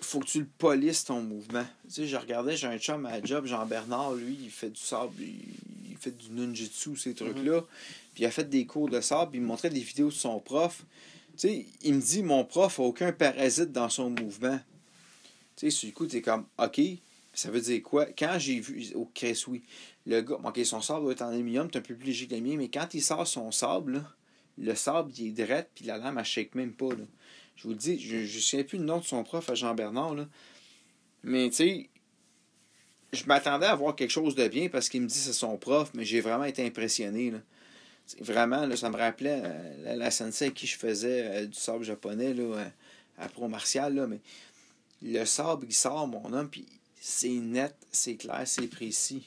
faut 0.00 0.20
que 0.20 0.26
tu 0.26 0.40
le 0.40 0.48
polisses 0.58 1.04
ton 1.04 1.20
mouvement. 1.20 1.64
Tu 1.84 1.94
sais, 1.94 2.06
je 2.06 2.16
regardais, 2.16 2.56
j'ai 2.56 2.66
un 2.66 2.78
chum 2.78 3.06
à 3.06 3.22
job, 3.22 3.46
Jean-Bernard, 3.46 4.14
lui, 4.14 4.38
il 4.44 4.50
fait 4.50 4.70
du 4.70 4.80
sable, 4.80 5.12
il, 5.20 5.81
fait 6.02 6.16
du 6.16 6.30
ninjutsu, 6.30 6.96
ces 6.96 7.14
trucs-là. 7.14 7.62
Puis 8.14 8.24
il 8.24 8.26
a 8.26 8.30
fait 8.30 8.48
des 8.48 8.66
cours 8.66 8.88
de 8.88 9.00
sable, 9.00 9.30
puis 9.30 9.38
il 9.38 9.42
me 9.42 9.46
montrait 9.46 9.70
des 9.70 9.80
vidéos 9.80 10.08
de 10.08 10.14
son 10.14 10.38
prof. 10.40 10.84
Tu 11.32 11.48
sais, 11.48 11.66
il 11.82 11.94
me 11.94 12.00
dit, 12.00 12.22
mon 12.22 12.44
prof 12.44 12.78
a 12.78 12.82
aucun 12.82 13.12
parasite 13.12 13.72
dans 13.72 13.88
son 13.88 14.10
mouvement. 14.10 14.58
Tu 15.56 15.66
sais, 15.66 15.70
sur 15.70 15.86
le 15.88 15.92
coup, 15.92 16.06
tu 16.06 16.16
es 16.16 16.22
comme, 16.22 16.44
OK, 16.58 16.80
ça 17.32 17.50
veut 17.50 17.60
dire 17.60 17.82
quoi? 17.82 18.06
Quand 18.06 18.36
j'ai 18.38 18.60
vu, 18.60 18.92
au 18.94 19.08
Chris, 19.14 19.42
oui, 19.46 19.62
le 20.06 20.20
gars, 20.20 20.38
OK, 20.44 20.60
son 20.64 20.80
sable 20.80 21.02
doit 21.02 21.12
être 21.12 21.22
en 21.22 21.28
aluminium, 21.28 21.68
c'est 21.72 21.78
un 21.78 21.82
peu 21.82 21.94
plus 21.94 22.06
léger 22.06 22.26
que 22.26 22.34
le 22.34 22.40
mien, 22.40 22.56
mais 22.56 22.68
quand 22.68 22.92
il 22.92 23.02
sort 23.02 23.26
son 23.26 23.50
sable, 23.50 23.92
là, 23.94 24.14
le 24.58 24.74
sable, 24.74 25.10
il 25.16 25.28
est 25.28 25.30
direct, 25.30 25.70
puis 25.74 25.86
la 25.86 25.96
lame, 25.96 26.18
elle 26.18 26.24
shake 26.24 26.54
même 26.54 26.72
pas, 26.72 26.90
là. 26.90 27.04
Je 27.56 27.64
vous 27.64 27.70
le 27.70 27.76
dis, 27.76 27.98
je 27.98 28.16
ne 28.16 28.40
sais 28.40 28.64
plus 28.64 28.78
le 28.78 28.84
nom 28.84 28.98
de 28.98 29.04
son 29.04 29.24
prof 29.24 29.48
à 29.48 29.54
Jean-Bernard, 29.54 30.14
là. 30.14 30.28
Mais, 31.22 31.48
tu 31.50 31.56
sais, 31.56 31.90
je 33.12 33.24
m'attendais 33.26 33.66
à 33.66 33.74
voir 33.74 33.94
quelque 33.94 34.10
chose 34.10 34.34
de 34.34 34.48
bien 34.48 34.68
parce 34.68 34.88
qu'il 34.88 35.02
me 35.02 35.06
dit 35.06 35.18
c'est 35.18 35.32
son 35.32 35.56
prof, 35.56 35.90
mais 35.94 36.04
j'ai 36.04 36.20
vraiment 36.20 36.44
été 36.44 36.64
impressionné, 36.64 37.30
là. 37.30 37.38
Vraiment, 38.20 38.66
là, 38.66 38.76
ça 38.76 38.90
me 38.90 38.96
rappelait 38.96 39.40
euh, 39.44 39.84
la, 39.84 39.96
la 39.96 40.10
sensei 40.10 40.46
à 40.46 40.50
qui 40.50 40.66
je 40.66 40.76
faisais 40.76 41.22
euh, 41.24 41.46
du 41.46 41.54
sable 41.54 41.84
japonais 41.84 42.34
là, 42.34 42.42
euh, 42.42 42.64
à 43.16 43.28
Pro 43.28 43.48
Martial. 43.48 43.94
Là, 43.94 44.06
mais 44.06 44.18
le 45.02 45.24
sable, 45.24 45.66
il 45.68 45.72
sort, 45.72 46.08
mon 46.08 46.32
homme, 46.32 46.48
puis 46.48 46.66
c'est 47.00 47.28
net, 47.28 47.74
c'est 47.90 48.16
clair, 48.16 48.42
c'est 48.44 48.66
précis. 48.66 49.22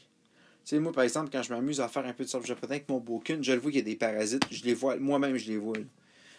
Tu 0.65 0.71
sais, 0.71 0.79
moi, 0.79 0.91
par 0.91 1.03
exemple, 1.03 1.29
quand 1.31 1.41
je 1.41 1.53
m'amuse 1.53 1.79
à 1.79 1.87
faire 1.87 2.05
un 2.05 2.13
peu 2.13 2.25
de 2.25 2.29
sable 2.29 2.45
japonais 2.45 2.75
avec 2.75 2.89
mon 2.89 2.99
boken, 2.99 3.43
je 3.43 3.53
le 3.53 3.59
vois 3.59 3.71
qu'il 3.71 3.79
y 3.79 3.81
a 3.81 3.85
des 3.85 3.95
parasites. 3.95 4.45
Je 4.51 4.63
les 4.65 4.73
vois, 4.73 4.97
moi-même, 4.97 5.37
je 5.37 5.47
les 5.47 5.57
vois. 5.57 5.77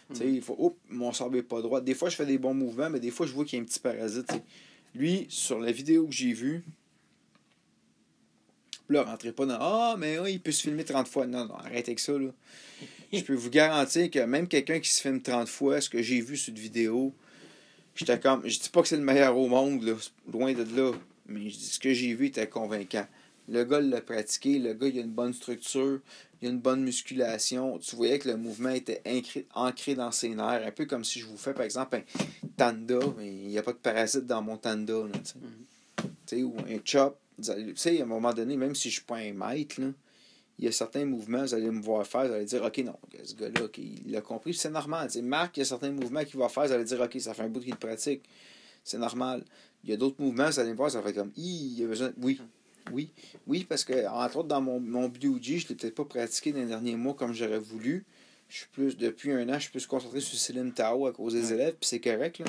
Tu 0.09 0.15
sais, 0.15 0.31
il 0.31 0.41
faut, 0.41 0.55
oups, 0.57 0.77
mon 0.89 1.11
sable 1.11 1.37
n'est 1.37 1.43
pas 1.43 1.61
droit. 1.61 1.81
Des 1.81 1.95
fois, 1.95 2.09
je 2.09 2.15
fais 2.15 2.25
des 2.25 2.37
bons 2.37 2.53
mouvements, 2.53 2.89
mais 2.89 2.99
des 2.99 3.11
fois, 3.11 3.25
je 3.25 3.33
vois 3.33 3.45
qu'il 3.45 3.57
y 3.57 3.59
a 3.59 3.63
un 3.63 3.65
petit 3.65 3.79
parasite. 3.79 4.31
Lui, 4.95 5.25
sur 5.29 5.59
la 5.59 5.71
vidéo 5.71 6.05
que 6.07 6.13
j'ai 6.13 6.33
vue, 6.33 6.63
Là, 8.89 9.03
rentrez 9.03 9.31
pas 9.31 9.45
dans 9.45 9.57
Ah, 9.59 9.95
mais 9.97 10.17
oui, 10.19 10.33
il 10.33 10.39
peut 10.39 10.51
se 10.51 10.61
filmer 10.61 10.85
30 10.85 11.07
fois. 11.07 11.27
Non, 11.27 11.45
non, 11.45 11.55
arrêtez 11.55 11.91
avec 11.91 11.99
ça. 11.99 12.13
Là. 12.13 12.29
Je 13.11 13.21
peux 13.21 13.35
vous 13.35 13.49
garantir 13.49 14.09
que 14.09 14.19
même 14.19 14.47
quelqu'un 14.47 14.79
qui 14.79 14.89
se 14.89 15.01
filme 15.01 15.21
30 15.21 15.47
fois, 15.47 15.81
ce 15.81 15.89
que 15.89 16.01
j'ai 16.01 16.21
vu 16.21 16.37
sur 16.37 16.51
une 16.53 16.59
vidéo, 16.59 17.13
j'étais 17.95 18.19
comme. 18.19 18.41
Je 18.45 18.59
dis 18.59 18.69
pas 18.69 18.81
que 18.81 18.87
c'est 18.87 18.97
le 18.97 19.03
meilleur 19.03 19.37
au 19.37 19.47
monde, 19.47 19.83
là, 19.83 19.93
loin 20.31 20.53
de 20.53 20.63
là. 20.75 20.91
Mais 21.27 21.49
je 21.49 21.57
dis, 21.57 21.65
ce 21.65 21.79
que 21.79 21.93
j'ai 21.93 22.13
vu 22.13 22.27
était 22.27 22.47
convaincant. 22.47 23.07
Le 23.49 23.63
gars 23.63 23.79
l'a 23.79 24.01
pratiqué, 24.01 24.59
le 24.59 24.73
gars 24.73 24.87
il 24.87 24.99
a 24.99 25.01
une 25.01 25.11
bonne 25.11 25.33
structure, 25.33 26.01
il 26.41 26.49
a 26.49 26.51
une 26.51 26.59
bonne 26.59 26.83
musculation. 26.83 27.77
Tu 27.79 27.95
voyais 27.95 28.19
que 28.19 28.27
le 28.27 28.35
mouvement 28.35 28.69
était 28.69 29.01
ancré 29.53 29.95
dans 29.95 30.11
ses 30.11 30.29
nerfs, 30.29 30.65
un 30.65 30.71
peu 30.71 30.85
comme 30.85 31.05
si 31.05 31.19
je 31.19 31.25
vous 31.25 31.37
fais 31.37 31.53
par 31.53 31.63
exemple 31.63 31.95
un 31.95 32.47
tanda, 32.57 32.99
mais 33.17 33.27
il 33.27 33.47
n'y 33.47 33.57
a 33.57 33.63
pas 33.63 33.71
de 33.71 33.77
parasite 33.77 34.25
dans 34.25 34.41
mon 34.41 34.57
tanda. 34.57 34.93
Là, 34.93 35.11
mm-hmm. 36.31 36.43
Ou 36.43 36.57
un 36.59 36.79
chop, 36.83 37.17
tu 37.41 37.75
sais, 37.75 37.99
à 37.99 38.03
un 38.03 38.07
moment 38.07 38.33
donné, 38.33 38.57
même 38.57 38.75
si 38.75 38.89
je 38.89 38.95
ne 38.95 38.99
suis 38.99 39.05
pas 39.05 39.17
un 39.17 39.33
maître, 39.33 39.79
là, 39.79 39.87
il 40.59 40.65
y 40.65 40.67
a 40.67 40.71
certains 40.71 41.05
mouvements, 41.05 41.43
vous 41.43 41.53
allez 41.53 41.69
me 41.69 41.81
voir 41.81 42.05
faire, 42.05 42.25
vous 42.25 42.33
allez 42.33 42.45
dire, 42.45 42.63
OK, 42.63 42.77
non, 42.79 42.95
ce 43.23 43.35
gars-là, 43.35 43.67
il 43.77 44.11
l'a 44.11 44.21
compris, 44.21 44.53
c'est 44.53 44.71
normal. 44.71 45.11
sais 45.11 45.21
Marc, 45.21 45.57
il 45.57 45.59
y 45.59 45.63
a 45.63 45.65
certains 45.65 45.91
mouvements 45.91 46.23
qu'il 46.23 46.39
va 46.39 46.49
faire, 46.49 46.65
vous 46.65 46.71
allez 46.71 46.83
dire, 46.83 46.99
OK, 46.99 47.15
ça 47.19 47.33
fait 47.33 47.43
un 47.43 47.49
bout 47.49 47.59
qu'il 47.59 47.75
pratique, 47.75 48.23
c'est 48.83 48.97
normal. 48.97 49.43
Il 49.83 49.91
y 49.91 49.93
a 49.93 49.97
d'autres 49.97 50.19
mouvements, 50.19 50.49
vous 50.49 50.59
allez 50.59 50.71
me 50.71 50.75
voir, 50.75 50.89
ça 50.89 51.01
fait 51.03 51.13
comme, 51.13 51.31
il 51.37 51.79
y 51.79 51.83
a 51.83 51.87
besoin. 51.87 52.11
Oui, 52.17 52.41
oui, 52.91 53.11
oui, 53.45 53.65
parce 53.69 53.83
que, 53.83 54.07
entre 54.07 54.37
autres, 54.37 54.47
dans 54.47 54.61
mon, 54.61 54.79
mon 54.79 55.09
BUG, 55.09 55.43
je 55.43 55.53
ne 55.53 55.69
l'ai 55.69 55.75
peut-être 55.75 55.95
pas 55.95 56.05
pratiqué 56.05 56.51
dans 56.51 56.59
les 56.59 56.65
derniers 56.65 56.95
mois 56.95 57.13
comme 57.13 57.33
j'aurais 57.33 57.59
voulu. 57.59 58.05
Je 58.49 58.59
suis 58.59 58.67
plus, 58.71 58.97
depuis 58.97 59.31
un 59.31 59.47
an, 59.49 59.55
je 59.55 59.63
suis 59.63 59.71
plus 59.71 59.85
concentré 59.85 60.21
sur 60.21 60.39
Céline 60.39 60.73
Tao 60.73 61.05
à 61.05 61.11
cause 61.11 61.33
des 61.33 61.53
élèves, 61.53 61.75
puis 61.79 61.87
c'est 61.87 61.99
correct, 61.99 62.39
là. 62.39 62.45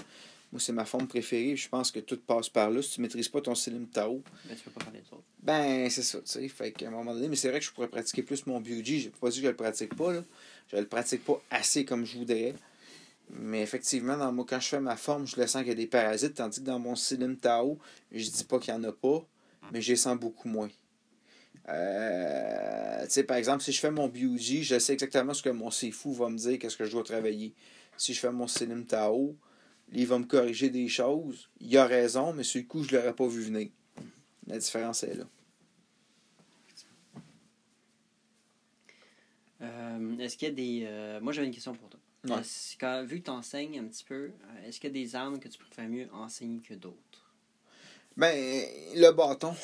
Moi, 0.51 0.61
c'est 0.61 0.73
ma 0.73 0.87
forme 0.87 1.07
préférée. 1.07 1.57
Je 1.57 1.69
pense 1.69 1.91
que 1.91 2.01
tout 2.01 2.19
passe 2.19 2.49
par 2.49 2.71
là. 2.71 2.81
Si 2.81 2.93
tu 2.93 3.01
ne 3.01 3.07
maîtrises 3.07 3.29
pas 3.29 3.41
ton 3.41 3.55
Selim 3.55 3.87
Tao. 3.87 4.23
Ben, 4.47 4.57
tu 4.57 4.65
peux 4.65 4.71
pas 4.71 4.85
faire 4.85 4.95
les 4.95 5.01
autres. 5.01 5.25
Ben, 5.43 5.91
c'est 5.91 6.03
ça, 6.03 6.19
tu 6.21 6.27
sais. 6.27 6.49
Fait 6.49 6.73
qu'à 6.73 6.89
un 6.89 6.91
moment 6.91 7.15
donné, 7.15 7.29
mais 7.29 7.37
c'est 7.37 7.51
vrai 7.51 7.59
que 7.59 7.67
je 7.67 7.73
pourrais 7.73 7.89
pratiquer 7.89 8.23
plus 8.23 8.47
mon 8.47 8.61
BUG. 8.61 8.87
Je 8.87 9.09
pas 9.11 9.29
dit 9.29 9.37
que 9.37 9.45
je 9.45 9.49
le 9.51 9.57
pratique 9.57 9.95
pas, 9.95 10.13
là. 10.13 10.25
Je 10.69 10.77
le 10.77 10.87
pratique 10.87 11.25
pas 11.25 11.43
assez 11.51 11.85
comme 11.85 12.07
je 12.07 12.17
voudrais. 12.17 12.55
Mais 13.31 13.61
effectivement, 13.63 14.17
dans 14.17 14.33
moi, 14.33 14.47
quand 14.49 14.61
je 14.61 14.69
fais 14.69 14.81
ma 14.81 14.97
forme, 14.97 15.27
je 15.27 15.37
le 15.39 15.47
sens 15.47 15.61
qu'il 15.61 15.69
y 15.69 15.73
a 15.73 15.75
des 15.75 15.87
parasites, 15.87 16.35
tandis 16.35 16.61
que 16.61 16.65
dans 16.65 16.79
mon 16.79 16.97
Slim 16.97 17.37
Tao, 17.37 17.79
je 18.11 18.31
dis 18.31 18.45
pas 18.45 18.59
qu'il 18.59 18.73
n'y 18.75 18.81
en 18.81 18.89
a 18.89 18.93
pas, 18.93 19.27
mais 19.71 19.83
je 19.83 19.93
les 19.93 19.97
sens 19.97 20.19
beaucoup 20.19 20.49
moins. 20.49 20.71
Euh, 21.69 23.05
tu 23.05 23.11
sais, 23.11 23.25
par 23.25 23.37
exemple, 23.37 23.63
si 23.63 23.73
je 23.73 23.81
fais 23.81 23.91
mon 23.91 24.09
BUG, 24.09 24.63
je 24.63 24.79
sais 24.79 24.95
exactement 24.95 25.35
ce 25.35 25.43
que 25.43 25.51
mon 25.51 25.71
Sifu 25.71 26.15
va 26.15 26.31
me 26.31 26.39
dire, 26.39 26.59
qu'est-ce 26.59 26.77
que 26.79 26.87
je 26.87 26.93
dois 26.93 27.05
travailler. 27.05 27.53
Si 27.99 28.15
je 28.15 28.21
fais 28.21 28.33
mon 28.33 28.47
Slim 28.47 28.87
Tao, 28.87 29.37
il 29.93 30.07
va 30.07 30.19
me 30.19 30.25
corriger 30.25 30.71
des 30.71 30.89
choses. 30.89 31.49
Il 31.61 31.77
a 31.77 31.87
raison, 31.87 32.33
mais 32.33 32.43
sur 32.43 32.61
le 32.61 32.67
coup, 32.67 32.83
je 32.83 32.95
ne 32.95 33.01
l'aurais 33.01 33.15
pas 33.15 33.27
vu 33.27 33.43
venir. 33.43 33.69
La 34.47 34.59
différence 34.59 35.03
est 35.03 35.15
là. 35.15 35.25
Euh, 39.61 40.19
est-ce 40.19 40.37
qu'il 40.37 40.49
y 40.49 40.51
a 40.51 40.55
des. 40.55 40.83
euh, 40.85 41.21
moi, 41.21 41.33
j'avais 41.33 41.47
une 41.47 41.53
question 41.53 41.75
pour 41.75 41.89
toi. 41.89 42.01
Ouais. 42.25 42.43
Que, 42.79 43.05
vu 43.05 43.21
que 43.21 43.25
tu 43.25 43.31
enseignes 43.31 43.79
un 43.79 43.85
petit 43.85 44.05
peu, 44.05 44.15
euh, 44.15 44.67
est-ce 44.67 44.81
qu'il 44.81 44.89
y 44.89 44.99
a 44.99 45.05
des 45.05 45.17
armes 45.17 45.39
que 45.39 45.49
tu 45.49 45.59
préfères 45.59 45.89
mieux 45.89 46.09
enseigner 46.13 46.61
que 46.61 46.75
d'autres? 46.75 47.35
Ben, 48.17 48.67
le 48.95 49.11
bâton. 49.13 49.55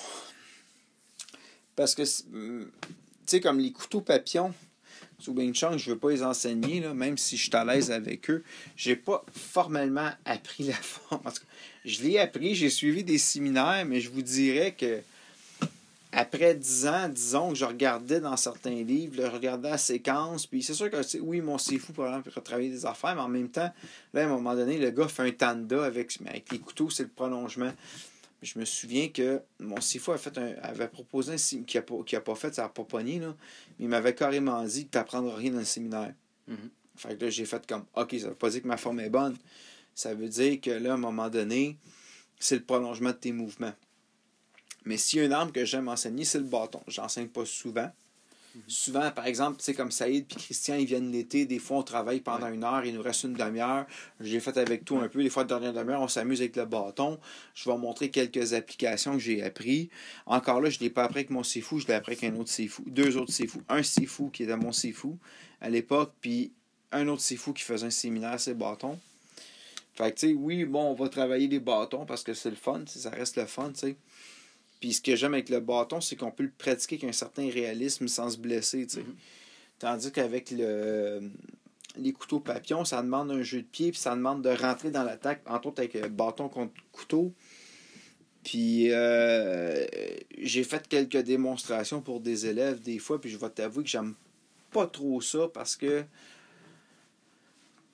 Parce 1.76 1.94
que, 1.94 2.02
hum, 2.32 2.70
tu 2.82 2.92
sais, 3.26 3.40
comme 3.40 3.58
les 3.58 3.72
couteaux 3.72 4.00
papillons, 4.00 4.54
sous 5.18 5.32
Wing 5.32 5.54
Chun, 5.54 5.76
je 5.78 5.90
veux 5.90 5.98
pas 5.98 6.10
les 6.10 6.22
enseigner, 6.22 6.80
là, 6.80 6.94
même 6.94 7.18
si 7.18 7.36
je 7.36 7.44
suis 7.44 7.56
à 7.56 7.64
l'aise 7.64 7.90
avec 7.90 8.30
eux. 8.30 8.42
J'ai 8.76 8.96
pas 8.96 9.24
formellement 9.32 10.10
appris 10.24 10.64
la 10.64 10.74
forme. 10.82 11.22
Je 11.84 12.02
l'ai 12.02 12.18
appris, 12.18 12.54
j'ai 12.54 12.70
suivi 12.70 13.04
des 13.04 13.18
séminaires, 13.18 13.84
mais 13.86 14.00
je 14.00 14.10
vous 14.10 14.22
dirais 14.22 14.74
que 14.78 15.00
après 16.16 16.54
10 16.54 16.86
ans, 16.86 17.08
disons 17.08 17.50
que 17.50 17.56
je 17.56 17.64
regardais 17.64 18.20
dans 18.20 18.36
certains 18.36 18.82
livres, 18.82 19.14
je 19.16 19.22
regardais 19.22 19.70
la 19.70 19.78
séquence, 19.78 20.46
puis 20.46 20.62
c'est 20.62 20.74
sûr 20.74 20.88
que, 20.90 21.18
oui, 21.18 21.40
mon 21.40 21.58
sifu, 21.58 21.92
par 21.92 22.06
exemple, 22.06 22.30
pour 22.30 22.42
travailler 22.42 22.70
des 22.70 22.86
affaires, 22.86 23.16
mais 23.16 23.22
en 23.22 23.28
même 23.28 23.48
temps, 23.48 23.72
là, 24.12 24.22
à 24.22 24.24
un 24.24 24.28
moment 24.28 24.54
donné, 24.54 24.78
le 24.78 24.90
gars 24.90 25.08
fait 25.08 25.22
un 25.22 25.32
tanda 25.32 25.84
avec, 25.84 26.16
avec 26.26 26.52
les 26.52 26.58
couteaux, 26.58 26.88
c'est 26.88 27.02
le 27.02 27.08
prolongement. 27.08 27.72
Je 28.44 28.58
me 28.58 28.64
souviens 28.64 29.08
que 29.08 29.40
mon 29.58 29.80
sifu 29.80 30.10
a 30.12 30.18
fait 30.18 30.36
un, 30.38 30.54
avait 30.62 30.88
proposé 30.88 31.32
un 31.32 31.38
sim- 31.38 31.64
qui 31.64 31.76
n'a 31.78 31.82
pas, 31.82 31.96
qui 32.04 32.14
a 32.14 32.20
pas 32.20 32.34
fait, 32.34 32.54
ça 32.54 32.62
n'a 32.62 32.68
pas 32.68 32.84
pogné, 32.84 33.18
là, 33.18 33.34
mais 33.78 33.86
il 33.86 33.88
m'avait 33.88 34.14
carrément 34.14 34.62
dit 34.64 34.84
que 34.86 34.90
tu 34.92 34.98
n'apprendras 34.98 35.34
rien 35.36 35.50
dans 35.52 35.58
le 35.58 35.64
séminaire. 35.64 36.14
Mhm. 36.46 36.70
Fait 36.96 37.16
que 37.16 37.24
là, 37.24 37.30
j'ai 37.30 37.46
fait 37.46 37.66
comme, 37.66 37.84
OK, 37.96 38.14
ça 38.20 38.28
veut 38.28 38.34
pas 38.34 38.50
dire 38.50 38.62
que 38.62 38.68
ma 38.68 38.76
forme 38.76 39.00
est 39.00 39.10
bonne. 39.10 39.36
Ça 39.94 40.14
veut 40.14 40.28
dire 40.28 40.60
que 40.60 40.70
là, 40.70 40.92
à 40.92 40.94
un 40.94 40.98
moment 40.98 41.28
donné, 41.30 41.76
c'est 42.38 42.56
le 42.56 42.62
prolongement 42.64 43.10
de 43.10 43.16
tes 43.16 43.32
mouvements. 43.32 43.72
Mais 44.84 44.98
s'il 44.98 45.20
y 45.20 45.22
a 45.22 45.24
une 45.24 45.32
arme 45.32 45.50
que 45.50 45.64
j'aime 45.64 45.88
enseigner, 45.88 46.24
c'est 46.24 46.38
le 46.38 46.44
bâton. 46.44 46.82
Je 46.86 47.00
l'enseigne 47.00 47.28
pas 47.28 47.46
souvent. 47.46 47.90
Souvent, 48.66 49.10
par 49.10 49.26
exemple, 49.26 49.60
sais, 49.60 49.74
comme 49.74 49.90
Saïd 49.90 50.26
puis 50.26 50.36
Christian, 50.36 50.76
ils 50.76 50.86
viennent 50.86 51.10
l'été. 51.10 51.44
Des 51.46 51.58
fois, 51.58 51.78
on 51.78 51.82
travaille 51.82 52.20
pendant 52.20 52.48
une 52.48 52.64
heure, 52.64 52.84
il 52.84 52.94
nous 52.94 53.02
reste 53.02 53.24
une 53.24 53.34
demi-heure. 53.34 53.86
J'ai 54.20 54.40
fait 54.40 54.56
avec 54.56 54.84
toi 54.84 55.02
un 55.02 55.08
peu. 55.08 55.22
Des 55.22 55.30
fois, 55.30 55.42
la 55.42 55.48
dernière 55.48 55.72
demi-heure, 55.72 56.00
on 56.00 56.08
s'amuse 56.08 56.40
avec 56.40 56.56
le 56.56 56.64
bâton. 56.64 57.18
Je 57.54 57.64
vais 57.64 57.72
vous 57.72 57.78
montrer 57.78 58.10
quelques 58.10 58.54
applications 58.54 59.14
que 59.14 59.18
j'ai 59.18 59.42
appris. 59.42 59.90
Encore 60.26 60.60
là, 60.60 60.70
je 60.70 60.78
ne 60.78 60.84
l'ai 60.84 60.90
pas 60.90 61.04
appris 61.04 61.20
avec 61.20 61.30
mon 61.30 61.42
Sifu, 61.42 61.80
je 61.80 61.86
l'ai 61.88 61.94
appris 61.94 62.12
avec 62.12 62.24
un 62.24 62.36
autre 62.36 62.50
Sifu. 62.50 62.82
Deux 62.86 63.16
autres 63.16 63.32
Sifu. 63.32 63.58
Un 63.68 63.82
Sifu 63.82 64.30
qui 64.30 64.44
était 64.44 64.56
mon 64.56 64.72
Sifu 64.72 65.14
à 65.60 65.68
l'époque, 65.70 66.12
puis 66.20 66.52
un 66.92 67.08
autre 67.08 67.22
Sifu 67.22 67.52
qui 67.52 67.62
faisait 67.62 67.86
un 67.86 67.90
séminaire 67.90 68.38
sur 68.38 68.52
les 68.52 68.58
bâtons. 68.58 68.98
Fait 69.94 70.10
que, 70.10 70.18
tu 70.18 70.28
sais, 70.28 70.34
oui, 70.34 70.64
bon, 70.64 70.90
on 70.90 70.94
va 70.94 71.08
travailler 71.08 71.46
les 71.46 71.60
bâtons 71.60 72.04
parce 72.04 72.24
que 72.24 72.34
c'est 72.34 72.50
le 72.50 72.56
fun, 72.56 72.82
ça 72.86 73.10
reste 73.10 73.36
le 73.36 73.46
fun, 73.46 73.70
tu 73.70 73.80
sais. 73.80 73.96
Puis 74.84 74.92
ce 74.92 75.00
que 75.00 75.16
j'aime 75.16 75.32
avec 75.32 75.48
le 75.48 75.60
bâton, 75.60 76.02
c'est 76.02 76.14
qu'on 76.14 76.30
peut 76.30 76.42
le 76.42 76.50
pratiquer 76.50 76.96
avec 76.96 77.08
un 77.08 77.12
certain 77.12 77.48
réalisme 77.48 78.06
sans 78.06 78.28
se 78.28 78.36
blesser. 78.36 78.86
Mhm. 78.94 79.14
Tandis 79.78 80.12
qu'avec 80.12 80.50
le 80.50 81.22
les 81.96 82.12
couteaux 82.12 82.38
papillons, 82.38 82.84
ça 82.84 83.00
demande 83.00 83.30
un 83.30 83.42
jeu 83.42 83.62
de 83.62 83.66
pied, 83.66 83.92
puis 83.92 83.98
ça 83.98 84.14
demande 84.14 84.42
de 84.42 84.50
rentrer 84.50 84.90
dans 84.90 85.02
l'attaque, 85.02 85.40
entre 85.46 85.68
autres 85.68 85.80
avec 85.80 85.96
euh, 85.96 86.10
bâton 86.10 86.50
contre 86.50 86.74
couteau. 86.92 87.32
Puis 88.42 88.92
euh, 88.92 89.86
j'ai 90.36 90.64
fait 90.64 90.86
quelques 90.86 91.22
démonstrations 91.22 92.02
pour 92.02 92.20
des 92.20 92.44
élèves 92.44 92.82
des 92.82 92.98
fois, 92.98 93.18
puis 93.18 93.30
je 93.30 93.38
vais 93.38 93.48
t'avouer 93.48 93.84
que 93.84 93.88
j'aime 93.88 94.14
pas 94.70 94.86
trop 94.86 95.18
ça 95.22 95.48
parce 95.54 95.76
que 95.76 96.04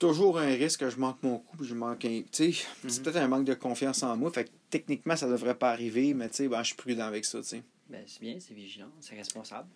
toujours 0.01 0.39
un 0.39 0.47
risque 0.47 0.79
que 0.81 0.89
je 0.89 0.97
manque 0.97 1.21
mon 1.23 1.37
coup, 1.37 1.55
puis 1.57 1.67
je 1.67 1.75
manque 1.75 2.03
un. 2.05 2.21
Tu 2.31 2.53
sais, 2.53 2.65
c'est 2.87 2.97
Mhm. 2.99 3.03
peut-être 3.03 3.17
un 3.23 3.27
manque 3.27 3.45
de 3.45 3.53
confiance 3.53 4.01
en 4.03 4.17
moi. 4.17 4.31
Fait 4.31 4.45
que 4.45 4.49
techniquement, 4.69 5.15
ça 5.15 5.29
devrait 5.29 5.55
pas 5.55 5.69
arriver, 5.71 6.13
mais 6.13 6.27
tu 6.29 6.35
sais, 6.37 6.47
ben, 6.47 6.61
je 6.63 6.67
suis 6.67 6.75
prudent 6.75 7.05
avec 7.05 7.23
ça, 7.23 7.39
tu 7.39 7.45
sais. 7.47 7.63
Ben, 7.89 8.03
c'est 8.07 8.21
bien, 8.21 8.37
c'est 8.39 8.53
vigilant, 8.53 8.87
c'est 9.01 9.15
responsable. 9.15 9.67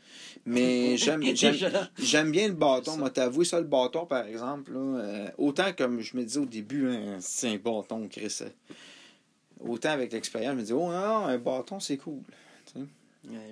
Mais 0.45 0.95
j'aime 1.97 2.31
bien 2.31 2.47
le 2.47 2.53
bâton. 2.53 2.97
Moi, 2.97 3.09
t'avouer 3.09 3.43
ça, 3.45 3.59
le 3.59 3.67
bâton, 3.67 4.05
par 4.05 4.25
exemple. 4.25 4.71
Là, 4.73 4.79
euh, 4.79 5.27
autant 5.37 5.71
comme 5.77 5.99
je 5.99 6.15
me 6.17 6.23
disais 6.23 6.39
au 6.39 6.45
début, 6.45 6.89
hein, 6.89 7.17
c'est 7.19 7.49
un 7.49 7.57
bâton, 7.57 8.07
Chris. 8.07 8.37
euh, 8.41 8.49
Autant 9.59 9.89
avec 9.89 10.11
l'expérience, 10.13 10.53
je 10.55 10.59
me 10.59 10.63
dis, 10.65 10.73
oh 10.73 10.87
non, 10.91 11.25
un 11.27 11.37
bâton, 11.37 11.79
c'est 11.79 11.97
cool. 11.97 12.21
Euh, 12.77 12.83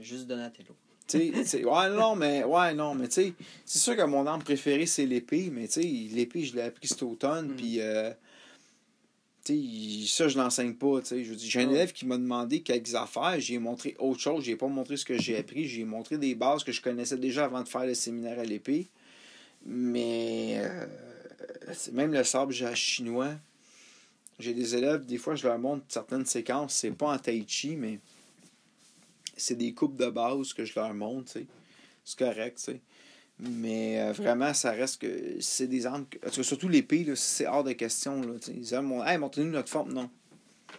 juste 0.01 0.27
Donatello. 0.27 0.75
Tu 1.07 1.17
sais, 1.19 1.31
tu 1.33 1.45
sais, 1.45 1.65
ouais, 1.65 1.89
non, 1.89 2.15
mais, 2.15 2.43
ouais, 2.45 2.73
non, 2.73 2.95
mais 2.95 3.07
tu 3.07 3.13
sais, 3.15 3.33
c'est 3.65 3.79
sûr 3.79 3.95
que 3.97 4.03
mon 4.03 4.25
arme 4.25 4.41
préférée, 4.41 4.85
c'est 4.85 5.05
l'épée, 5.05 5.49
mais 5.51 5.67
tu 5.67 5.81
sais, 5.81 5.87
l'épée, 6.15 6.43
je 6.45 6.55
l'ai 6.55 6.61
appris 6.61 6.87
cet 6.87 7.03
automne, 7.03 7.49
Mm. 7.49 7.55
puis, 7.55 7.81
euh, 7.81 8.11
tu 9.43 10.05
sais, 10.07 10.07
ça, 10.23 10.27
je 10.29 10.37
l'enseigne 10.37 10.73
pas, 10.75 11.01
tu 11.01 11.07
sais. 11.07 11.23
Je 11.25 11.33
J'ai 11.37 11.59
un 11.61 11.69
élève 11.69 11.91
qui 11.91 12.05
m'a 12.05 12.17
demandé 12.17 12.61
quelques 12.61 12.95
affaires, 12.95 13.35
j'ai 13.39 13.59
montré 13.59 13.95
autre 13.99 14.21
chose, 14.21 14.45
j'ai 14.45 14.55
pas 14.55 14.67
montré 14.67 14.95
ce 14.95 15.03
que 15.03 15.17
j'ai 15.17 15.37
appris, 15.37 15.67
j'ai 15.67 15.83
montré 15.83 16.17
des 16.17 16.35
bases 16.35 16.63
que 16.63 16.71
je 16.71 16.81
connaissais 16.81 17.17
déjà 17.17 17.45
avant 17.45 17.61
de 17.61 17.67
faire 17.67 17.85
le 17.85 17.93
séminaire 17.95 18.39
à 18.39 18.43
l'épée, 18.45 18.87
mais, 19.65 20.55
euh, 20.59 20.85
même 21.91 22.13
le 22.13 22.23
sabre 22.23 22.51
ja- 22.53 22.73
chinois, 22.75 23.33
j'ai 24.39 24.53
des 24.53 24.75
élèves, 24.75 25.05
des 25.05 25.17
fois, 25.17 25.35
je 25.35 25.45
leur 25.45 25.59
montre 25.59 25.83
certaines 25.89 26.25
séquences, 26.25 26.73
c'est 26.75 26.91
pas 26.91 27.13
en 27.13 27.17
tai 27.19 27.43
chi, 27.47 27.75
mais 27.75 27.99
c'est 29.35 29.55
des 29.55 29.73
coupes 29.73 29.95
de 29.95 30.09
base 30.09 30.53
que 30.53 30.65
je 30.65 30.73
leur 30.75 30.93
montre. 30.93 31.33
C'est 32.03 32.17
correct, 32.17 32.57
tu 32.57 32.63
sais. 32.63 32.81
Mais 33.39 33.99
euh, 33.99 34.11
vraiment, 34.11 34.53
ça 34.53 34.71
reste 34.71 35.01
que 35.01 35.37
c'est 35.41 35.67
des 35.67 35.85
armes. 35.85 36.05
que- 36.07 36.17
en 36.25 36.29
tout 36.29 36.43
surtout 36.43 36.69
l'épée, 36.69 37.05
c'est 37.15 37.47
hors 37.47 37.63
de 37.63 37.71
question. 37.73 38.21
Là. 38.21 38.33
Ils 38.47 38.73
aiment, 38.73 39.03
hey, 39.05 39.17
montrez-nous 39.17 39.51
notre 39.51 39.69
forme. 39.69 39.91
Non. 39.93 40.09
Tu 40.69 40.77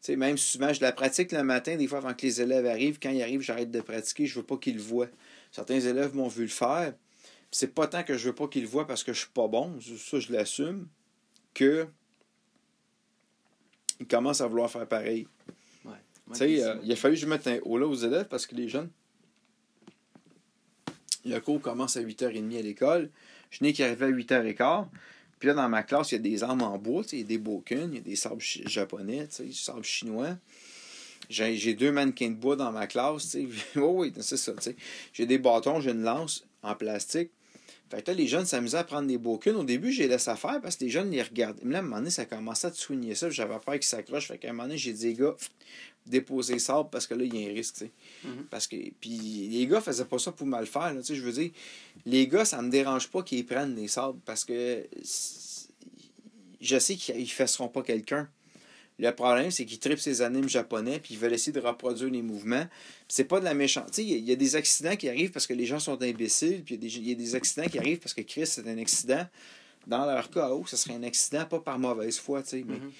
sais, 0.00 0.16
même 0.16 0.38
souvent, 0.38 0.72
je 0.72 0.80
la 0.80 0.92
pratique 0.92 1.32
le 1.32 1.42
matin, 1.42 1.76
des 1.76 1.86
fois, 1.86 1.98
avant 1.98 2.14
que 2.14 2.22
les 2.26 2.40
élèves 2.40 2.64
arrivent. 2.66 2.98
Quand 3.00 3.10
ils 3.10 3.22
arrivent, 3.22 3.42
j'arrête 3.42 3.70
de 3.70 3.80
pratiquer. 3.82 4.24
Je 4.26 4.36
veux 4.36 4.46
pas 4.46 4.56
qu'ils 4.56 4.76
le 4.76 4.82
voient. 4.82 5.08
Certains 5.52 5.80
élèves 5.80 6.14
m'ont 6.14 6.28
vu 6.28 6.42
le 6.42 6.48
faire. 6.48 6.94
C'est 7.50 7.74
pas 7.74 7.86
tant 7.86 8.02
que 8.04 8.16
je 8.16 8.28
veux 8.28 8.34
pas 8.34 8.48
qu'ils 8.48 8.62
le 8.62 8.68
voient 8.68 8.86
parce 8.86 9.04
que 9.04 9.12
je 9.12 9.20
suis 9.20 9.28
pas 9.28 9.48
bon. 9.48 9.78
Ça, 9.98 10.18
je 10.18 10.32
l'assume. 10.32 10.88
Que. 11.52 11.86
Ils 13.98 14.06
commencent 14.06 14.40
à 14.40 14.46
vouloir 14.46 14.70
faire 14.70 14.86
pareil. 14.88 15.26
Tu 16.32 16.38
sais, 16.38 16.62
euh, 16.62 16.76
il 16.82 16.92
a 16.92 16.96
fallu 16.96 17.14
que 17.14 17.20
je 17.20 17.26
mette 17.26 17.46
un 17.46 17.58
haut 17.62 17.78
là 17.78 17.86
aux 17.86 17.94
élèves 17.94 18.28
parce 18.28 18.46
que 18.46 18.54
les 18.54 18.68
jeunes, 18.68 18.90
le 21.24 21.38
cours 21.40 21.60
commence 21.60 21.96
à 21.96 22.02
8h30 22.02 22.58
à 22.58 22.62
l'école. 22.62 23.10
Je 23.50 23.62
n'ai 23.62 23.72
qu'arrivé 23.72 24.06
à 24.06 24.10
8h15. 24.10 24.86
Puis 25.38 25.48
là, 25.48 25.54
dans 25.54 25.68
ma 25.68 25.82
classe, 25.82 26.12
il 26.12 26.16
y 26.16 26.18
a 26.18 26.20
des 26.20 26.42
armes 26.42 26.62
en 26.62 26.76
bois, 26.78 27.02
il 27.12 27.18
y 27.18 27.22
a 27.22 27.24
des 27.24 27.38
bokken, 27.38 27.90
il 27.92 27.94
y 27.94 27.98
a 27.98 28.02
des 28.02 28.16
sabres 28.16 28.42
japonais, 28.42 29.26
tu 29.28 29.36
sais, 29.36 29.44
des 29.44 29.52
sabres 29.52 29.82
chinois. 29.82 30.36
J'ai 31.30 31.74
deux 31.74 31.92
mannequins 31.92 32.28
de 32.28 32.34
bois 32.34 32.56
dans 32.56 32.72
ma 32.72 32.86
classe, 32.86 33.30
tu 33.30 33.48
sais. 33.48 33.48
oui, 33.76 34.12
oui, 34.12 34.12
c'est 34.20 34.36
ça, 34.36 34.52
tu 34.52 34.62
sais. 34.62 34.76
J'ai 35.12 35.26
des 35.26 35.38
bâtons, 35.38 35.80
j'ai 35.80 35.92
une 35.92 36.02
lance 36.02 36.44
en 36.62 36.74
plastique. 36.74 37.30
Fait 37.90 38.02
que 38.02 38.10
là, 38.10 38.16
les 38.16 38.28
jeunes 38.28 38.46
s'amusaient 38.46 38.78
à 38.78 38.84
prendre 38.84 39.08
des 39.08 39.18
bokken. 39.18 39.56
Au 39.56 39.64
début, 39.64 39.90
j'ai 39.90 40.06
laissé 40.06 40.34
faire 40.36 40.60
parce 40.60 40.76
que 40.76 40.84
les 40.84 40.90
jeunes 40.90 41.10
les 41.10 41.22
regardaient. 41.22 41.62
Mais 41.64 41.72
là, 41.72 41.78
à 41.78 41.80
un 41.80 41.84
moment 41.84 41.96
donné, 41.96 42.10
ça 42.10 42.24
commençait 42.24 42.68
à 42.68 42.70
te 42.70 42.76
soigner 42.76 43.16
ça. 43.16 43.30
J'avais 43.30 43.58
peur 43.58 43.74
qu'ils 43.74 43.82
s'accrochent. 43.82 44.28
Fait 44.28 44.38
qu'à 44.38 44.50
un 44.50 44.52
moment 44.52 44.64
donné, 44.64 44.78
j'ai 44.78 44.92
dit, 44.92 45.06
les 45.06 45.14
gars, 45.14 45.34
déposez 46.06 46.54
le 46.54 46.58
sable 46.60 46.88
parce 46.90 47.08
que 47.08 47.14
là, 47.14 47.24
il 47.24 47.34
y 47.34 47.44
a 47.44 47.50
un 47.50 47.52
risque, 47.52 47.74
tu 47.74 47.84
sais. 47.86 47.90
Mhm. 48.24 48.44
Parce 48.48 48.68
que. 48.68 48.76
Puis 49.00 49.48
les 49.50 49.66
gars 49.66 49.80
faisaient 49.80 50.04
pas 50.04 50.18
ça 50.18 50.30
pour 50.30 50.46
mal 50.46 50.66
faire, 50.66 50.94
là, 50.94 51.00
tu 51.00 51.06
sais. 51.06 51.14
Je 51.16 51.22
veux 51.22 51.32
dire, 51.32 51.50
les 52.06 52.28
gars, 52.28 52.44
ça 52.44 52.62
me 52.62 52.70
dérange 52.70 53.08
pas 53.08 53.22
qu'ils 53.22 53.44
prennent 53.44 53.74
des 53.74 53.88
sables 53.88 54.20
parce 54.24 54.44
que 54.44 54.86
je 56.60 56.78
sais 56.78 56.94
qu'ils 56.94 57.20
ne 57.20 57.26
fesseront 57.26 57.68
pas 57.68 57.82
quelqu'un. 57.82 58.28
Le 59.00 59.10
problème, 59.12 59.50
c'est 59.50 59.64
qu'ils 59.64 59.78
tripent 59.78 59.98
ces 59.98 60.20
animes 60.20 60.48
japonais 60.48 61.00
puis 61.00 61.14
ils 61.14 61.18
veulent 61.20 61.32
essayer 61.32 61.52
de 61.52 61.60
reproduire 61.60 62.10
les 62.10 62.20
mouvements. 62.20 62.66
C'est 63.08 63.24
pas 63.24 63.40
de 63.40 63.46
la 63.46 63.54
sais, 63.66 64.04
il 64.04 64.10
y 64.10 64.12
a- 64.14 64.16
il 64.18 64.24
y, 64.28 64.32
a 64.32 64.36
des 64.36 64.56
accidents 64.56 64.94
qui 64.94 65.08
arrivent 65.08 65.30
parce 65.30 65.46
que 65.46 65.54
les 65.54 65.64
gens 65.64 65.80
sont 65.80 66.00
imbéciles, 66.02 66.62
puis 66.62 66.74
il 66.74 66.84
y, 66.84 66.86
a 66.86 66.88
des- 66.90 66.96
il 66.98 67.08
y 67.08 67.12
a 67.12 67.14
des 67.14 67.34
accidents 67.34 67.66
qui 67.66 67.78
arrivent 67.78 67.98
parce 67.98 68.12
que 68.12 68.20
Chris, 68.20 68.46
c'est 68.46 68.68
un 68.68 68.76
accident. 68.76 69.26
Dans 69.86 70.04
leur 70.04 70.28
cas, 70.30 70.50
oh, 70.50 70.64
ce 70.66 70.76
serait 70.76 70.94
un 70.94 71.02
accident, 71.02 71.46
pas 71.46 71.60
par 71.60 71.78
mauvaise 71.78 72.18
foi, 72.18 72.42
tu 72.42 72.50
sais, 72.50 72.62
mais 72.66 72.74
Mhm. 72.76 72.92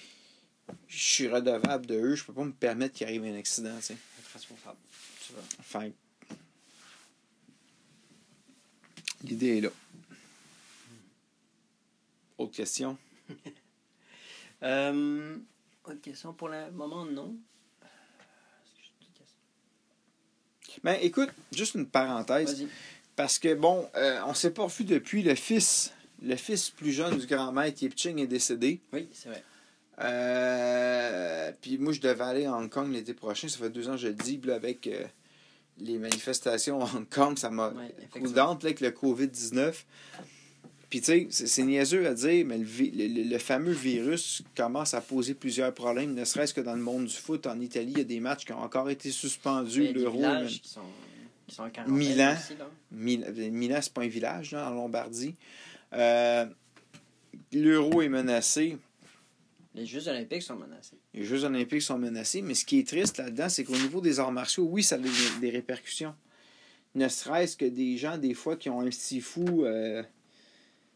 je 0.87 0.97
suis 0.97 1.27
redevable 1.27 1.85
de 1.85 1.93
eux, 1.95 2.15
je 2.15 2.23
peux 2.23 2.33
pas 2.33 2.45
me 2.45 2.51
permettre 2.51 2.95
qu'il 2.95 3.05
arrive 3.05 3.23
un 3.23 3.35
accident, 3.37 3.75
tu 3.77 3.83
sais. 3.83 3.97
Responsable. 4.33 4.77
Tu 5.27 5.33
vois. 5.33 5.43
Enfin, 5.59 5.91
l'idée 9.23 9.57
est 9.57 9.61
là. 9.61 9.69
Autre 12.39 12.53
question? 12.53 12.97
Euh, 14.63 15.37
autre 15.85 16.01
question 16.01 16.33
pour 16.33 16.49
le 16.49 16.71
moment, 16.71 17.05
non. 17.05 17.35
Ben, 20.83 20.97
écoute, 21.01 21.29
juste 21.51 21.75
une 21.75 21.87
parenthèse. 21.87 22.65
Parce 23.15 23.37
que, 23.39 23.53
bon, 23.53 23.89
euh, 23.95 24.21
on 24.25 24.33
s'est 24.33 24.51
pas 24.51 24.63
revu 24.63 24.85
depuis 24.85 25.21
le 25.21 25.35
fils 25.35 25.93
le 26.21 26.35
fils 26.35 26.69
plus 26.69 26.91
jeune 26.91 27.17
du 27.17 27.25
grand 27.25 27.51
maître 27.51 27.81
Yip 27.81 27.97
Ching 27.97 28.19
est 28.19 28.27
décédé. 28.27 28.79
Oui, 28.93 29.09
c'est 29.11 29.29
vrai. 29.29 29.43
Euh, 29.99 31.51
puis 31.61 31.77
moi, 31.77 31.93
je 31.93 31.99
devais 31.99 32.23
aller 32.23 32.45
à 32.45 32.55
Hong 32.55 32.69
Kong 32.69 32.91
l'été 32.91 33.13
prochain. 33.13 33.47
Ça 33.47 33.57
fait 33.57 33.69
deux 33.69 33.87
ans 33.89 33.93
que 33.93 33.97
je 33.97 34.07
le 34.07 34.13
dis. 34.13 34.39
Là, 34.43 34.55
avec 34.55 34.87
euh, 34.87 35.05
les 35.77 35.97
manifestations 35.97 36.83
à 36.83 36.89
Hong 36.95 37.09
Kong, 37.09 37.37
ça 37.37 37.49
m'a 37.49 37.69
Ouais, 37.69 38.29
d'âme, 38.29 38.57
avec 38.61 38.81
le 38.81 38.89
COVID-19. 38.91 39.73
Puis 40.91 40.99
tu 41.01 41.05
sais, 41.05 41.47
c'est- 41.47 41.63
niaiseux 41.63 42.05
à 42.05 42.13
dire, 42.13 42.45
mais 42.45 42.57
le, 42.59 42.65
le- 42.65 43.29
le- 43.29 43.37
fameux 43.39 43.71
virus 43.71 44.43
commence 44.55 44.93
à 44.93 45.01
poser 45.01 45.33
plusieurs 45.33 45.73
problèmes, 45.73 46.13
ne 46.13 46.23
serait-ce 46.25 46.53
que 46.53 46.61
dans 46.61 46.75
le 46.75 46.81
monde 46.81 47.05
du 47.05 47.15
foot. 47.15 47.47
En 47.47 47.59
Italie, 47.59 47.93
il 47.93 47.97
y 47.97 48.01
a 48.01 48.03
des 48.03 48.19
matchs 48.19 48.45
qui 48.45 48.51
ont 48.53 48.59
encore 48.61 48.89
été 48.89 49.09
suspendus. 49.09 49.93
L'Euro, 49.93 50.21
qui 50.47 50.61
sont, 50.65 50.81
qui 51.47 51.55
sont 51.55 51.63
en 51.63 51.89
Milan. 51.89 52.35
aussi, 52.37 52.55
là. 52.59 52.69
Mil- 52.91 53.51
Milan, 53.51 53.79
c'est 53.81 53.93
pas 53.93 54.01
un 54.03 54.07
village, 54.07 54.51
là, 54.51 54.69
en 54.69 54.73
Lombardie. 54.75 55.33
Euh, 55.93 56.45
L'euro 57.53 58.01
est 58.01 58.09
menacé. 58.09 58.77
Les 59.73 59.85
Jeux 59.85 60.05
olympiques 60.09 60.43
sont 60.43 60.55
menacés. 60.57 60.97
Les 61.13 61.23
Jeux 61.23 61.45
olympiques 61.45 61.81
sont 61.81 61.97
menacés. 61.97 62.41
Mais 62.41 62.53
ce 62.53 62.65
qui 62.65 62.79
est 62.79 62.87
triste 62.87 63.17
là-dedans, 63.17 63.47
c'est 63.47 63.63
qu'au 63.63 63.77
niveau 63.77 64.01
des 64.01 64.19
arts 64.19 64.31
martiaux, 64.33 64.65
oui, 64.69 64.83
ça 64.83 64.95
a 64.95 64.97
des, 64.97 65.09
des 65.39 65.49
répercussions. 65.49 66.13
Ne 66.95 67.07
serait-ce 67.07 67.55
que 67.55 67.63
des 67.65 67.95
gens, 67.97 68.17
des 68.17 68.33
fois, 68.33 68.57
qui 68.57 68.69
ont 68.69 68.81
un 68.81 68.91
sifu. 68.91 69.45
euh, 69.63 70.03
Tu 70.03 70.07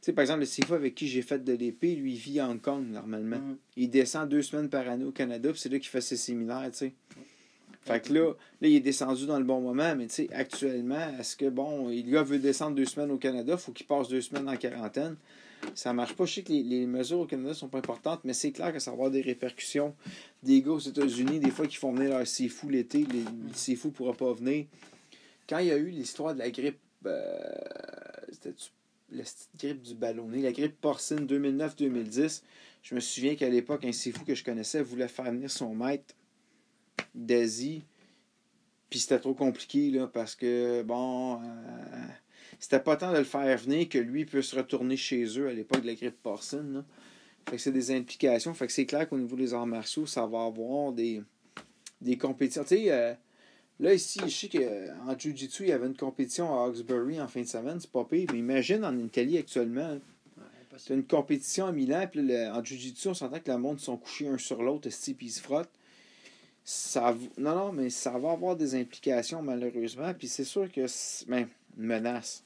sais, 0.05 0.13
par 0.13 0.21
exemple, 0.21 0.41
le 0.41 0.45
sifu 0.45 0.73
avec 0.73 0.93
qui 0.93 1.07
j'ai 1.07 1.23
fait 1.23 1.43
de 1.43 1.53
l'épée, 1.53 1.95
lui, 1.95 2.13
il 2.13 2.17
vit 2.17 2.39
à 2.39 2.47
Hong 2.47 2.61
Kong, 2.61 2.85
normalement. 2.87 3.39
Mhm. 3.39 3.57
Il 3.75 3.89
descend 3.89 4.29
deux 4.29 4.43
semaines 4.43 4.69
par 4.69 4.87
année 4.87 5.05
au 5.05 5.11
Canada, 5.11 5.51
puis 5.51 5.59
c'est 5.59 5.69
là 5.69 5.79
qu'il 5.79 5.89
fait 5.89 6.01
ses 6.01 6.17
séminaires, 6.17 6.69
tu 6.71 6.77
sais. 6.77 6.93
Fait 7.81 8.01
que 8.01 8.13
là, 8.13 8.33
là, 8.61 8.67
il 8.67 8.75
est 8.75 8.79
descendu 8.79 9.25
dans 9.27 9.37
le 9.37 9.43
bon 9.43 9.61
moment, 9.61 9.95
mais 9.95 10.07
tu 10.07 10.13
sais, 10.13 10.29
actuellement, 10.33 11.17
est-ce 11.19 11.35
que, 11.35 11.49
bon, 11.49 11.89
le 11.89 12.01
gars 12.01 12.23
veut 12.23 12.39
descendre 12.39 12.75
deux 12.75 12.85
semaines 12.85 13.11
au 13.11 13.17
Canada, 13.17 13.57
faut 13.57 13.71
qu'il 13.71 13.85
passe 13.85 14.07
deux 14.07 14.21
semaines 14.21 14.49
en 14.49 14.57
quarantaine. 14.57 15.15
Ça 15.73 15.93
marche 15.93 16.13
pas. 16.15 16.25
Je 16.25 16.35
sais 16.35 16.41
que 16.43 16.51
les, 16.51 16.61
les 16.61 16.85
mesures 16.85 17.19
au 17.19 17.25
Canada 17.25 17.53
sont 17.53 17.67
pas 17.67 17.79
importantes, 17.79 18.21
mais 18.23 18.33
c'est 18.33 18.51
clair 18.51 18.73
que 18.73 18.79
ça 18.79 18.91
va 18.91 18.95
avoir 18.95 19.11
des 19.11 19.21
répercussions. 19.21 19.95
Des 20.43 20.61
gars 20.61 20.71
aux 20.71 20.79
États-Unis, 20.79 21.39
des 21.39 21.49
fois, 21.49 21.65
qui 21.65 21.77
font 21.77 21.93
venir 21.93 22.11
leur 22.11 22.27
sifu 22.27 22.69
l'été, 22.69 22.99
les, 23.11 23.21
le 23.21 23.53
sifu 23.53 23.89
pourra 23.89 24.13
pas 24.13 24.33
venir. 24.33 24.65
Quand 25.47 25.59
il 25.59 25.67
y 25.67 25.71
a 25.71 25.77
eu 25.77 25.89
l'histoire 25.89 26.33
de 26.33 26.39
la 26.39 26.49
grippe, 26.49 26.79
euh, 27.05 27.21
c'était 28.31 28.53
la 29.15 29.23
grippe 29.57 29.81
du 29.81 29.95
ballonné, 29.95 30.41
la 30.41 30.51
grippe 30.51 30.79
porcine 30.79 31.25
2009-2010, 31.25 32.43
je 32.83 32.95
me 32.95 32.99
souviens 32.99 33.35
qu'à 33.35 33.49
l'époque, 33.49 33.83
un 33.85 33.91
sifu 33.91 34.23
que 34.25 34.35
je 34.35 34.43
connaissais 34.43 34.81
voulait 34.81 35.07
faire 35.07 35.31
venir 35.31 35.49
son 35.49 35.73
maître 35.73 36.13
d'Asie. 37.15 37.83
Puis 38.89 38.99
c'était 38.99 39.19
trop 39.19 39.33
compliqué, 39.33 39.89
là, 39.89 40.07
parce 40.07 40.35
que, 40.35 40.83
bon, 40.83 41.41
euh, 41.41 42.07
c'était 42.59 42.79
pas 42.79 42.95
tant 42.95 43.11
de 43.11 43.17
le 43.17 43.23
faire 43.23 43.57
venir 43.57 43.89
que 43.89 43.97
lui 43.97 44.25
puisse 44.25 44.53
retourner 44.53 44.97
chez 44.97 45.25
eux 45.39 45.47
à 45.47 45.53
l'époque 45.53 45.81
de 45.81 45.87
la 45.87 45.95
grippe 45.95 46.21
porcine. 46.21 46.83
Fait 47.49 47.55
que 47.55 47.61
c'est 47.61 47.71
des 47.71 47.91
implications. 47.91 48.53
Fait 48.53 48.67
que 48.67 48.73
c'est 48.73 48.85
clair 48.85 49.07
qu'au 49.09 49.17
niveau 49.17 49.35
des 49.35 49.53
arts 49.53 49.67
martiaux, 49.67 50.05
ça 50.05 50.25
va 50.25 50.43
avoir 50.43 50.91
des, 50.93 51.21
des 52.01 52.17
compétitions. 52.17 52.63
Tu 52.63 52.75
sais, 52.75 52.91
euh, 52.91 53.13
là, 53.79 53.93
ici, 53.93 54.19
je 54.25 54.29
sais 54.29 54.49
qu'en 54.49 55.17
Jiu-Jitsu, 55.17 55.63
il 55.63 55.69
y 55.69 55.71
avait 55.71 55.87
une 55.87 55.95
compétition 55.97 56.53
à 56.53 56.65
Hawkesbury 56.67 57.19
en 57.21 57.27
fin 57.27 57.41
de 57.41 57.47
semaine. 57.47 57.79
C'est 57.79 57.91
pas 57.91 58.03
pire. 58.05 58.27
Mais 58.31 58.39
imagine 58.39 58.83
en 58.85 58.97
Italie 58.97 59.37
actuellement, 59.37 59.91
Ouais, 60.37 60.43
c'est 60.59 60.69
possible. 60.69 60.99
une 60.99 61.05
compétition 61.05 61.65
à 61.67 61.71
Milan, 61.71 62.07
puis 62.11 62.21
là, 62.25 62.51
le- 62.51 62.59
en 62.59 62.63
Jiu-Jitsu, 62.63 63.09
on 63.09 63.13
s'entend 63.13 63.39
que 63.39 63.51
le 63.51 63.57
monde 63.57 63.79
sont 63.79 63.97
couchés 63.97 64.27
un 64.27 64.37
sur 64.37 64.61
l'autre, 64.63 64.89
puis 64.89 65.27
ils 65.27 65.31
se 65.31 65.41
frottent. 65.41 65.69
Ça, 66.63 67.15
non, 67.37 67.55
non, 67.55 67.71
mais 67.71 67.89
ça 67.91 68.17
va 68.17 68.31
avoir 68.31 68.55
des 68.55 68.73
implications, 68.75 69.41
malheureusement. 69.41 70.13
Puis 70.15 70.27
c'est 70.27 70.43
sûr 70.43 70.71
que 70.71 70.87
c'est 70.87 71.27
ben, 71.27 71.47
une 71.77 71.83
menace. 71.85 72.43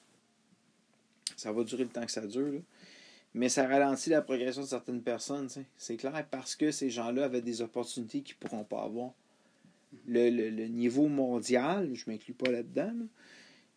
Ça 1.38 1.52
va 1.54 1.64
durer 1.64 1.84
le 1.84 1.90
temps 1.90 2.06
que 2.06 2.12
ça 2.12 2.26
dure. 2.28 2.52
là. 2.52 2.60
Mais 3.34 3.48
ça 3.48 3.66
ralentit 3.68 4.10
la 4.10 4.22
progression 4.22 4.62
de 4.64 4.68
certaines 4.68 5.02
personnes. 5.02 5.48
C'est 5.78 5.96
clair 5.96 6.26
parce 6.30 6.56
que 6.56 6.72
ces 6.72 6.90
gens-là 6.90 7.26
avaient 7.26 7.42
des 7.42 7.62
opportunités 7.62 8.22
qu'ils 8.22 8.36
ne 8.42 8.48
pourront 8.48 8.64
pas 8.66 8.82
avoir. 8.84 9.12
Le, 10.08 10.30
le- 10.30 10.68
niveau 10.68 11.08
mondial, 11.08 11.90
je 11.94 12.04
ne 12.08 12.14
m'inclus 12.14 12.34
pas 12.34 12.52
là-dedans, 12.52 12.92
là, 12.94 13.06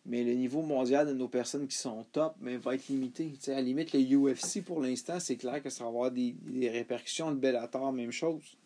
mais 0.05 0.23
le 0.23 0.33
niveau 0.33 0.61
mondial 0.61 1.07
de 1.07 1.13
nos 1.13 1.27
personnes 1.27 1.67
qui 1.67 1.77
sont 1.77 2.03
top 2.11 2.35
mais 2.41 2.57
va 2.57 2.75
être 2.75 2.87
limité. 2.89 3.31
À 3.47 3.51
la 3.51 3.61
limite, 3.61 3.93
le 3.93 4.01
UFC, 4.01 4.61
pour 4.63 4.81
l'instant, 4.81 5.19
c'est 5.19 5.37
clair 5.37 5.63
que 5.63 5.69
ça 5.69 5.83
va 5.85 5.89
avoir 5.89 6.11
des, 6.11 6.35
des 6.41 6.69
répercussions. 6.69 7.29
Le 7.29 7.37
Bellator, 7.37 7.91
même 7.93 8.11
chose. 8.11 8.57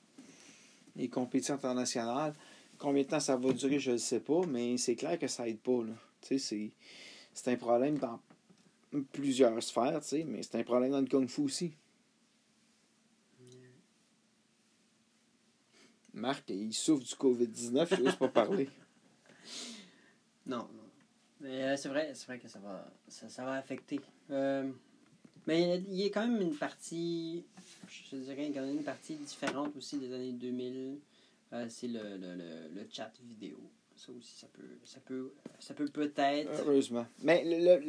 Les 0.96 1.10
compétitions 1.10 1.54
internationales. 1.56 2.34
Combien 2.80 3.04
de 3.04 3.08
temps 3.08 3.20
ça 3.20 3.36
va 3.36 3.54
durer, 3.54 3.80
je 3.80 3.92
ne 3.92 3.98
sais 3.98 4.20
pas, 4.20 4.42
mais 4.48 4.78
c'est 4.78 4.96
clair 4.96 5.18
que 5.20 5.28
ça 5.28 5.48
aide 5.48 5.60
pas. 5.60 5.82
C'est, 6.22 6.72
un 7.46 7.56
problème 7.56 7.98
dans 7.98 8.20
plusieurs 9.12 9.62
sphères, 9.62 10.02
mais 10.26 10.42
c'est 10.44 10.56
un 10.56 10.64
problème 10.64 10.92
dans 10.92 11.02
le 11.02 11.08
Kung 11.08 11.28
Fu 11.28 11.42
aussi. 11.42 11.72
Marc, 16.18 16.50
il 16.50 16.74
souffre 16.74 17.04
du 17.04 17.14
COVID-19, 17.16 17.96
je 17.98 18.02
n'ose 18.04 18.16
pas 18.16 18.28
parler. 18.28 18.70
Non, 20.46 20.60
non. 20.60 20.68
Mais 21.42 21.64
euh, 21.64 21.76
c'est 21.78 21.90
vrai, 21.90 22.12
c'est 22.14 22.26
vrai 22.28 22.40
que 22.40 22.48
ça 22.48 22.60
va, 22.60 22.90
ça, 23.10 23.28
ça 23.28 23.44
va 23.44 23.54
affecter. 23.56 24.00
Euh, 24.32 24.70
mais 25.46 25.84
il 25.90 25.96
y 25.96 26.06
a 26.06 26.10
quand 26.10 26.26
même 26.26 26.42
une 26.42 26.56
partie, 26.56 27.44
je 28.12 28.16
dirais, 28.16 28.50
quand 28.54 28.62
même 28.62 28.78
une 28.78 28.84
partie 28.84 29.16
différente 29.16 29.76
aussi 29.76 29.98
des 29.98 30.14
années 30.14 30.32
2000. 30.32 31.00
Euh, 31.54 31.66
c'est 31.70 31.88
le, 31.88 32.02
le, 32.18 32.36
le, 32.36 32.70
le 32.76 32.88
chat 32.90 33.12
vidéo. 33.24 33.58
Ça 33.96 34.12
aussi, 34.18 34.38
ça 34.38 34.48
peut, 34.54 34.64
ça 34.86 35.00
peut, 35.02 35.34
ça 35.60 35.74
peut 35.74 35.88
peut-être. 35.88 36.50
Heureusement. 36.62 37.06
Mais 37.24 37.44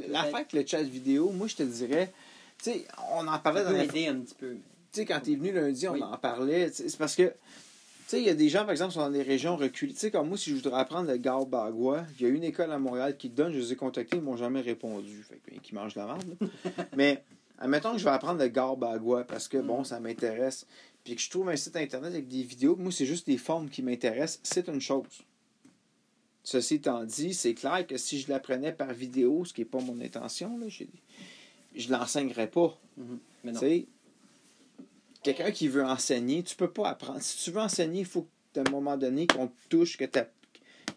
l'affaire 0.08 0.34
avec 0.36 0.52
le 0.52 0.66
chat 0.66 0.82
vidéo, 0.82 1.30
moi, 1.30 1.46
je 1.46 1.56
te 1.56 1.62
dirais, 1.62 2.12
tu 2.62 2.70
sais, 2.72 2.86
on 3.12 3.26
en 3.26 3.38
parlait 3.38 3.60
ça 3.60 3.66
dans 3.66 3.70
peut 3.72 3.76
la 3.78 3.84
aider 3.84 4.06
un 4.08 4.20
petit 4.20 4.34
peu. 4.34 4.54
Tu 4.54 4.62
sais, 5.00 5.04
quand 5.04 5.20
t'es 5.20 5.36
venu 5.36 5.52
lundi, 5.52 5.86
on 5.86 5.92
Oui. 5.92 6.02
en 6.02 6.16
parlait. 6.18 6.70
tu 6.70 6.88
C'est 6.88 6.96
parce 6.98 7.14
que, 7.14 7.24
tu 7.24 7.34
sais, 8.11 8.20
il 8.20 8.26
y 8.26 8.30
a 8.30 8.34
des 8.34 8.48
gens, 8.48 8.61
par 8.61 8.70
exemple, 8.70 8.90
qui 8.92 8.98
sont 8.98 9.04
dans 9.04 9.11
des 9.11 9.22
régions 9.22 9.56
reculées. 9.56 9.92
Tu 9.92 9.98
sais, 9.98 10.11
comme 10.11 10.28
moi, 10.28 10.38
si 10.38 10.50
je 10.50 10.56
voudrais 10.56 10.80
apprendre 10.80 11.11
le 11.11 11.16
Gao 11.18 11.44
Bagua, 11.46 12.04
il 12.18 12.22
y 12.22 12.26
a 12.26 12.28
une 12.32 12.44
école 12.44 12.72
à 12.72 12.78
Montréal 12.78 13.16
qui 13.16 13.28
donne, 13.28 13.52
je 13.52 13.59
les 13.59 13.72
ai 13.72 13.76
contactés, 13.76 14.16
ils 14.16 14.22
m'ont 14.22 14.36
jamais 14.36 14.61
répondu. 14.61 15.22
Fait 15.22 15.36
que, 15.44 15.61
qui 15.61 15.74
mangent 15.74 15.94
la 15.94 16.06
merde. 16.06 16.36
Mais, 16.96 17.22
admettons 17.59 17.92
que 17.92 17.98
je 17.98 18.04
vais 18.04 18.11
apprendre 18.11 18.40
le 18.40 18.48
Gao 18.48 18.76
Bagua 18.76 19.24
parce 19.24 19.48
que, 19.48 19.59
bon, 19.59 19.78
Mhm. 19.78 19.84
ça 19.84 20.00
m'intéresse. 20.00 20.66
Puis 21.04 21.14
que 21.16 21.22
je 21.22 21.30
trouve 21.30 21.48
un 21.48 21.56
site 21.56 21.76
internet 21.76 22.12
avec 22.12 22.28
des 22.28 22.42
vidéos. 22.42 22.76
Moi, 22.76 22.92
c'est 22.92 23.06
juste 23.06 23.26
des 23.26 23.38
formes 23.38 23.68
qui 23.70 23.82
m'intéressent. 23.82 24.40
C'est 24.42 24.68
une 24.68 24.80
chose. 24.80 25.06
Ceci 26.44 26.76
étant 26.76 27.04
dit, 27.04 27.34
c'est 27.34 27.54
clair 27.54 27.86
que 27.86 27.96
si 27.98 28.20
je 28.20 28.28
l'apprenais 28.30 28.72
par 28.72 28.92
vidéo, 28.92 29.44
ce 29.44 29.52
qui 29.52 29.61
n'est 29.61 29.66
pas 29.66 29.80
mon 29.80 30.00
intention, 30.00 30.56
là, 30.59 30.66
je 31.74 31.90
l'enseignerais 31.92 32.48
pas. 32.50 32.78
Mhm. 32.96 33.18
Mais 33.44 33.52
Tu 33.52 33.54
non. 33.54 33.61
Quelqu'un 35.22 35.50
qui 35.50 35.68
veut 35.68 35.84
enseigner, 35.84 36.42
tu 36.42 36.56
peux 36.56 36.70
pas 36.70 36.88
apprendre. 36.90 37.20
Si 37.20 37.44
tu 37.44 37.50
veux 37.50 37.60
enseigner, 37.60 38.00
il 38.00 38.06
faut 38.06 38.26
qu'à 38.52 38.62
un 38.66 38.70
moment 38.70 38.96
donné, 38.96 39.26
qu'on 39.26 39.48
te 39.48 39.68
touche, 39.68 39.96
que, 39.96 40.04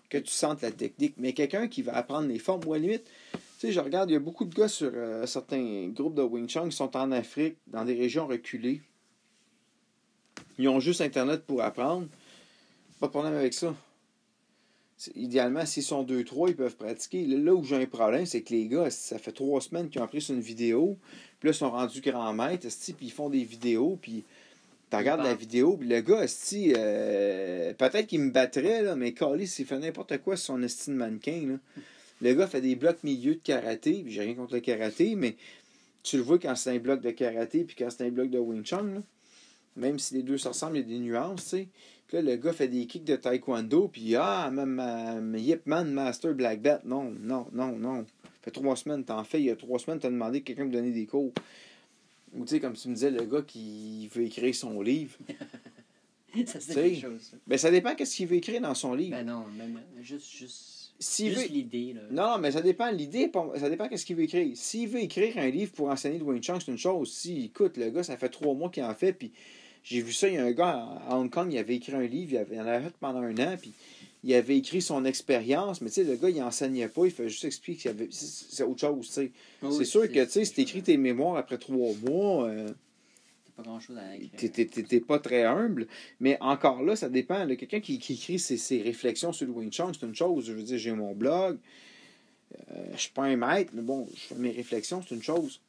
que 0.09 0.17
tu 0.17 0.31
sentes 0.31 0.61
la 0.61 0.71
technique. 0.71 1.15
Mais 1.17 1.33
quelqu'un 1.33 1.67
qui 1.67 1.81
va 1.81 1.95
apprendre 1.95 2.27
les 2.27 2.39
formes, 2.39 2.61
ou 2.65 2.73
à 2.73 2.77
la 2.77 2.83
limite, 2.83 3.09
tu 3.33 3.39
sais, 3.57 3.71
je 3.71 3.79
regarde, 3.79 4.09
il 4.09 4.13
y 4.13 4.15
a 4.15 4.19
beaucoup 4.19 4.45
de 4.45 4.53
gars 4.53 4.67
sur 4.67 4.91
euh, 4.93 5.25
certains 5.25 5.87
groupes 5.89 6.15
de 6.15 6.23
Wing 6.23 6.47
Chun 6.47 6.69
qui 6.69 6.75
sont 6.75 6.95
en 6.97 7.11
Afrique, 7.11 7.57
dans 7.67 7.85
des 7.85 7.95
régions 7.95 8.27
reculées. 8.27 8.81
Ils 10.57 10.67
ont 10.67 10.79
juste 10.79 11.01
Internet 11.01 11.43
pour 11.45 11.61
apprendre. 11.61 12.07
Pas 12.99 13.07
de 13.07 13.11
problème 13.11 13.35
avec 13.35 13.53
ça. 13.53 13.75
Idéalement, 15.15 15.65
s'ils 15.65 15.81
sont 15.81 16.03
deux, 16.03 16.23
trois, 16.23 16.49
ils 16.49 16.55
peuvent 16.55 16.75
pratiquer. 16.75 17.25
Là, 17.25 17.55
où 17.55 17.63
j'ai 17.63 17.75
un 17.75 17.85
problème, 17.87 18.27
c'est 18.27 18.43
que 18.43 18.53
les 18.53 18.67
gars, 18.67 18.91
ça 18.91 19.17
fait 19.17 19.31
trois 19.31 19.59
semaines 19.59 19.89
qu'ils 19.89 20.01
ont 20.01 20.05
appris 20.05 20.23
une 20.29 20.41
vidéo. 20.41 20.99
Puis 21.41 21.49
là, 21.49 21.55
ils 21.55 21.57
sont 21.57 21.71
rendus 21.71 22.01
grands 22.01 22.33
maîtres, 22.33 22.67
puis 22.95 23.07
ils 23.07 23.11
font 23.11 23.27
des 23.27 23.43
vidéos, 23.43 23.97
puis 23.99 24.23
tu 24.91 24.95
regardes 24.95 25.23
la 25.23 25.33
vidéo, 25.33 25.75
puis 25.75 25.89
le 25.89 25.99
gars, 26.01 26.21
esti, 26.21 26.71
euh, 26.77 27.73
peut-être 27.73 28.05
qu'il 28.05 28.21
me 28.21 28.29
battrait, 28.29 28.83
là, 28.83 28.95
mais 28.95 29.11
Carly, 29.13 29.47
s'il 29.47 29.65
fait 29.65 29.79
n'importe 29.79 30.19
quoi 30.19 30.37
sur 30.37 30.53
son 30.53 30.61
esti 30.61 30.91
de 30.91 30.95
mannequin, 30.95 31.47
là. 31.47 31.55
Le 32.21 32.35
gars 32.35 32.45
fait 32.45 32.61
des 32.61 32.75
blocs 32.75 33.03
milieu 33.03 33.33
de 33.33 33.39
karaté, 33.39 34.03
puis 34.03 34.13
j'ai 34.13 34.21
rien 34.21 34.35
contre 34.35 34.53
le 34.53 34.59
karaté, 34.59 35.15
mais 35.15 35.35
tu 36.03 36.17
le 36.17 36.21
vois 36.21 36.37
quand 36.37 36.55
c'est 36.55 36.69
un 36.69 36.77
bloc 36.77 37.01
de 37.01 37.09
karaté, 37.09 37.63
puis 37.63 37.75
quand 37.75 37.89
c'est 37.89 38.05
un 38.05 38.11
bloc 38.11 38.29
de 38.29 38.37
Wing 38.37 38.63
Chun, 38.63 38.83
là. 38.83 39.01
Même 39.75 39.97
si 39.97 40.13
les 40.13 40.21
deux 40.21 40.37
se 40.37 40.47
ressemblent, 40.47 40.77
il 40.77 40.81
y 40.81 40.83
a 40.83 40.87
des 40.87 40.99
nuances, 40.99 41.43
tu 41.45 41.49
sais. 41.49 41.67
Puis 42.07 42.17
là, 42.17 42.21
le 42.21 42.35
gars 42.35 42.53
fait 42.53 42.67
des 42.67 42.85
kicks 42.85 43.05
de 43.05 43.15
taekwondo, 43.15 43.87
puis 43.87 44.15
ah, 44.15 44.51
même 44.51 45.33
Yip 45.35 45.65
Man 45.65 45.91
Master 45.91 46.35
Black 46.35 46.61
Belt. 46.61 46.81
Non, 46.85 47.09
non, 47.19 47.47
non, 47.51 47.71
non. 47.79 48.05
Ça 48.41 48.45
fait 48.45 48.51
trois 48.51 48.75
semaines, 48.75 49.03
t'en 49.03 49.23
fais. 49.23 49.39
Il 49.39 49.45
y 49.45 49.51
a 49.51 49.55
trois 49.55 49.77
semaines, 49.77 49.99
t'as 49.99 50.09
demandé 50.09 50.41
que 50.41 50.47
quelqu'un 50.47 50.65
me 50.65 50.71
donner 50.71 50.91
des 50.91 51.05
cours. 51.05 51.31
Ou 52.33 52.43
tu 52.43 52.47
sais, 52.47 52.59
comme 52.59 52.73
tu 52.73 52.87
me 52.89 52.95
disais, 52.95 53.11
le 53.11 53.23
gars 53.25 53.43
qui 53.43 54.07
veut 54.07 54.23
écrire 54.23 54.55
son 54.55 54.81
livre. 54.81 55.15
ça, 56.47 56.59
c'est 56.59 56.73
quelque 56.73 57.01
chose. 57.01 57.21
ça. 57.21 57.37
Ben, 57.45 57.57
ça 57.57 57.69
dépend 57.69 57.93
qu'est-ce 57.93 58.15
qu'il 58.15 58.27
veut 58.27 58.37
écrire 58.37 58.61
dans 58.61 58.73
son 58.73 58.95
livre. 58.95 59.11
Ben 59.11 59.25
non, 59.25 59.45
même, 59.55 59.79
juste, 60.01 60.31
juste, 60.31 60.93
juste 60.99 61.37
veut... 61.37 61.47
l'idée. 61.53 61.93
Là. 61.93 62.01
Non, 62.09 62.37
mais 62.39 62.51
ça 62.51 62.61
dépend. 62.61 62.89
L'idée, 62.89 63.29
ça 63.57 63.69
dépend 63.69 63.87
qu'est-ce 63.87 64.05
qu'il 64.05 64.15
veut 64.15 64.23
écrire. 64.23 64.49
S'il 64.55 64.87
veut 64.89 65.01
écrire 65.01 65.37
un 65.37 65.49
livre 65.49 65.71
pour 65.73 65.89
enseigner 65.89 66.17
le 66.17 66.23
Wing 66.23 66.41
Chun, 66.41 66.59
c'est 66.59 66.71
une 66.71 66.79
chose. 66.79 67.13
Si, 67.13 67.45
écoute, 67.45 67.77
le 67.77 67.91
gars, 67.91 68.01
ça 68.01 68.17
fait 68.17 68.29
trois 68.29 68.55
mois 68.55 68.69
qu'il 68.71 68.83
en 68.83 68.95
fait, 68.95 69.13
puis 69.13 69.33
j'ai 69.83 70.01
vu 70.01 70.13
ça, 70.13 70.27
il 70.27 70.35
y 70.35 70.37
a 70.37 70.45
un 70.45 70.51
gars 70.51 71.01
à 71.07 71.15
Hong 71.17 71.29
Kong, 71.29 71.51
il 71.51 71.57
avait 71.57 71.75
écrit 71.75 71.93
un 71.93 72.05
livre, 72.05 72.33
il, 72.33 72.37
avait, 72.37 72.55
il 72.55 72.61
en 72.61 72.65
avait 72.65 72.85
fait 72.85 72.95
pendant 72.99 73.19
un 73.19 73.37
an, 73.37 73.55
puis 73.59 73.73
il 74.23 74.33
avait 74.35 74.57
écrit 74.57 74.81
son 74.81 75.03
expérience, 75.05 75.81
mais 75.81 75.89
tu 75.89 75.95
sais, 75.95 76.03
le 76.03 76.15
gars, 76.15 76.29
il 76.29 76.41
enseignait 76.43 76.87
pas, 76.87 77.05
il 77.05 77.11
fait 77.11 77.27
juste 77.29 77.45
expliquer 77.45 77.81
qu'il 77.81 77.91
avait. 77.91 78.09
C'est 78.11 78.63
autre 78.63 78.79
chose, 78.81 79.07
tu 79.07 79.13
sais. 79.13 79.31
Oui, 79.63 79.73
c'est 79.77 79.85
sûr 79.85 80.07
que, 80.07 80.23
tu 80.23 80.29
sais, 80.29 80.45
si 80.45 80.45
c'est 80.47 80.53
t'écris 80.53 80.83
tes 80.83 80.97
mémoires 80.97 81.37
après 81.37 81.57
trois 81.57 81.93
mois, 82.03 82.47
euh, 82.47 82.69
pas 83.55 83.63
grand 83.63 83.79
chose 83.79 83.97
à 83.97 84.15
écrire. 84.15 84.29
t'es- 84.37 84.49
t'es 84.49 84.65
t'es- 84.65 84.83
t'es 84.83 84.99
pas 84.99 85.19
très 85.19 85.43
humble. 85.43 85.87
Mais 86.19 86.37
encore 86.39 86.83
là, 86.83 86.95
ça 86.95 87.09
dépend. 87.09 87.47
Quelqu'un 87.47 87.79
qui, 87.79 87.97
qui 87.99 88.13
écrit 88.13 88.37
ses, 88.39 88.57
ses 88.57 88.81
réflexions 88.81 89.33
sur 89.33 89.47
le 89.47 89.53
Wing 89.53 89.71
Chun, 89.71 89.91
c'est 89.93 90.05
une 90.05 90.15
chose. 90.15 90.45
Je 90.45 90.53
veux 90.53 90.63
dire, 90.63 90.77
j'ai 90.77 90.91
mon 90.91 91.13
blog. 91.13 91.57
Euh, 92.71 92.83
je 92.93 92.97
suis 93.01 93.11
pas 93.11 93.23
un 93.23 93.35
maître, 93.37 93.71
mais 93.73 93.81
bon, 93.81 94.07
je 94.13 94.19
fais 94.19 94.35
mes 94.35 94.51
réflexions, 94.51 95.01
c'est 95.07 95.15
une 95.15 95.23
chose. 95.23 95.61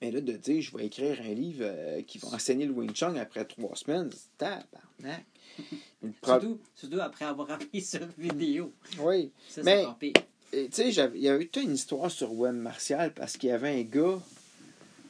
Mais 0.00 0.12
là, 0.12 0.20
de 0.20 0.32
dire, 0.32 0.62
je 0.62 0.76
vais 0.76 0.86
écrire 0.86 1.18
un 1.20 1.34
livre 1.34 1.62
euh, 1.64 2.02
qui 2.02 2.18
va 2.18 2.28
enseigner 2.28 2.66
le 2.66 2.72
Wing 2.72 2.92
Chun 2.94 3.16
après 3.16 3.44
trois 3.44 3.74
semaines, 3.74 4.10
c'est 4.12 4.38
tabarnak. 4.38 5.24
Surtout, 6.24 6.60
surtout 6.74 7.00
après 7.00 7.24
avoir 7.24 7.50
appris 7.50 7.80
sur 7.82 8.00
vidéo. 8.16 8.72
Oui. 9.00 9.30
Ça, 9.48 9.62
Mais-. 9.62 9.86
Et, 10.52 10.68
Tu 10.70 10.92
sais, 10.92 11.08
il 11.14 11.20
y 11.20 11.28
avait 11.28 11.46
toute 11.46 11.64
une 11.64 11.74
histoire 11.74 12.10
sur 12.10 12.32
Web 12.32 12.54
Martial 12.54 13.12
parce 13.12 13.36
qu'il 13.36 13.50
y 13.50 13.52
avait 13.52 13.80
un 13.80 13.82
gars. 13.82 14.18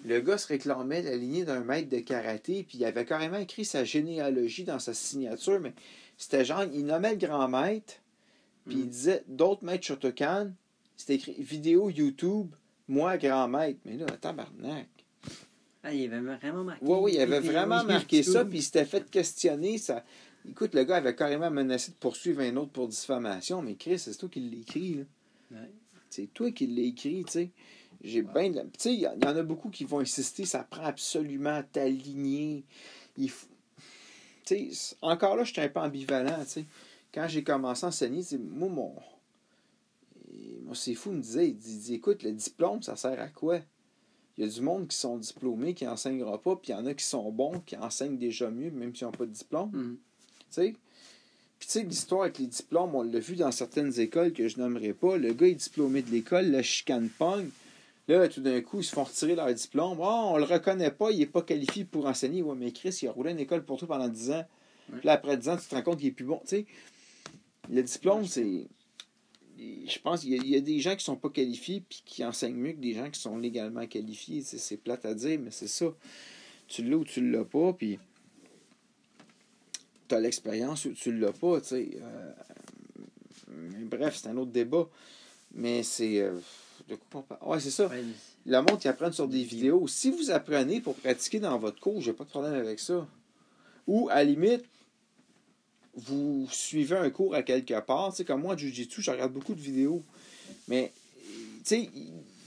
Le 0.04 0.20
gars 0.20 0.38
se 0.38 0.46
réclamait 0.48 1.02
la 1.02 1.16
lignée 1.16 1.44
d'un 1.44 1.60
maître 1.60 1.88
de 1.88 1.98
karaté, 1.98 2.64
puis 2.66 2.78
il 2.78 2.84
avait 2.84 3.04
carrément 3.04 3.38
écrit 3.38 3.64
sa 3.64 3.84
généalogie 3.84 4.64
dans 4.64 4.78
sa 4.78 4.94
signature, 4.94 5.60
mais 5.60 5.74
c'était 6.16 6.44
genre, 6.44 6.64
il 6.72 6.86
nommait 6.86 7.10
le 7.12 7.16
grand 7.18 7.48
maître, 7.48 7.94
puis 8.66 8.76
il 8.78 8.84
Mm. 8.86 8.88
disait 8.88 9.24
d'autres 9.28 9.64
maîtres 9.64 9.84
Shotokan, 9.86 10.52
c'était 10.96 11.16
écrit 11.16 11.34
vidéo 11.38 11.90
YouTube, 11.90 12.48
moi 12.88 13.18
grand 13.18 13.48
maître. 13.48 13.80
Mais 13.84 13.96
là, 13.96 14.06
tabarnak. 14.20 14.88
Ah, 15.82 15.92
il 15.92 16.12
avait 16.12 16.36
vraiment 16.36 16.64
marqué. 16.64 16.84
Oui, 16.84 16.98
oui, 17.02 17.12
il 17.14 17.20
avait 17.20 17.38
vidéo 17.40 17.52
vraiment 17.52 17.84
marqué 17.84 18.16
YouTube. 18.18 18.32
ça, 18.32 18.44
puis 18.44 18.58
il 18.58 18.62
s'était 18.62 18.84
fait 18.84 19.08
questionner. 19.10 19.78
Ça... 19.78 20.04
Écoute, 20.46 20.74
le 20.74 20.84
gars 20.84 20.96
avait 20.96 21.14
carrément 21.14 21.50
menacé 21.50 21.92
de 21.92 21.96
poursuivre 21.96 22.40
un 22.40 22.56
autre 22.56 22.72
pour 22.72 22.88
diffamation, 22.88 23.62
mais 23.62 23.74
Chris, 23.74 23.98
c'est 23.98 24.16
toi 24.16 24.28
qui 24.28 24.40
là. 24.40 25.04
Ouais. 25.50 25.70
C'est 26.10 26.32
toi 26.32 26.50
qui 26.50 26.66
l'as 26.66 26.82
écrit, 26.82 27.24
tu 27.24 27.32
sais. 27.32 27.50
J'ai 28.00 28.22
bien 28.22 28.50
de 28.50 28.56
la- 28.56 28.64
Tu 28.64 28.70
sais, 28.78 28.94
il 28.94 29.00
y, 29.00 29.06
en 29.06 29.20
a 29.20 29.42
beaucoup 29.42 29.70
qui 29.70 29.84
vont 29.84 30.00
insister, 30.00 30.44
ça 30.44 30.62
prend 30.62 30.84
absolument 30.84 31.56
à 31.56 31.62
t'aligner. 31.62 32.64
Il 33.16 33.30
faut... 33.30 33.48
Tu 34.44 34.72
sais, 34.72 34.96
encore 35.02 35.36
là, 35.36 35.44
j'étais 35.44 35.62
un 35.62 35.68
peu 35.68 35.80
ambivalent, 35.80 36.44
tu 36.44 36.50
sais. 36.50 36.66
Quand 37.12 37.26
j'ai 37.28 37.42
commencé 37.42 37.84
à 37.84 37.88
enseigner, 37.88 38.22
moi, 38.38 38.68
mon... 38.68 38.94
Moi, 40.62 40.74
c'est 40.74 40.94
fou, 40.94 41.10
il 41.10 41.16
me 41.16 41.22
disait, 41.22 41.48
il 41.48 41.56
dit, 41.56 41.72
il 41.72 41.80
dit, 41.80 41.94
écoute, 41.94 42.22
le 42.22 42.32
diplôme, 42.32 42.82
ça 42.82 42.94
sert 42.94 43.18
à 43.20 43.28
quoi? 43.28 43.60
Il 44.36 44.44
y 44.44 44.46
a 44.46 44.50
du 44.50 44.60
monde 44.60 44.86
qui 44.86 44.96
sont 44.96 45.16
diplômés, 45.18 45.74
qui 45.74 45.84
n'enseignera 45.84 46.40
pas, 46.40 46.54
puis 46.56 46.72
il 46.72 46.76
y 46.76 46.78
en 46.78 46.86
a 46.86 46.94
qui 46.94 47.04
sont 47.04 47.30
bons, 47.32 47.60
qui 47.60 47.76
enseignent 47.76 48.18
déjà 48.18 48.50
mieux, 48.50 48.70
même 48.70 48.94
s'ils 48.94 49.06
n'ont 49.06 49.12
pas 49.12 49.26
de 49.26 49.32
diplôme. 49.32 49.72
Tu 49.72 49.98
sais? 50.50 50.74
Puis 51.58 51.66
tu 51.66 51.72
sais, 51.72 51.82
l'histoire 51.82 52.22
avec 52.22 52.38
les 52.38 52.46
diplômes, 52.46 52.94
on 52.94 53.02
l'a 53.02 53.18
vu 53.18 53.34
dans 53.34 53.50
certaines 53.50 53.98
écoles 53.98 54.32
que 54.32 54.46
je 54.46 54.58
nommerai 54.58 54.92
pas. 54.92 55.16
Le 55.16 55.32
gars 55.32 55.48
est 55.48 55.54
diplômé 55.54 56.02
de 56.02 56.10
l'école, 56.10 56.50
le 56.50 56.62
chicane 56.62 57.08
pogne. 57.08 57.50
Là, 58.06 58.26
tout 58.28 58.40
d'un 58.40 58.60
coup, 58.62 58.78
ils 58.80 58.84
se 58.84 58.92
font 58.94 59.04
retirer 59.04 59.34
leur 59.34 59.52
diplôme. 59.52 59.98
Oh, 60.00 60.30
on 60.32 60.38
le 60.38 60.44
reconnaît 60.44 60.90
pas, 60.90 61.10
il 61.10 61.20
est 61.20 61.26
pas 61.26 61.42
qualifié 61.42 61.84
pour 61.84 62.06
enseigner. 62.06 62.42
Ouais, 62.42 62.54
mais 62.56 62.72
Chris, 62.72 62.96
il 63.02 63.08
a 63.08 63.12
roulé 63.12 63.32
une 63.32 63.38
école 63.40 63.64
pour 63.64 63.78
toi 63.78 63.88
pendant 63.88 64.08
10 64.08 64.30
ans. 64.30 64.44
Puis 64.90 65.00
là, 65.04 65.12
après 65.12 65.36
10 65.36 65.48
ans, 65.50 65.56
tu 65.56 65.66
te 65.68 65.74
rends 65.74 65.82
compte 65.82 65.98
qu'il 65.98 66.08
est 66.08 66.12
plus 66.12 66.24
bon. 66.24 66.40
Tu 66.42 66.48
sais, 66.48 66.66
le 67.70 67.82
diplôme, 67.82 68.24
c'est. 68.24 68.66
Je 69.58 69.98
pense 69.98 70.20
qu'il 70.20 70.30
y, 70.30 70.34
a- 70.38 70.42
il 70.42 70.48
y 70.48 70.56
a 70.56 70.60
des 70.60 70.78
gens 70.78 70.94
qui 70.94 71.04
sont 71.04 71.16
pas 71.16 71.28
qualifiés 71.30 71.82
puis 71.86 72.02
qui 72.06 72.24
enseignent 72.24 72.54
mieux 72.54 72.72
que 72.72 72.78
des 72.78 72.94
gens 72.94 73.10
qui 73.10 73.20
sont 73.20 73.36
légalement 73.36 73.86
qualifiés. 73.86 74.42
C'est 74.42 74.76
plate 74.76 75.04
à 75.04 75.14
dire, 75.14 75.38
mais 75.42 75.50
c'est 75.50 75.66
ça. 75.68 75.86
Tu 76.68 76.84
l'as 76.84 76.96
ou 76.96 77.04
tu 77.04 77.28
l'as 77.28 77.44
pas, 77.44 77.72
puis 77.72 77.98
tu 80.08 80.14
as 80.14 80.20
l'expérience 80.20 80.84
ou 80.86 80.92
tu 80.92 81.12
l'as 81.12 81.32
pas, 81.32 81.60
tu 81.60 81.68
sais. 81.68 81.90
Euh, 82.00 82.32
mais 83.48 83.84
bref, 83.84 84.18
c'est 84.20 84.28
un 84.28 84.36
autre 84.36 84.50
débat. 84.50 84.88
Mais 85.52 85.82
c'est. 85.82 86.20
euh, 86.20 86.38
de 86.88 86.94
quoi 86.94 87.20
on 87.20 87.22
parle? 87.22 87.50
Ouais, 87.50 87.60
c'est 87.60 87.70
ça. 87.70 87.90
Le 88.46 88.60
monde 88.60 88.78
qui 88.78 88.88
apprennent 88.88 89.12
sur 89.12 89.28
des 89.28 89.42
vidéos. 89.42 89.86
Si 89.88 90.10
vous 90.10 90.30
apprenez 90.30 90.80
pour 90.80 90.94
pratiquer 90.94 91.40
dans 91.40 91.58
votre 91.58 91.80
cours, 91.80 92.00
j'ai 92.00 92.12
pas 92.12 92.24
de 92.24 92.30
problème 92.30 92.54
avec 92.54 92.78
ça. 92.78 93.06
Ou, 93.86 94.08
à 94.10 94.16
la 94.16 94.24
limite, 94.24 94.64
vous 95.94 96.46
suivez 96.50 96.96
un 96.96 97.10
cours 97.10 97.34
à 97.34 97.42
quelque 97.42 97.78
part. 97.80 98.10
Tu 98.10 98.16
sais, 98.18 98.24
comme 98.24 98.42
moi, 98.42 98.56
Jiu-Jitsu, 98.56 99.02
je 99.02 99.10
regarde 99.10 99.32
beaucoup 99.32 99.54
de 99.54 99.60
vidéos. 99.60 100.02
Mais, 100.68 100.92
tu 101.58 101.64
sais, 101.64 101.90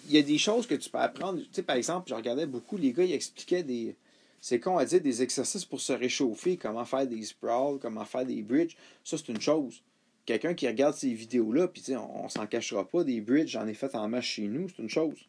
il 0.08 0.16
y 0.16 0.18
a 0.18 0.22
des 0.22 0.38
choses 0.38 0.66
que 0.66 0.76
tu 0.76 0.90
peux 0.90 0.98
apprendre. 0.98 1.40
Tu 1.40 1.48
sais, 1.52 1.64
par 1.64 1.76
exemple, 1.76 2.10
je 2.10 2.16
regardais 2.16 2.46
beaucoup, 2.46 2.78
les 2.78 2.94
gars, 2.94 3.04
ils 3.04 3.14
expliquaient 3.14 3.64
des. 3.64 3.96
C'est 4.42 4.60
con 4.60 4.78
à 4.78 4.86
dire 4.86 5.02
des 5.02 5.22
exercices 5.22 5.66
pour 5.66 5.80
se 5.80 5.94
réchauffer, 5.94 6.58
comment 6.58 6.84
faire 6.84 7.08
des 7.08 7.24
sprawls, 7.24 7.80
comment 7.80 8.06
faire 8.06 8.26
des 8.26 8.42
bridges. 8.42 8.76
Ça, 9.04 9.18
c'est 9.18 9.30
une 9.30 9.40
chose. 9.40 9.84
Quelqu'un 10.26 10.56
qui 10.56 10.68
regarde 10.68 10.96
ces 10.96 11.14
vidéos-là, 11.14 11.68
puis 11.68 11.84
on, 11.96 12.26
on 12.26 12.30
s'en 12.30 12.48
cachera 12.48 12.88
pas, 12.88 13.04
des 13.04 13.22
bridges, 13.22 13.52
j'en 13.52 13.68
ai 13.68 13.74
fait 13.74 13.94
en 13.96 14.08
masse 14.08 14.26
chez 14.26 14.48
nous, 14.48 14.68
c'est 14.70 14.82
une 14.82 14.90
chose. 14.90 15.20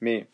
Mais 0.00 0.26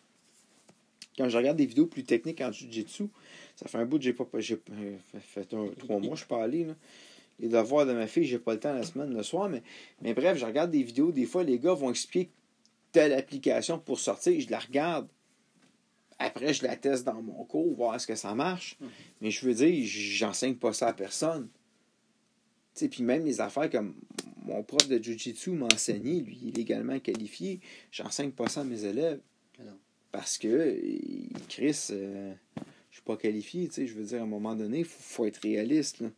quand 1.17 1.29
je 1.29 1.37
regarde 1.37 1.57
des 1.57 1.67
vidéos 1.67 1.87
plus 1.87 2.05
techniques 2.05 2.41
en 2.41 2.53
Jiu-Jitsu, 2.53 3.09
ça 3.57 3.69
fait 3.69 3.79
un 3.79 3.87
bout 3.87 3.99
que 3.99 4.05
j'ai 4.05 4.13
pas. 4.13 4.27
J'ai 4.39 4.61
euh, 4.73 4.97
fait, 5.21 5.49
trois 5.79 5.99
mois, 5.99 6.15
je 6.15 6.21
suis 6.21 6.27
pas 6.27 6.43
allé. 6.43 6.67
Les 7.39 7.49
devoirs 7.49 7.87
de 7.87 7.93
ma 7.93 8.07
fille, 8.07 8.25
j'ai 8.25 8.39
pas 8.39 8.55
le 8.55 8.61
temps 8.61 8.73
la 8.73 8.83
semaine, 8.83 9.15
le 9.15 9.23
soir. 9.23 9.49
Mais, 9.49 9.63
mais 10.03 10.15
bref, 10.15 10.39
je 10.39 10.45
regarde 10.45 10.71
des 10.71 10.83
vidéos. 10.83 11.13
Des 11.13 11.27
fois, 11.27 11.45
les 11.45 11.59
gars 11.59 11.75
vont 11.75 11.91
expliquer 11.91 12.31
telle 12.93 13.13
application 13.13 13.79
pour 13.79 13.99
sortir. 13.99 14.39
Je 14.41 14.51
la 14.51 14.59
regarde. 14.59 15.09
Après, 16.19 16.55
je 16.55 16.63
la 16.63 16.77
teste 16.77 17.05
dans 17.05 17.21
mon 17.23 17.45
cours, 17.45 17.75
voir 17.75 17.95
est-ce 17.95 18.07
que 18.07 18.15
ça 18.15 18.35
marche. 18.35 18.77
Mhm. 18.81 18.89
Mais 19.21 19.31
je 19.31 19.47
veux 19.47 19.55
dire, 19.55 19.85
j'enseigne 19.85 20.55
pas 20.55 20.73
ça 20.73 20.89
à 20.89 20.93
personne. 20.93 21.49
Puis 22.75 23.03
même 23.03 23.25
les 23.25 23.41
affaires 23.41 23.71
comme 23.71 23.95
mon 24.45 24.63
prof 24.63 24.87
de 24.89 25.03
Jiu-Jitsu 25.03 25.51
m'a 25.51 25.67
enseigné, 25.67 26.21
lui, 26.21 26.39
il 26.43 26.49
est 26.49 26.57
légalement 26.57 26.99
qualifié. 27.01 27.61
J'enseigne 27.91 28.31
pas 28.31 28.49
ça 28.49 28.61
à 28.61 28.65
mes 28.65 28.85
élèves. 28.85 29.21
Non. 29.59 29.79
Parce 30.13 30.39
que, 30.39 30.79
Chris, 31.49 31.89
euh, 31.91 32.35
je 32.91 32.97
suis 32.97 33.03
pas 33.03 33.17
qualifié, 33.17 33.67
tu 33.69 33.75
sais, 33.75 33.87
je 33.87 33.95
veux 33.95 34.05
dire, 34.05 34.21
à 34.21 34.23
un 34.23 34.27
moment 34.27 34.55
donné, 34.55 34.81
il 34.81 34.85
faut, 34.85 35.03
faut 35.03 35.27
être 35.27 35.39
réaliste, 35.39 36.01
là. 36.01 36.09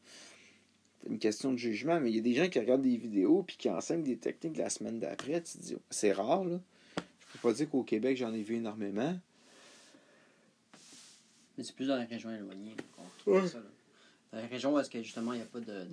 C'est 1.00 1.10
une 1.10 1.18
question 1.20 1.52
de 1.52 1.58
jugement, 1.58 2.00
mais 2.00 2.10
il 2.10 2.16
y 2.16 2.18
a 2.18 2.22
des 2.22 2.34
gens 2.34 2.48
qui 2.48 2.58
regardent 2.58 2.82
des 2.82 2.96
vidéos 2.96 3.44
puis 3.44 3.56
qui 3.56 3.70
enseignent 3.70 4.02
des 4.02 4.16
techniques 4.16 4.56
la 4.56 4.68
semaine 4.68 4.98
d'après, 4.98 5.40
tu 5.42 5.58
te 5.58 5.62
dis, 5.62 5.76
c'est 5.90 6.12
rare, 6.12 6.44
là. 6.44 6.60
Je 6.96 7.32
peux 7.32 7.48
pas 7.48 7.52
dire 7.52 7.70
qu'au 7.70 7.82
Québec, 7.82 8.16
j'en 8.16 8.32
ai 8.32 8.42
vu 8.42 8.56
énormément. 8.56 9.18
Mais 11.58 11.64
c'est 11.64 11.74
plus 11.74 11.86
dans 11.88 11.96
les 11.96 12.04
régions 12.04 12.30
éloignées 12.34 12.74
qu'on 12.96 13.02
retrouve 13.02 13.42
Ouais. 13.44 13.48
ça. 13.48 13.58
Là. 13.58 13.64
Dans 14.32 14.38
les 14.40 14.46
régions 14.46 14.74
où 14.74 14.78
est-ce 14.78 14.90
que 14.90 15.02
justement 15.02 15.32
il 15.32 15.36
n'y 15.36 15.42
a 15.42 15.46
pas 15.46 15.60
de, 15.60 15.86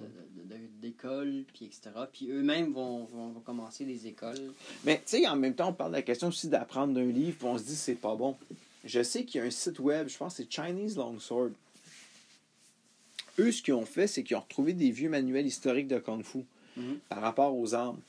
d'école, 0.81 1.43
puis 1.53 1.65
etc. 1.65 1.89
Puis 2.11 2.29
eux-mêmes 2.29 2.71
vont, 2.73 3.05
vont, 3.05 3.29
vont 3.29 3.39
commencer 3.39 3.85
des 3.85 4.07
écoles. 4.07 4.53
Mais, 4.83 4.97
tu 4.97 5.17
sais, 5.17 5.27
en 5.27 5.35
même 5.37 5.55
temps, 5.55 5.69
on 5.69 5.73
parle 5.73 5.91
de 5.91 5.95
la 5.97 6.01
question 6.01 6.27
aussi 6.27 6.47
d'apprendre 6.49 6.93
d'un 6.93 7.05
livre, 7.05 7.37
puis 7.37 7.47
on 7.47 7.57
se 7.57 7.63
dit, 7.63 7.75
c'est 7.75 7.95
pas 7.95 8.15
bon. 8.15 8.35
Je 8.83 9.01
sais 9.01 9.23
qu'il 9.25 9.39
y 9.39 9.43
a 9.43 9.47
un 9.47 9.51
site 9.51 9.79
web, 9.79 10.09
je 10.09 10.17
pense 10.17 10.35
que 10.37 10.43
c'est 10.43 10.51
Chinese 10.51 10.97
Longsword. 10.97 11.51
Eux, 13.39 13.51
ce 13.51 13.61
qu'ils 13.61 13.73
ont 13.73 13.85
fait, 13.85 14.07
c'est 14.07 14.23
qu'ils 14.23 14.37
ont 14.37 14.41
retrouvé 14.41 14.73
des 14.73 14.91
vieux 14.91 15.09
manuels 15.09 15.45
historiques 15.45 15.87
de 15.87 15.99
Kung 15.99 16.23
Fu. 16.23 16.39
Mhm. 16.77 16.99
par 17.07 17.21
rapport 17.21 17.55
aux 17.57 17.73
armes. 17.73 18.01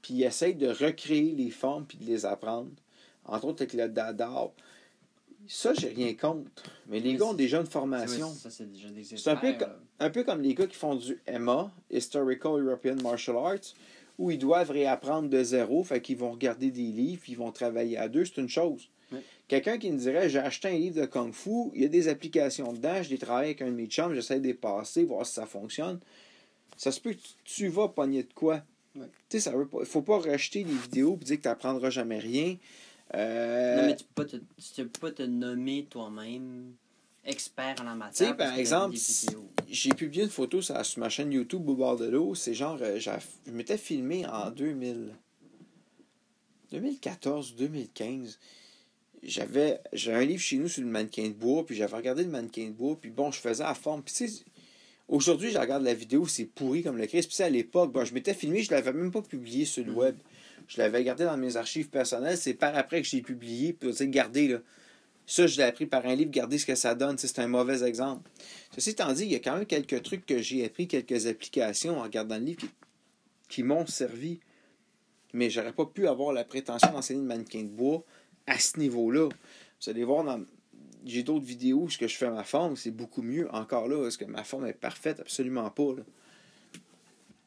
Puis 0.00 0.14
ils 0.14 0.24
essayent 0.24 0.54
de 0.54 0.68
recréer 0.68 1.32
les 1.32 1.50
formes 1.50 1.84
puis 1.84 1.98
de 1.98 2.06
les 2.06 2.24
apprendre. 2.24 2.70
Entre 3.26 3.44
autres 3.44 3.60
avec 3.62 3.74
le 3.74 3.88
dadao. 3.90 4.52
Ça, 5.48 5.72
j'ai 5.74 5.88
rien 5.88 6.14
contre. 6.14 6.50
Mais 6.88 7.00
les 7.00 7.12
Mais 7.12 7.18
gars 7.18 7.26
ont 7.26 7.34
déjà 7.34 7.60
une 7.60 7.66
formation. 7.66 8.32
Ça, 8.32 8.50
c'est 8.50 8.70
déjà 8.70 8.88
des 8.88 9.04
C'est 9.04 9.28
un 9.28 9.36
peu 9.36 9.54
Un 9.98 10.10
peu 10.10 10.24
comme 10.24 10.42
les 10.42 10.54
gars 10.54 10.66
qui 10.66 10.76
font 10.76 10.94
du 10.94 11.20
EMA, 11.26 11.70
Historical 11.90 12.60
European 12.60 12.96
Martial 13.02 13.36
Arts, 13.36 13.74
où 14.18 14.30
ils 14.30 14.38
doivent 14.38 14.70
réapprendre 14.70 15.28
de 15.28 15.42
zéro, 15.42 15.84
fait 15.84 16.00
qu'ils 16.00 16.16
vont 16.16 16.32
regarder 16.32 16.70
des 16.70 16.82
livres, 16.82 17.22
ils 17.28 17.36
vont 17.36 17.52
travailler 17.52 17.98
à 17.98 18.08
deux, 18.08 18.24
c'est 18.24 18.38
une 18.40 18.48
chose. 18.48 18.88
Oui. 19.12 19.18
Quelqu'un 19.46 19.78
qui 19.78 19.90
me 19.92 19.98
dirait 19.98 20.28
j'ai 20.28 20.38
acheté 20.38 20.68
un 20.68 20.72
livre 20.72 21.00
de 21.00 21.06
Kung 21.06 21.32
Fu, 21.32 21.70
il 21.74 21.82
y 21.82 21.84
a 21.84 21.88
des 21.88 22.08
applications 22.08 22.72
dedans, 22.72 23.02
je 23.02 23.10
les 23.10 23.18
travaille 23.18 23.46
avec 23.46 23.62
un 23.62 23.66
de 23.66 23.72
mes 23.72 23.86
chums, 23.86 24.14
j'essaie 24.14 24.40
de 24.40 24.46
les 24.46 24.54
passer, 24.54 25.04
voir 25.04 25.24
si 25.26 25.34
ça 25.34 25.46
fonctionne. 25.46 26.00
Ça 26.76 26.92
se 26.92 27.00
peut 27.00 27.12
que 27.12 27.18
tu, 27.44 27.68
vas 27.68 27.88
pogner 27.88 28.22
de 28.22 28.32
quoi. 28.34 28.62
Oui. 28.96 29.06
Tu 29.28 29.38
sais, 29.38 29.40
ça 29.40 29.56
veut 29.56 29.66
pas. 29.66 29.84
Faut 29.84 30.02
pas 30.02 30.18
rejeter 30.18 30.64
les 30.64 30.74
vidéos 30.74 31.18
et 31.20 31.24
dire 31.24 31.36
que 31.36 31.42
tu 31.42 31.48
n'apprendras 31.48 31.90
jamais 31.90 32.18
rien. 32.18 32.56
Euh, 33.14 33.76
Non, 33.80 33.86
mais 33.86 33.96
tu 33.96 34.04
peux, 34.04 34.24
pas 34.24 34.30
te, 34.30 34.36
tu 34.36 34.84
peux 34.88 35.00
pas 35.00 35.10
te 35.12 35.22
nommer 35.22 35.86
toi-même 35.88 36.72
expert 37.24 37.76
en 37.80 37.84
la 37.84 37.94
matière. 37.94 38.28
Tu 38.28 38.32
sais, 38.32 38.36
par 38.36 38.58
exemple. 38.58 38.96
J'ai 39.68 39.90
publié 39.90 40.24
une 40.24 40.30
photo 40.30 40.62
sur, 40.62 40.84
sur 40.84 41.00
ma 41.00 41.08
chaîne 41.08 41.32
YouTube 41.32 41.68
au 41.68 41.74
bord 41.74 41.96
de 41.96 42.06
l'eau. 42.06 42.34
C'est 42.34 42.54
genre, 42.54 42.78
euh, 42.80 42.98
je 42.98 43.50
m'étais 43.50 43.78
filmé 43.78 44.26
en 44.26 44.50
2000, 44.50 45.12
2014 46.72 47.52
ou 47.52 47.56
2015. 47.56 48.38
J'avais 49.22 49.80
j'ai 49.92 50.12
un 50.12 50.24
livre 50.24 50.40
chez 50.42 50.58
nous 50.58 50.68
sur 50.68 50.82
le 50.82 50.88
mannequin 50.88 51.24
de 51.28 51.32
bois, 51.32 51.64
puis 51.66 51.74
j'avais 51.74 51.96
regardé 51.96 52.22
le 52.22 52.30
mannequin 52.30 52.66
de 52.66 52.72
bois, 52.72 52.96
puis 53.00 53.10
bon, 53.10 53.30
je 53.32 53.40
faisais 53.40 53.64
la 53.64 53.74
forme. 53.74 54.02
Puis 54.02 54.14
tu 54.14 54.28
sais, 54.28 54.44
aujourd'hui, 55.08 55.50
je 55.50 55.58
regarde 55.58 55.82
la 55.82 55.94
vidéo, 55.94 56.26
c'est 56.26 56.44
pourri 56.44 56.82
comme 56.82 56.96
le 56.98 57.06
Christ. 57.06 57.32
Puis 57.32 57.42
à 57.42 57.50
l'époque, 57.50 57.92
bon, 57.92 58.04
je 58.04 58.14
m'étais 58.14 58.34
filmé, 58.34 58.62
je 58.62 58.70
l'avais 58.70 58.92
même 58.92 59.10
pas 59.10 59.22
publié 59.22 59.64
sur 59.64 59.84
le 59.84 59.92
Mhm. 59.92 59.98
web. 59.98 60.16
Je 60.68 60.78
l'avais 60.78 61.04
gardé 61.04 61.24
dans 61.24 61.36
mes 61.36 61.56
archives 61.56 61.88
personnelles. 61.88 62.36
C'est 62.36 62.54
par 62.54 62.76
après 62.76 63.02
que 63.02 63.08
je 63.08 63.16
l'ai 63.16 63.22
publié, 63.22 63.72
puis 63.72 63.90
tu 63.90 63.96
sais, 63.96 64.08
gardé, 64.08 64.48
là. 64.48 64.58
Ça, 65.28 65.48
je 65.48 65.56
l'ai 65.56 65.64
appris 65.64 65.86
par 65.86 66.06
un 66.06 66.14
livre, 66.14 66.30
regardez 66.30 66.56
ce 66.56 66.66
que 66.66 66.76
ça 66.76 66.94
donne, 66.94 67.18
c'est 67.18 67.40
un 67.40 67.48
mauvais 67.48 67.82
exemple. 67.82 68.30
Ceci 68.72 68.90
étant 68.90 69.12
dit, 69.12 69.24
il 69.24 69.32
y 69.32 69.34
a 69.34 69.40
quand 69.40 69.56
même 69.56 69.66
quelques 69.66 70.02
trucs 70.04 70.24
que 70.24 70.40
j'ai 70.40 70.64
appris, 70.64 70.86
quelques 70.86 71.26
applications 71.26 71.98
en 71.98 72.04
regardant 72.04 72.38
le 72.38 72.44
livre 72.44 72.62
qui, 73.48 73.64
m'ont 73.64 73.84
servi. 73.86 74.38
Mais 75.32 75.50
j'aurais 75.50 75.72
pas 75.72 75.86
pu 75.86 76.06
avoir 76.06 76.32
la 76.32 76.44
prétention 76.44 76.92
d'enseigner 76.92 77.20
le 77.20 77.26
mannequin 77.26 77.62
de 77.62 77.68
bois 77.68 78.04
à 78.46 78.58
ce 78.60 78.78
niveau-là. 78.78 79.28
Vous 79.28 79.90
allez 79.90 80.04
voir. 80.04 80.38
J'ai 81.04 81.24
d'autres 81.24 81.44
vidéos 81.44 81.82
où 81.82 81.90
ce 81.90 81.98
que 81.98 82.06
je 82.06 82.16
fais 82.16 82.30
ma 82.30 82.44
forme, 82.44 82.76
c'est 82.76 82.92
beaucoup 82.92 83.22
mieux. 83.22 83.52
Encore 83.52 83.88
là, 83.88 84.06
est-ce 84.06 84.18
que 84.18 84.24
ma 84.24 84.44
forme 84.44 84.66
est 84.66 84.72
parfaite? 84.72 85.20
Absolument 85.20 85.70
pas. 85.70 85.94
Là. 85.96 86.02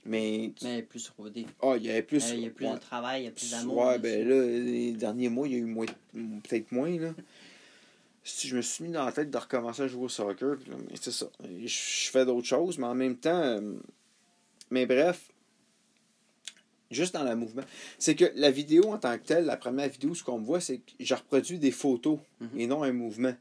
Mais. 0.10 0.51
Mais 0.64 0.82
plus 0.82 1.07
rodé. 1.18 1.45
Ah, 1.62 1.76
il 1.78 1.86
y 1.86 1.89
avait 1.91 2.01
plus. 2.03 2.30
Il 2.32 2.39
y 2.39 2.47
a 2.47 2.49
plus 2.49 2.66
ouais. 2.66 2.74
de 2.74 2.80
travail, 2.80 3.22
il 3.22 3.26
y 3.26 3.28
a 3.28 3.32
plus 3.32 3.51
d'amour. 3.51 3.86
Ouais, 3.86 3.99
ben 3.99 4.28
là, 4.28 4.43
les 4.45 4.91
derniers 4.93 5.30
mois, 5.30 5.47
il 5.47 5.53
y 5.53 5.55
a 5.55 5.60
eu 5.60 5.64
moins- 5.66 5.86
peut-être 6.14 6.72
moins, 6.72 6.89
là. 6.97 7.14
Si 8.22 8.47
je 8.47 8.55
me 8.57 8.62
suis 8.62 8.84
mis 8.84 8.91
dans 8.91 9.05
la 9.05 9.12
tête 9.12 9.32
de 9.32 9.38
recommencer 9.38 9.84
à 9.84 9.88
jouer 9.88 10.03
au 10.03 10.10
soccer, 10.10 10.57
c'est 11.01 11.10
ça. 11.12 11.28
Je, 11.66 12.10
fais 12.12 12.26
d'autres 12.26 12.45
choses, 12.45 12.78
mais 12.78 12.86
en 12.86 12.93
même 12.93 13.16
temps. 13.16 13.41
euh, 13.41 13.74
mais 14.70 14.86
bref, 14.86 15.32
juste 16.91 17.14
dans 17.14 17.24
le 17.24 17.36
mouvement. 17.36 17.64
C'est 17.97 18.16
que 18.16 18.26
la 18.36 18.51
vidéo 18.51 18.91
en 18.91 18.97
tant 18.99 19.18
que 19.18 19.24
telle, 19.24 19.45
la 19.45 19.57
première 19.57 19.89
vidéo, 19.89 20.14
ce 20.14 20.24
qu'on 20.24 20.38
me 20.39 20.45
voit, 20.45 20.60
c'est 20.60 20.78
que 20.80 20.91
je 20.99 21.14
reproduis 21.16 21.57
des 21.60 21.72
photos 21.72 22.20
Mhm. 22.41 22.60
et 22.60 22.68
non 22.68 22.84
un 22.84 22.91
mouvement. 22.91 23.34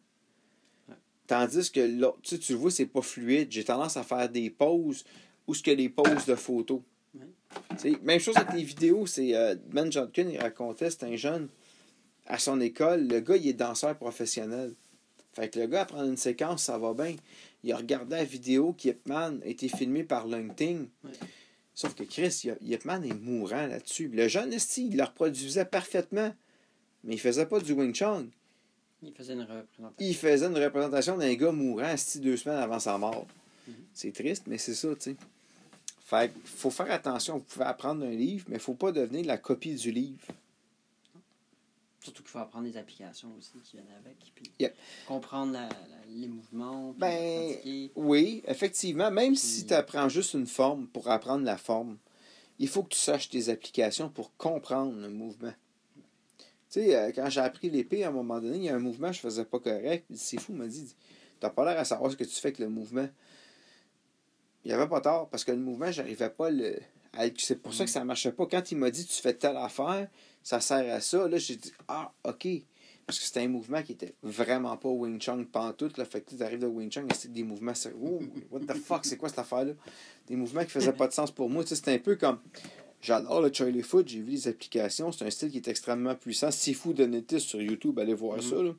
Ouais. 0.89 0.95
Tandis 1.27 1.71
que 1.71 1.81
là, 1.81 2.13
tu, 2.23 2.37
sais, 2.37 2.39
tu 2.39 2.53
le 2.53 2.59
vois, 2.59 2.71
c'est 2.71 2.87
pas 2.87 3.03
fluide. 3.03 3.49
J'ai 3.51 3.65
tendance 3.65 3.97
à 3.99 4.05
faire 4.05 4.29
des 4.31 4.49
pauses 4.49 5.05
ou 5.49 5.55
ce 5.55 5.63
que 5.63 5.73
des 5.73 5.89
pauses 5.89 6.27
de 6.27 6.37
photos. 6.37 6.81
Ouais. 7.15 7.97
Même 8.03 8.21
chose 8.21 8.37
avec 8.37 8.53
les 8.55 8.63
vidéos, 8.63 9.07
c'est 9.07 9.35
euh, 9.35 9.57
Ben 9.73 9.91
Johnson, 9.91 10.29
il 10.31 10.39
racontait, 10.39 10.91
c'est 10.91 11.05
un 11.05 11.17
jeune 11.17 11.49
à 12.29 12.39
son 12.39 12.61
école, 12.61 13.09
le 13.09 13.21
gars, 13.21 13.37
il 13.37 13.49
est 13.49 13.55
danseur 13.55 13.97
professionnel. 13.97 14.75
Fait 15.33 15.49
que 15.49 15.59
le 15.59 15.67
gars, 15.67 15.83
à 15.83 15.85
prendre 15.87 16.09
une 16.09 16.17
séquence, 16.17 16.65
ça 16.65 16.79
va 16.79 16.93
bien. 16.93 17.17
Il 17.65 17.73
a 17.73 17.77
regardé 17.77 18.17
la 18.17 18.25
vidéo 18.25 18.75
qu'Yepman 18.75 19.41
a 19.43 19.47
été 19.47 19.69
filmée 19.69 20.05
par 20.05 20.27
Lungting. 20.27 20.89
Ouais. 21.05 21.11
Sauf 21.75 21.95
que 21.95 22.05
Chris, 22.05 22.43
Yepman 22.61 23.03
est 23.05 23.15
mourant 23.15 23.67
là-dessus. 23.67 24.09
Le 24.09 24.29
jeune, 24.29 24.53
esti, 24.53 24.89
il 24.89 24.97
le 24.97 25.05
reproduisait 25.05 25.65
parfaitement. 25.65 26.35
Mais 27.05 27.15
il 27.15 27.21
faisait 27.21 27.47
pas 27.47 27.61
du 27.61 27.73
Wing 27.73 27.95
Chun. 27.95 28.27
Il 29.03 29.13
faisait 29.13 29.35
une 29.35 29.43
représentation. 29.43 29.95
Il 30.01 30.15
faisait 30.17 30.47
une 30.47 30.59
représentation 30.59 31.17
d'un 31.17 31.35
gars 31.35 31.53
mourant 31.53 31.89
esti, 31.89 32.21
deux 32.21 32.37
semaines 32.37 32.59
avant 32.59 32.81
sa 32.81 32.99
mort. 32.99 33.27
Mhm. 33.67 33.75
C'est 33.95 34.13
triste, 34.13 34.45
mais 34.49 34.59
c'est 34.59 34.75
ça, 34.75 34.89
tu 34.97 35.13
sais. 35.13 35.17
Fait 36.09 36.33
que 36.33 36.39
faut 36.49 36.71
faire 36.71 36.91
attention. 36.91 37.35
Vous 37.37 37.45
pouvez 37.45 37.67
apprendre 37.67 38.03
un 38.03 38.11
livre, 38.11 38.47
mais 38.49 38.59
faut 38.59 38.73
pas 38.73 38.93
devenir 38.93 39.27
la 39.27 39.37
copie 39.37 39.75
du 39.75 39.91
livre. 39.91 40.27
Surtout 42.01 42.23
qu'il 42.23 42.31
faut 42.31 42.39
apprendre 42.39 42.65
des 42.65 42.79
applications 42.79 43.29
aussi 43.39 43.53
qui 43.63 43.77
viennent 43.77 43.93
avec. 44.03 44.17
Puis 44.35 44.51
Yep. 44.59 44.75
comprendre 45.07 45.53
la- 45.53 45.69
la- 45.69 46.07
les 46.09 46.29
mouvements. 46.29 46.93
puis 46.93 47.01
Ben, 47.01 47.53
pratiquer. 47.53 47.93
Oui, 47.95 48.43
effectivement. 48.47 49.11
Même 49.11 49.35
si 49.37 49.67
tu 49.67 49.75
apprends 49.75 50.09
juste 50.09 50.33
une 50.33 50.47
forme 50.47 50.87
pour 50.87 51.11
apprendre 51.11 51.45
la 51.45 51.59
forme, 51.59 51.99
il 52.59 52.69
faut 52.69 52.83
que 52.85 52.91
tu 52.95 52.99
saches 52.99 53.29
tes 53.29 53.51
applications 53.51 54.09
pour 54.09 54.35
comprendre 54.37 54.99
le 54.99 55.11
mouvement. 55.11 55.53
Tu 56.71 56.81
sais, 56.81 56.97
euh, 56.97 57.13
quand 57.15 57.29
j'ai 57.29 57.41
appris 57.41 57.69
l'épée, 57.69 58.05
à 58.05 58.09
un 58.09 58.13
moment 58.13 58.41
donné, 58.41 58.57
il 58.57 58.63
y 58.65 58.69
a 58.71 58.75
un 58.77 58.79
mouvement 58.79 59.09
que 59.09 59.17
je 59.17 59.21
faisais 59.21 59.45
pas 59.45 59.59
correct. 59.59 60.07
Il 60.09 60.17
C'est 60.19 60.41
fou, 60.41 60.53
il 60.53 60.59
m'a 60.59 60.67
dit 60.69 60.95
T'as 61.41 61.51
pas 61.51 61.65
l'air 61.71 61.79
à 61.79 61.85
savoir 61.85 62.11
ce 62.11 62.17
que 62.17 62.25
tu 62.25 62.35
fais 62.35 62.49
avec 62.49 62.59
le 62.61 62.69
mouvement. 62.71 63.09
Il 64.69 64.73
n'y 64.73 64.75
avait 64.75 64.87
pas 64.89 65.01
tort 65.01 65.31
parce 65.31 65.45
que 65.45 65.51
le 65.53 65.57
mouvement, 65.57 65.91
j'arrivais 65.91 66.29
pas 66.29 66.49
à 66.49 66.51
le. 66.51 66.77
C'est 67.39 67.63
pour 67.63 67.73
ça 67.73 67.85
que 67.87 67.91
ça 67.91 68.05
marchait 68.05 68.33
pas. 68.33 68.45
Quand 68.45 68.71
il 68.71 68.77
m'a 68.77 68.91
dit 68.91 69.07
Tu 69.07 69.23
fais 69.23 69.33
telle 69.33 69.57
affaire, 69.57 70.09
ça 70.43 70.61
sert 70.61 70.95
à 70.95 71.01
ça, 71.01 71.27
là, 71.27 71.39
j'ai 71.39 71.57
dit 71.57 71.73
Ah, 71.89 72.13
ok. 72.25 72.47
Parce 73.07 73.19
que 73.19 73.25
c'était 73.25 73.41
un 73.41 73.49
mouvement 73.49 73.83
qui 73.83 73.93
était 73.93 74.13
vraiment 74.23 74.77
pas 74.77 74.91
Wing 74.91 75.19
Chun 75.19 75.43
pantoute. 75.51 75.97
Là. 75.97 76.05
Fait 76.05 76.21
que 76.21 76.35
tu 76.37 76.43
arrives 76.43 76.59
de 76.59 76.67
Wing 76.67 76.91
Chun 76.91 77.07
et 77.11 77.15
c'est 77.15 77.33
des 77.33 77.43
mouvements. 77.45 77.73
c'est- 77.75 77.95
Oh, 77.99 78.21
what 78.51 78.61
the 78.61 78.75
fuck, 78.77 79.07
c'est 79.07 79.17
quoi 79.17 79.31
cette 79.31 79.39
affaire-là? 79.39 79.73
Des 80.27 80.37
mouvements 80.37 80.63
qui 80.65 80.71
faisaient 80.71 80.93
pas 80.93 81.09
de 81.09 81.15
sens 81.15 81.31
pour 81.31 81.49
moi. 81.49 81.63
Tu 81.63 81.71
sais, 81.71 81.77
c'était 81.77 81.95
un 81.95 81.99
peu 81.99 82.17
comme. 82.17 82.39
J'adore 83.01 83.41
le 83.41 83.51
Charlie 83.51 83.81
Foot, 83.81 84.07
j'ai 84.07 84.21
vu 84.21 84.33
les 84.33 84.49
applications. 84.49 85.11
C'est 85.13 85.25
un 85.25 85.31
style 85.31 85.51
qui 85.51 85.57
est 85.57 85.69
extrêmement 85.69 86.15
puissant. 86.15 86.51
Sifu 86.51 86.93
de 86.93 87.07
Netis 87.07 87.41
sur 87.41 87.63
YouTube, 87.63 87.99
allez 87.99 88.13
voir 88.13 88.37
Mhm. 88.37 88.43
ça. 88.43 88.63
là. 88.63 88.73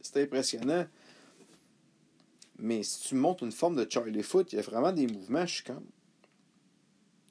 C'est 0.00 0.22
impressionnant. 0.22 0.86
Mais 2.58 2.82
si 2.82 3.08
tu 3.08 3.14
montres 3.14 3.44
une 3.44 3.52
forme 3.52 3.76
de 3.76 3.86
Charlie 3.88 4.22
Foot, 4.22 4.52
il 4.52 4.56
y 4.56 4.58
a 4.58 4.62
vraiment 4.62 4.92
des 4.92 5.06
mouvements, 5.06 5.46
je 5.46 5.54
suis 5.54 5.64
comme. 5.64 5.86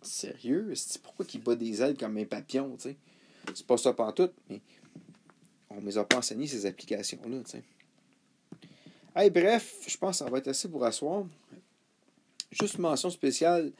Sérieux? 0.01 0.73
C'est 0.75 1.01
pourquoi 1.01 1.25
qu'il 1.25 1.41
bat 1.41 1.55
des 1.55 1.81
ailes 1.81 1.97
comme 1.97 2.17
un 2.17 2.25
papillon, 2.25 2.75
tu 2.77 2.89
sais? 2.89 2.97
C'est 3.53 3.65
pas 3.65 3.77
ça 3.77 3.93
pantoute, 3.93 4.33
mais 4.49 4.61
on 5.69 5.81
ne 5.81 5.85
les 5.85 5.97
a 5.97 6.03
pas 6.03 6.17
enseigné 6.17 6.47
ces 6.47 6.65
applications-là, 6.65 7.39
tu 7.43 7.51
sais. 7.51 7.63
Hey, 9.15 9.29
bref, 9.29 9.83
je 9.87 9.97
pense 9.97 10.19
que 10.19 10.25
ça 10.25 10.29
va 10.29 10.37
être 10.37 10.47
assez 10.47 10.69
pour 10.69 10.85
asseoir. 10.85 11.25
Juste 12.51 12.77
mention 12.77 13.09
spéciale, 13.09 13.73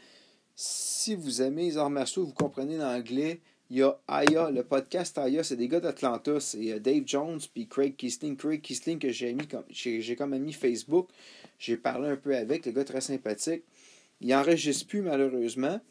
si 0.56 1.16
vous 1.16 1.42
aimez 1.42 1.66
les 1.66 1.78
arts 1.78 1.90
martiaux, 1.90 2.26
vous 2.26 2.34
comprenez 2.34 2.78
l'anglais, 2.78 3.40
il 3.70 3.78
y 3.78 3.84
a 3.84 4.00
Aya, 4.08 4.50
le 4.50 4.64
podcast 4.64 5.18
Aya, 5.18 5.44
c'est 5.44 5.58
des 5.58 5.68
gars 5.68 5.82
d'Atlanta, 5.82 6.40
c'est 6.40 6.72
euh, 6.72 6.80
Dave 6.80 7.04
Jones 7.06 7.40
puis 7.54 7.68
Craig 7.68 7.96
Kisling. 7.98 8.38
Craig 8.38 8.62
Kisling 8.62 8.98
que 8.98 9.12
j'ai 9.12 9.34
mis 9.34 9.46
comme 9.46 9.66
j'ai 9.70 10.16
comme 10.16 10.34
ami 10.34 10.54
Facebook, 10.54 11.10
j'ai 11.60 11.76
parlé 11.76 12.10
un 12.10 12.16
peu 12.16 12.36
avec, 12.36 12.66
le 12.66 12.72
gars 12.72 12.86
très 12.86 13.02
sympathique. 13.02 13.64
Il 14.22 14.34
enregistre 14.34 14.88
plus 14.88 15.02
malheureusement, 15.02 15.82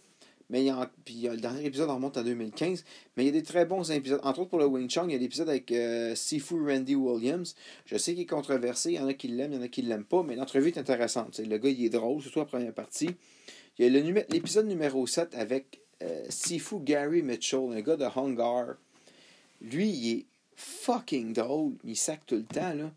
mais 0.48 0.64
il 0.64 0.72
en, 0.72 0.86
puis 1.04 1.28
euh, 1.28 1.32
le 1.32 1.40
dernier 1.40 1.66
épisode 1.66 1.90
en 1.90 1.96
remonte 1.96 2.16
en 2.16 2.22
2015, 2.22 2.82
mais 3.16 3.24
il 3.24 3.26
y 3.26 3.28
a 3.28 3.32
des 3.32 3.42
très 3.42 3.66
bons 3.66 3.90
épisodes. 3.90 4.20
Entre 4.22 4.40
autres 4.40 4.50
pour 4.50 4.58
le 4.58 4.66
Wing 4.66 4.88
Chun, 4.88 5.04
il 5.08 5.12
y 5.12 5.14
a 5.14 5.18
l'épisode 5.18 5.50
avec 5.50 5.70
euh, 5.70 6.14
Sifu 6.14 6.54
Randy 6.66 6.94
Williams. 6.94 7.54
Je 7.84 7.98
sais 7.98 8.14
qu'il 8.14 8.22
est 8.22 8.26
controversé, 8.26 8.92
il 8.92 8.96
y 8.96 9.00
en 9.00 9.06
a 9.06 9.12
qui 9.12 9.28
l'aiment, 9.28 9.52
il 9.52 9.56
y 9.56 9.58
en 9.58 9.62
a 9.62 9.68
qui 9.68 9.82
l'aiment 9.82 10.04
pas, 10.04 10.22
mais 10.22 10.34
l'entrevue 10.34 10.68
est 10.68 10.78
intéressante. 10.78 11.38
le 11.38 11.58
gars, 11.58 11.68
il 11.68 11.84
est 11.84 11.90
drôle, 11.90 12.22
surtout 12.22 12.38
la 12.38 12.46
première 12.46 12.72
partie. 12.72 13.10
Il 13.78 13.84
y 13.84 13.98
a 13.98 14.24
l'épisode 14.30 14.66
numéro 14.66 15.06
7 15.06 15.34
avec 15.34 15.82
Sifu 16.28 16.80
Gary 16.80 17.22
Mitchell, 17.22 17.72
un 17.72 17.80
gars 17.80 17.96
de 17.96 18.04
Hungar. 18.04 18.76
Lui, 19.60 19.88
il 19.88 20.12
est 20.12 20.26
fucking 20.56 21.32
drôle. 21.32 21.74
Il 21.84 21.96
sac 21.96 22.20
tout 22.26 22.36
le 22.36 22.44
temps, 22.44 22.74
là. 22.74 22.90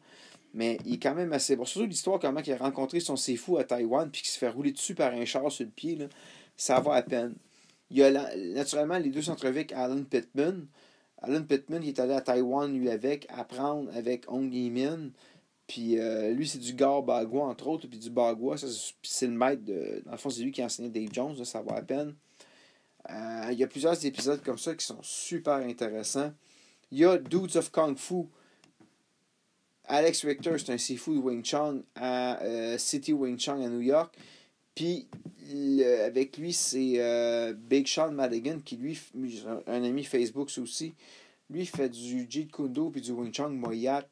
Mais 0.54 0.80
il 0.86 0.96
est 0.96 1.00
quand 1.00 1.14
même 1.14 1.32
assez 1.32 1.56
bon. 1.56 1.66
Surtout 1.66 1.88
l'histoire, 1.88 2.20
comment 2.20 2.42
il 2.46 2.54
a 2.54 2.58
rencontré 2.58 3.00
son 3.00 3.16
Sifu 3.16 3.58
à 3.60 3.64
Taïwan, 3.64 4.10
puis 4.10 4.22
qu'il 4.22 4.32
se 4.32 4.38
fait 4.38 4.50
rouler 4.50 4.72
dessus 4.72 4.96
par 4.96 5.14
un 5.14 5.26
char 5.26 5.52
sur 5.52 5.66
le 5.66 5.72
pied, 5.72 5.96
là. 5.96 6.06
Ça 6.58 6.80
va 6.80 6.96
à 6.96 7.02
peine. 7.02 7.36
Il 7.92 7.98
y 7.98 8.04
a 8.04 8.12
naturellement 8.36 8.98
les 8.98 9.10
deux 9.10 9.22
s'entrevues 9.22 9.60
avec 9.60 9.72
Alan 9.74 10.04
Pittman. 10.04 10.68
Alan 11.22 11.44
Pittman 11.44 11.82
qui 11.82 11.90
est 11.90 12.00
allé 12.00 12.14
à 12.14 12.22
Taïwan, 12.22 12.72
lui, 12.74 12.90
avec, 12.90 13.28
apprendre 13.30 13.90
avec 13.96 14.30
Hong 14.32 14.54
Yi-min. 14.54 15.10
Puis 15.68 16.00
euh, 16.00 16.32
lui, 16.32 16.48
c'est 16.48 16.60
du 16.60 16.74
Gar 16.74 17.04
Bagua, 17.04 17.44
entre 17.44 17.68
autres. 17.68 17.88
Puis 17.88 18.00
du 18.00 18.10
Bagua, 18.10 18.56
c'est 19.04 19.28
le 19.28 19.34
maître 19.34 19.64
de. 19.64 20.02
Dans 20.06 20.12
le 20.12 20.18
fond, 20.18 20.30
c'est 20.30 20.42
lui 20.42 20.52
qui 20.52 20.62
a 20.62 20.66
enseigné 20.66 20.90
Dave 20.90 21.10
Jones, 21.14 21.36
là, 21.38 21.46
ça 21.46 21.62
va 21.62 21.76
à 21.76 21.82
peine. 21.82 22.16
Euh, 23.12 23.50
il 23.52 23.58
y 23.58 23.64
a 23.64 23.68
plusieurs 23.68 24.06
épisodes 24.06 24.42
comme 24.44 24.58
ça 24.58 24.76
qui 24.76 24.86
sont 24.86 25.02
super 25.02 25.56
intéressants. 25.56 26.32
Il 26.92 27.00
y 27.00 27.06
a 27.06 27.18
Dudes 27.18 27.56
of 27.56 27.72
Kung 27.72 27.98
Fu. 27.98 28.26
Alex 29.86 30.24
Richter, 30.24 30.56
c'est 30.58 30.72
un 30.72 30.78
Sifu 30.78 31.16
de 31.16 31.20
Wing 31.20 31.44
Chun 31.44 31.82
à 31.96 32.42
euh, 32.44 32.78
City 32.78 33.12
Wing 33.12 33.40
Chun 33.40 33.62
à 33.62 33.70
New 33.70 33.82
York. 33.82 34.16
Puis 34.76 35.08
avec 36.06 36.38
lui, 36.38 36.54
c'est 36.54 36.94
euh, 36.98 37.54
Big 37.54 37.88
Sean 37.88 38.12
Madigan 38.12 38.60
qui 38.64 38.78
lui, 38.78 39.00
un, 39.66 39.84
ami 39.84 40.04
Facebook 40.04 40.52
aussi. 40.60 40.94
Lui 41.50 41.66
fait 41.66 41.90
du 41.90 42.28
Jeet 42.30 42.52
Kune 42.52 42.72
Do 42.72 42.92
puis 42.92 43.02
du 43.02 43.12
Wing 43.12 43.34
Chun 43.34 43.50
Moyat. 43.50 44.08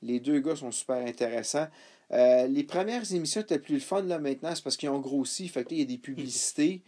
Les 0.00 0.18
deux 0.18 0.40
gars 0.40 0.56
sont 0.56 0.72
super 0.72 1.06
intéressants. 1.06 1.68
Les 2.10 2.64
premières 2.66 3.12
émissions 3.12 3.42
étaient 3.42 3.58
plus 3.58 3.74
le 3.74 3.80
fun 3.80 4.02
là 4.02 4.18
maintenant, 4.18 4.54
c'est 4.54 4.64
parce 4.64 4.78
qu'ils 4.78 4.88
ont 4.88 5.00
grossi, 5.00 5.48
fait 5.48 5.66
il 5.70 5.78
y 5.80 5.82
a 5.82 5.84
des 5.84 5.98
publicités. 5.98 6.82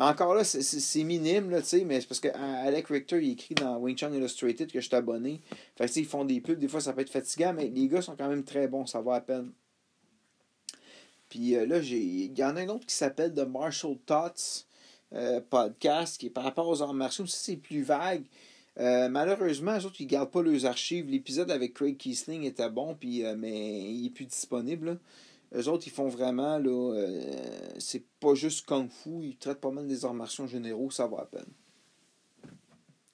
Mais 0.00 0.06
encore 0.06 0.34
là, 0.34 0.44
c'est- 0.44 1.04
minime, 1.04 1.50
là, 1.50 1.60
tu 1.60 1.68
sais, 1.68 1.84
mais 1.84 2.00
c'est 2.00 2.06
parce 2.06 2.20
que 2.20 2.28
Richter, 2.90 3.22
il 3.22 3.32
écrit 3.32 3.54
dans 3.54 3.76
Wing 3.76 3.94
Chun 3.94 4.10
Illustrated 4.14 4.72
que 4.72 4.80
je 4.80 4.86
suis 4.86 4.96
abonné. 4.96 5.42
Fait 5.76 5.86
que, 5.86 5.98
ils 5.98 6.06
font 6.06 6.24
des 6.24 6.40
pubs, 6.40 6.58
des 6.58 6.68
fois 6.68 6.80
ça 6.80 6.94
peut 6.94 7.02
être 7.02 7.10
fatigant, 7.10 7.52
mais 7.52 7.68
les 7.68 7.86
gars 7.86 8.00
sont 8.00 8.16
quand 8.16 8.30
même 8.30 8.42
très 8.42 8.66
bons, 8.66 8.86
ça 8.86 9.02
va 9.02 9.16
à 9.16 9.20
peine. 9.20 9.52
Puis 11.28 11.54
euh, 11.54 11.66
là, 11.66 11.80
il 11.80 12.36
y 12.36 12.42
en 12.42 12.56
a 12.56 12.62
un 12.62 12.68
autre 12.70 12.86
qui 12.86 12.94
s'appelle 12.94 13.34
The 13.34 13.46
Martial 13.46 13.98
Thoughts 14.06 14.64
euh, 15.12 15.42
podcast, 15.50 16.18
qui 16.18 16.28
est 16.28 16.30
par 16.30 16.44
rapport 16.44 16.66
aux 16.66 16.80
arts 16.80 16.94
martiaux. 16.94 17.26
Ça, 17.26 17.36
c'est 17.38 17.56
plus 17.56 17.82
vague. 17.82 18.24
Euh, 18.78 19.10
malheureusement, 19.10 19.76
eux 19.78 19.84
autres, 19.84 20.00
ils 20.00 20.06
gardent 20.06 20.30
pas 20.30 20.40
leurs 20.42 20.64
archives. 20.64 21.10
L'épisode 21.10 21.50
avec 21.50 21.74
Craig 21.74 21.98
Kiesling 21.98 22.44
était 22.44 22.70
bon, 22.70 22.94
puis, 22.98 23.22
mais 23.36 23.82
il 23.92 24.06
est 24.06 24.10
plus 24.10 24.24
disponible. 24.24 24.86
Là. 24.86 24.96
Eux 25.54 25.68
autres, 25.68 25.86
ils 25.86 25.92
font 25.92 26.08
vraiment, 26.08 26.58
là, 26.58 26.94
euh, 26.94 27.74
c'est 27.78 28.04
pas 28.20 28.34
juste 28.34 28.66
Kung 28.66 28.88
Fu, 28.88 29.10
ils 29.22 29.36
traitent 29.36 29.60
pas 29.60 29.70
mal 29.70 29.86
des 29.86 30.04
arts 30.04 30.46
généraux, 30.46 30.90
ça 30.90 31.06
va 31.06 31.22
à 31.22 31.26
peine. 31.26 31.52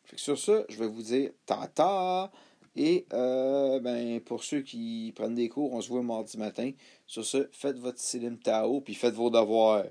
Fait 0.04 0.18
sur 0.18 0.38
ça, 0.38 0.64
je 0.68 0.78
vais 0.78 0.86
vous 0.86 1.02
dire 1.02 1.30
tata. 1.46 2.30
Et 2.76 3.06
euh, 3.14 3.80
ben, 3.80 4.20
pour 4.20 4.44
ceux 4.44 4.60
qui 4.60 5.12
prennent 5.16 5.34
des 5.34 5.48
cours, 5.48 5.72
on 5.72 5.80
se 5.80 5.88
voit 5.88 6.02
mardi 6.02 6.36
matin. 6.36 6.72
Sur 7.06 7.24
ce, 7.24 7.48
faites 7.50 7.78
votre 7.78 7.98
Silim 7.98 8.38
Tao, 8.38 8.82
puis 8.82 8.94
faites 8.94 9.14
vos 9.14 9.30
devoirs. 9.30 9.84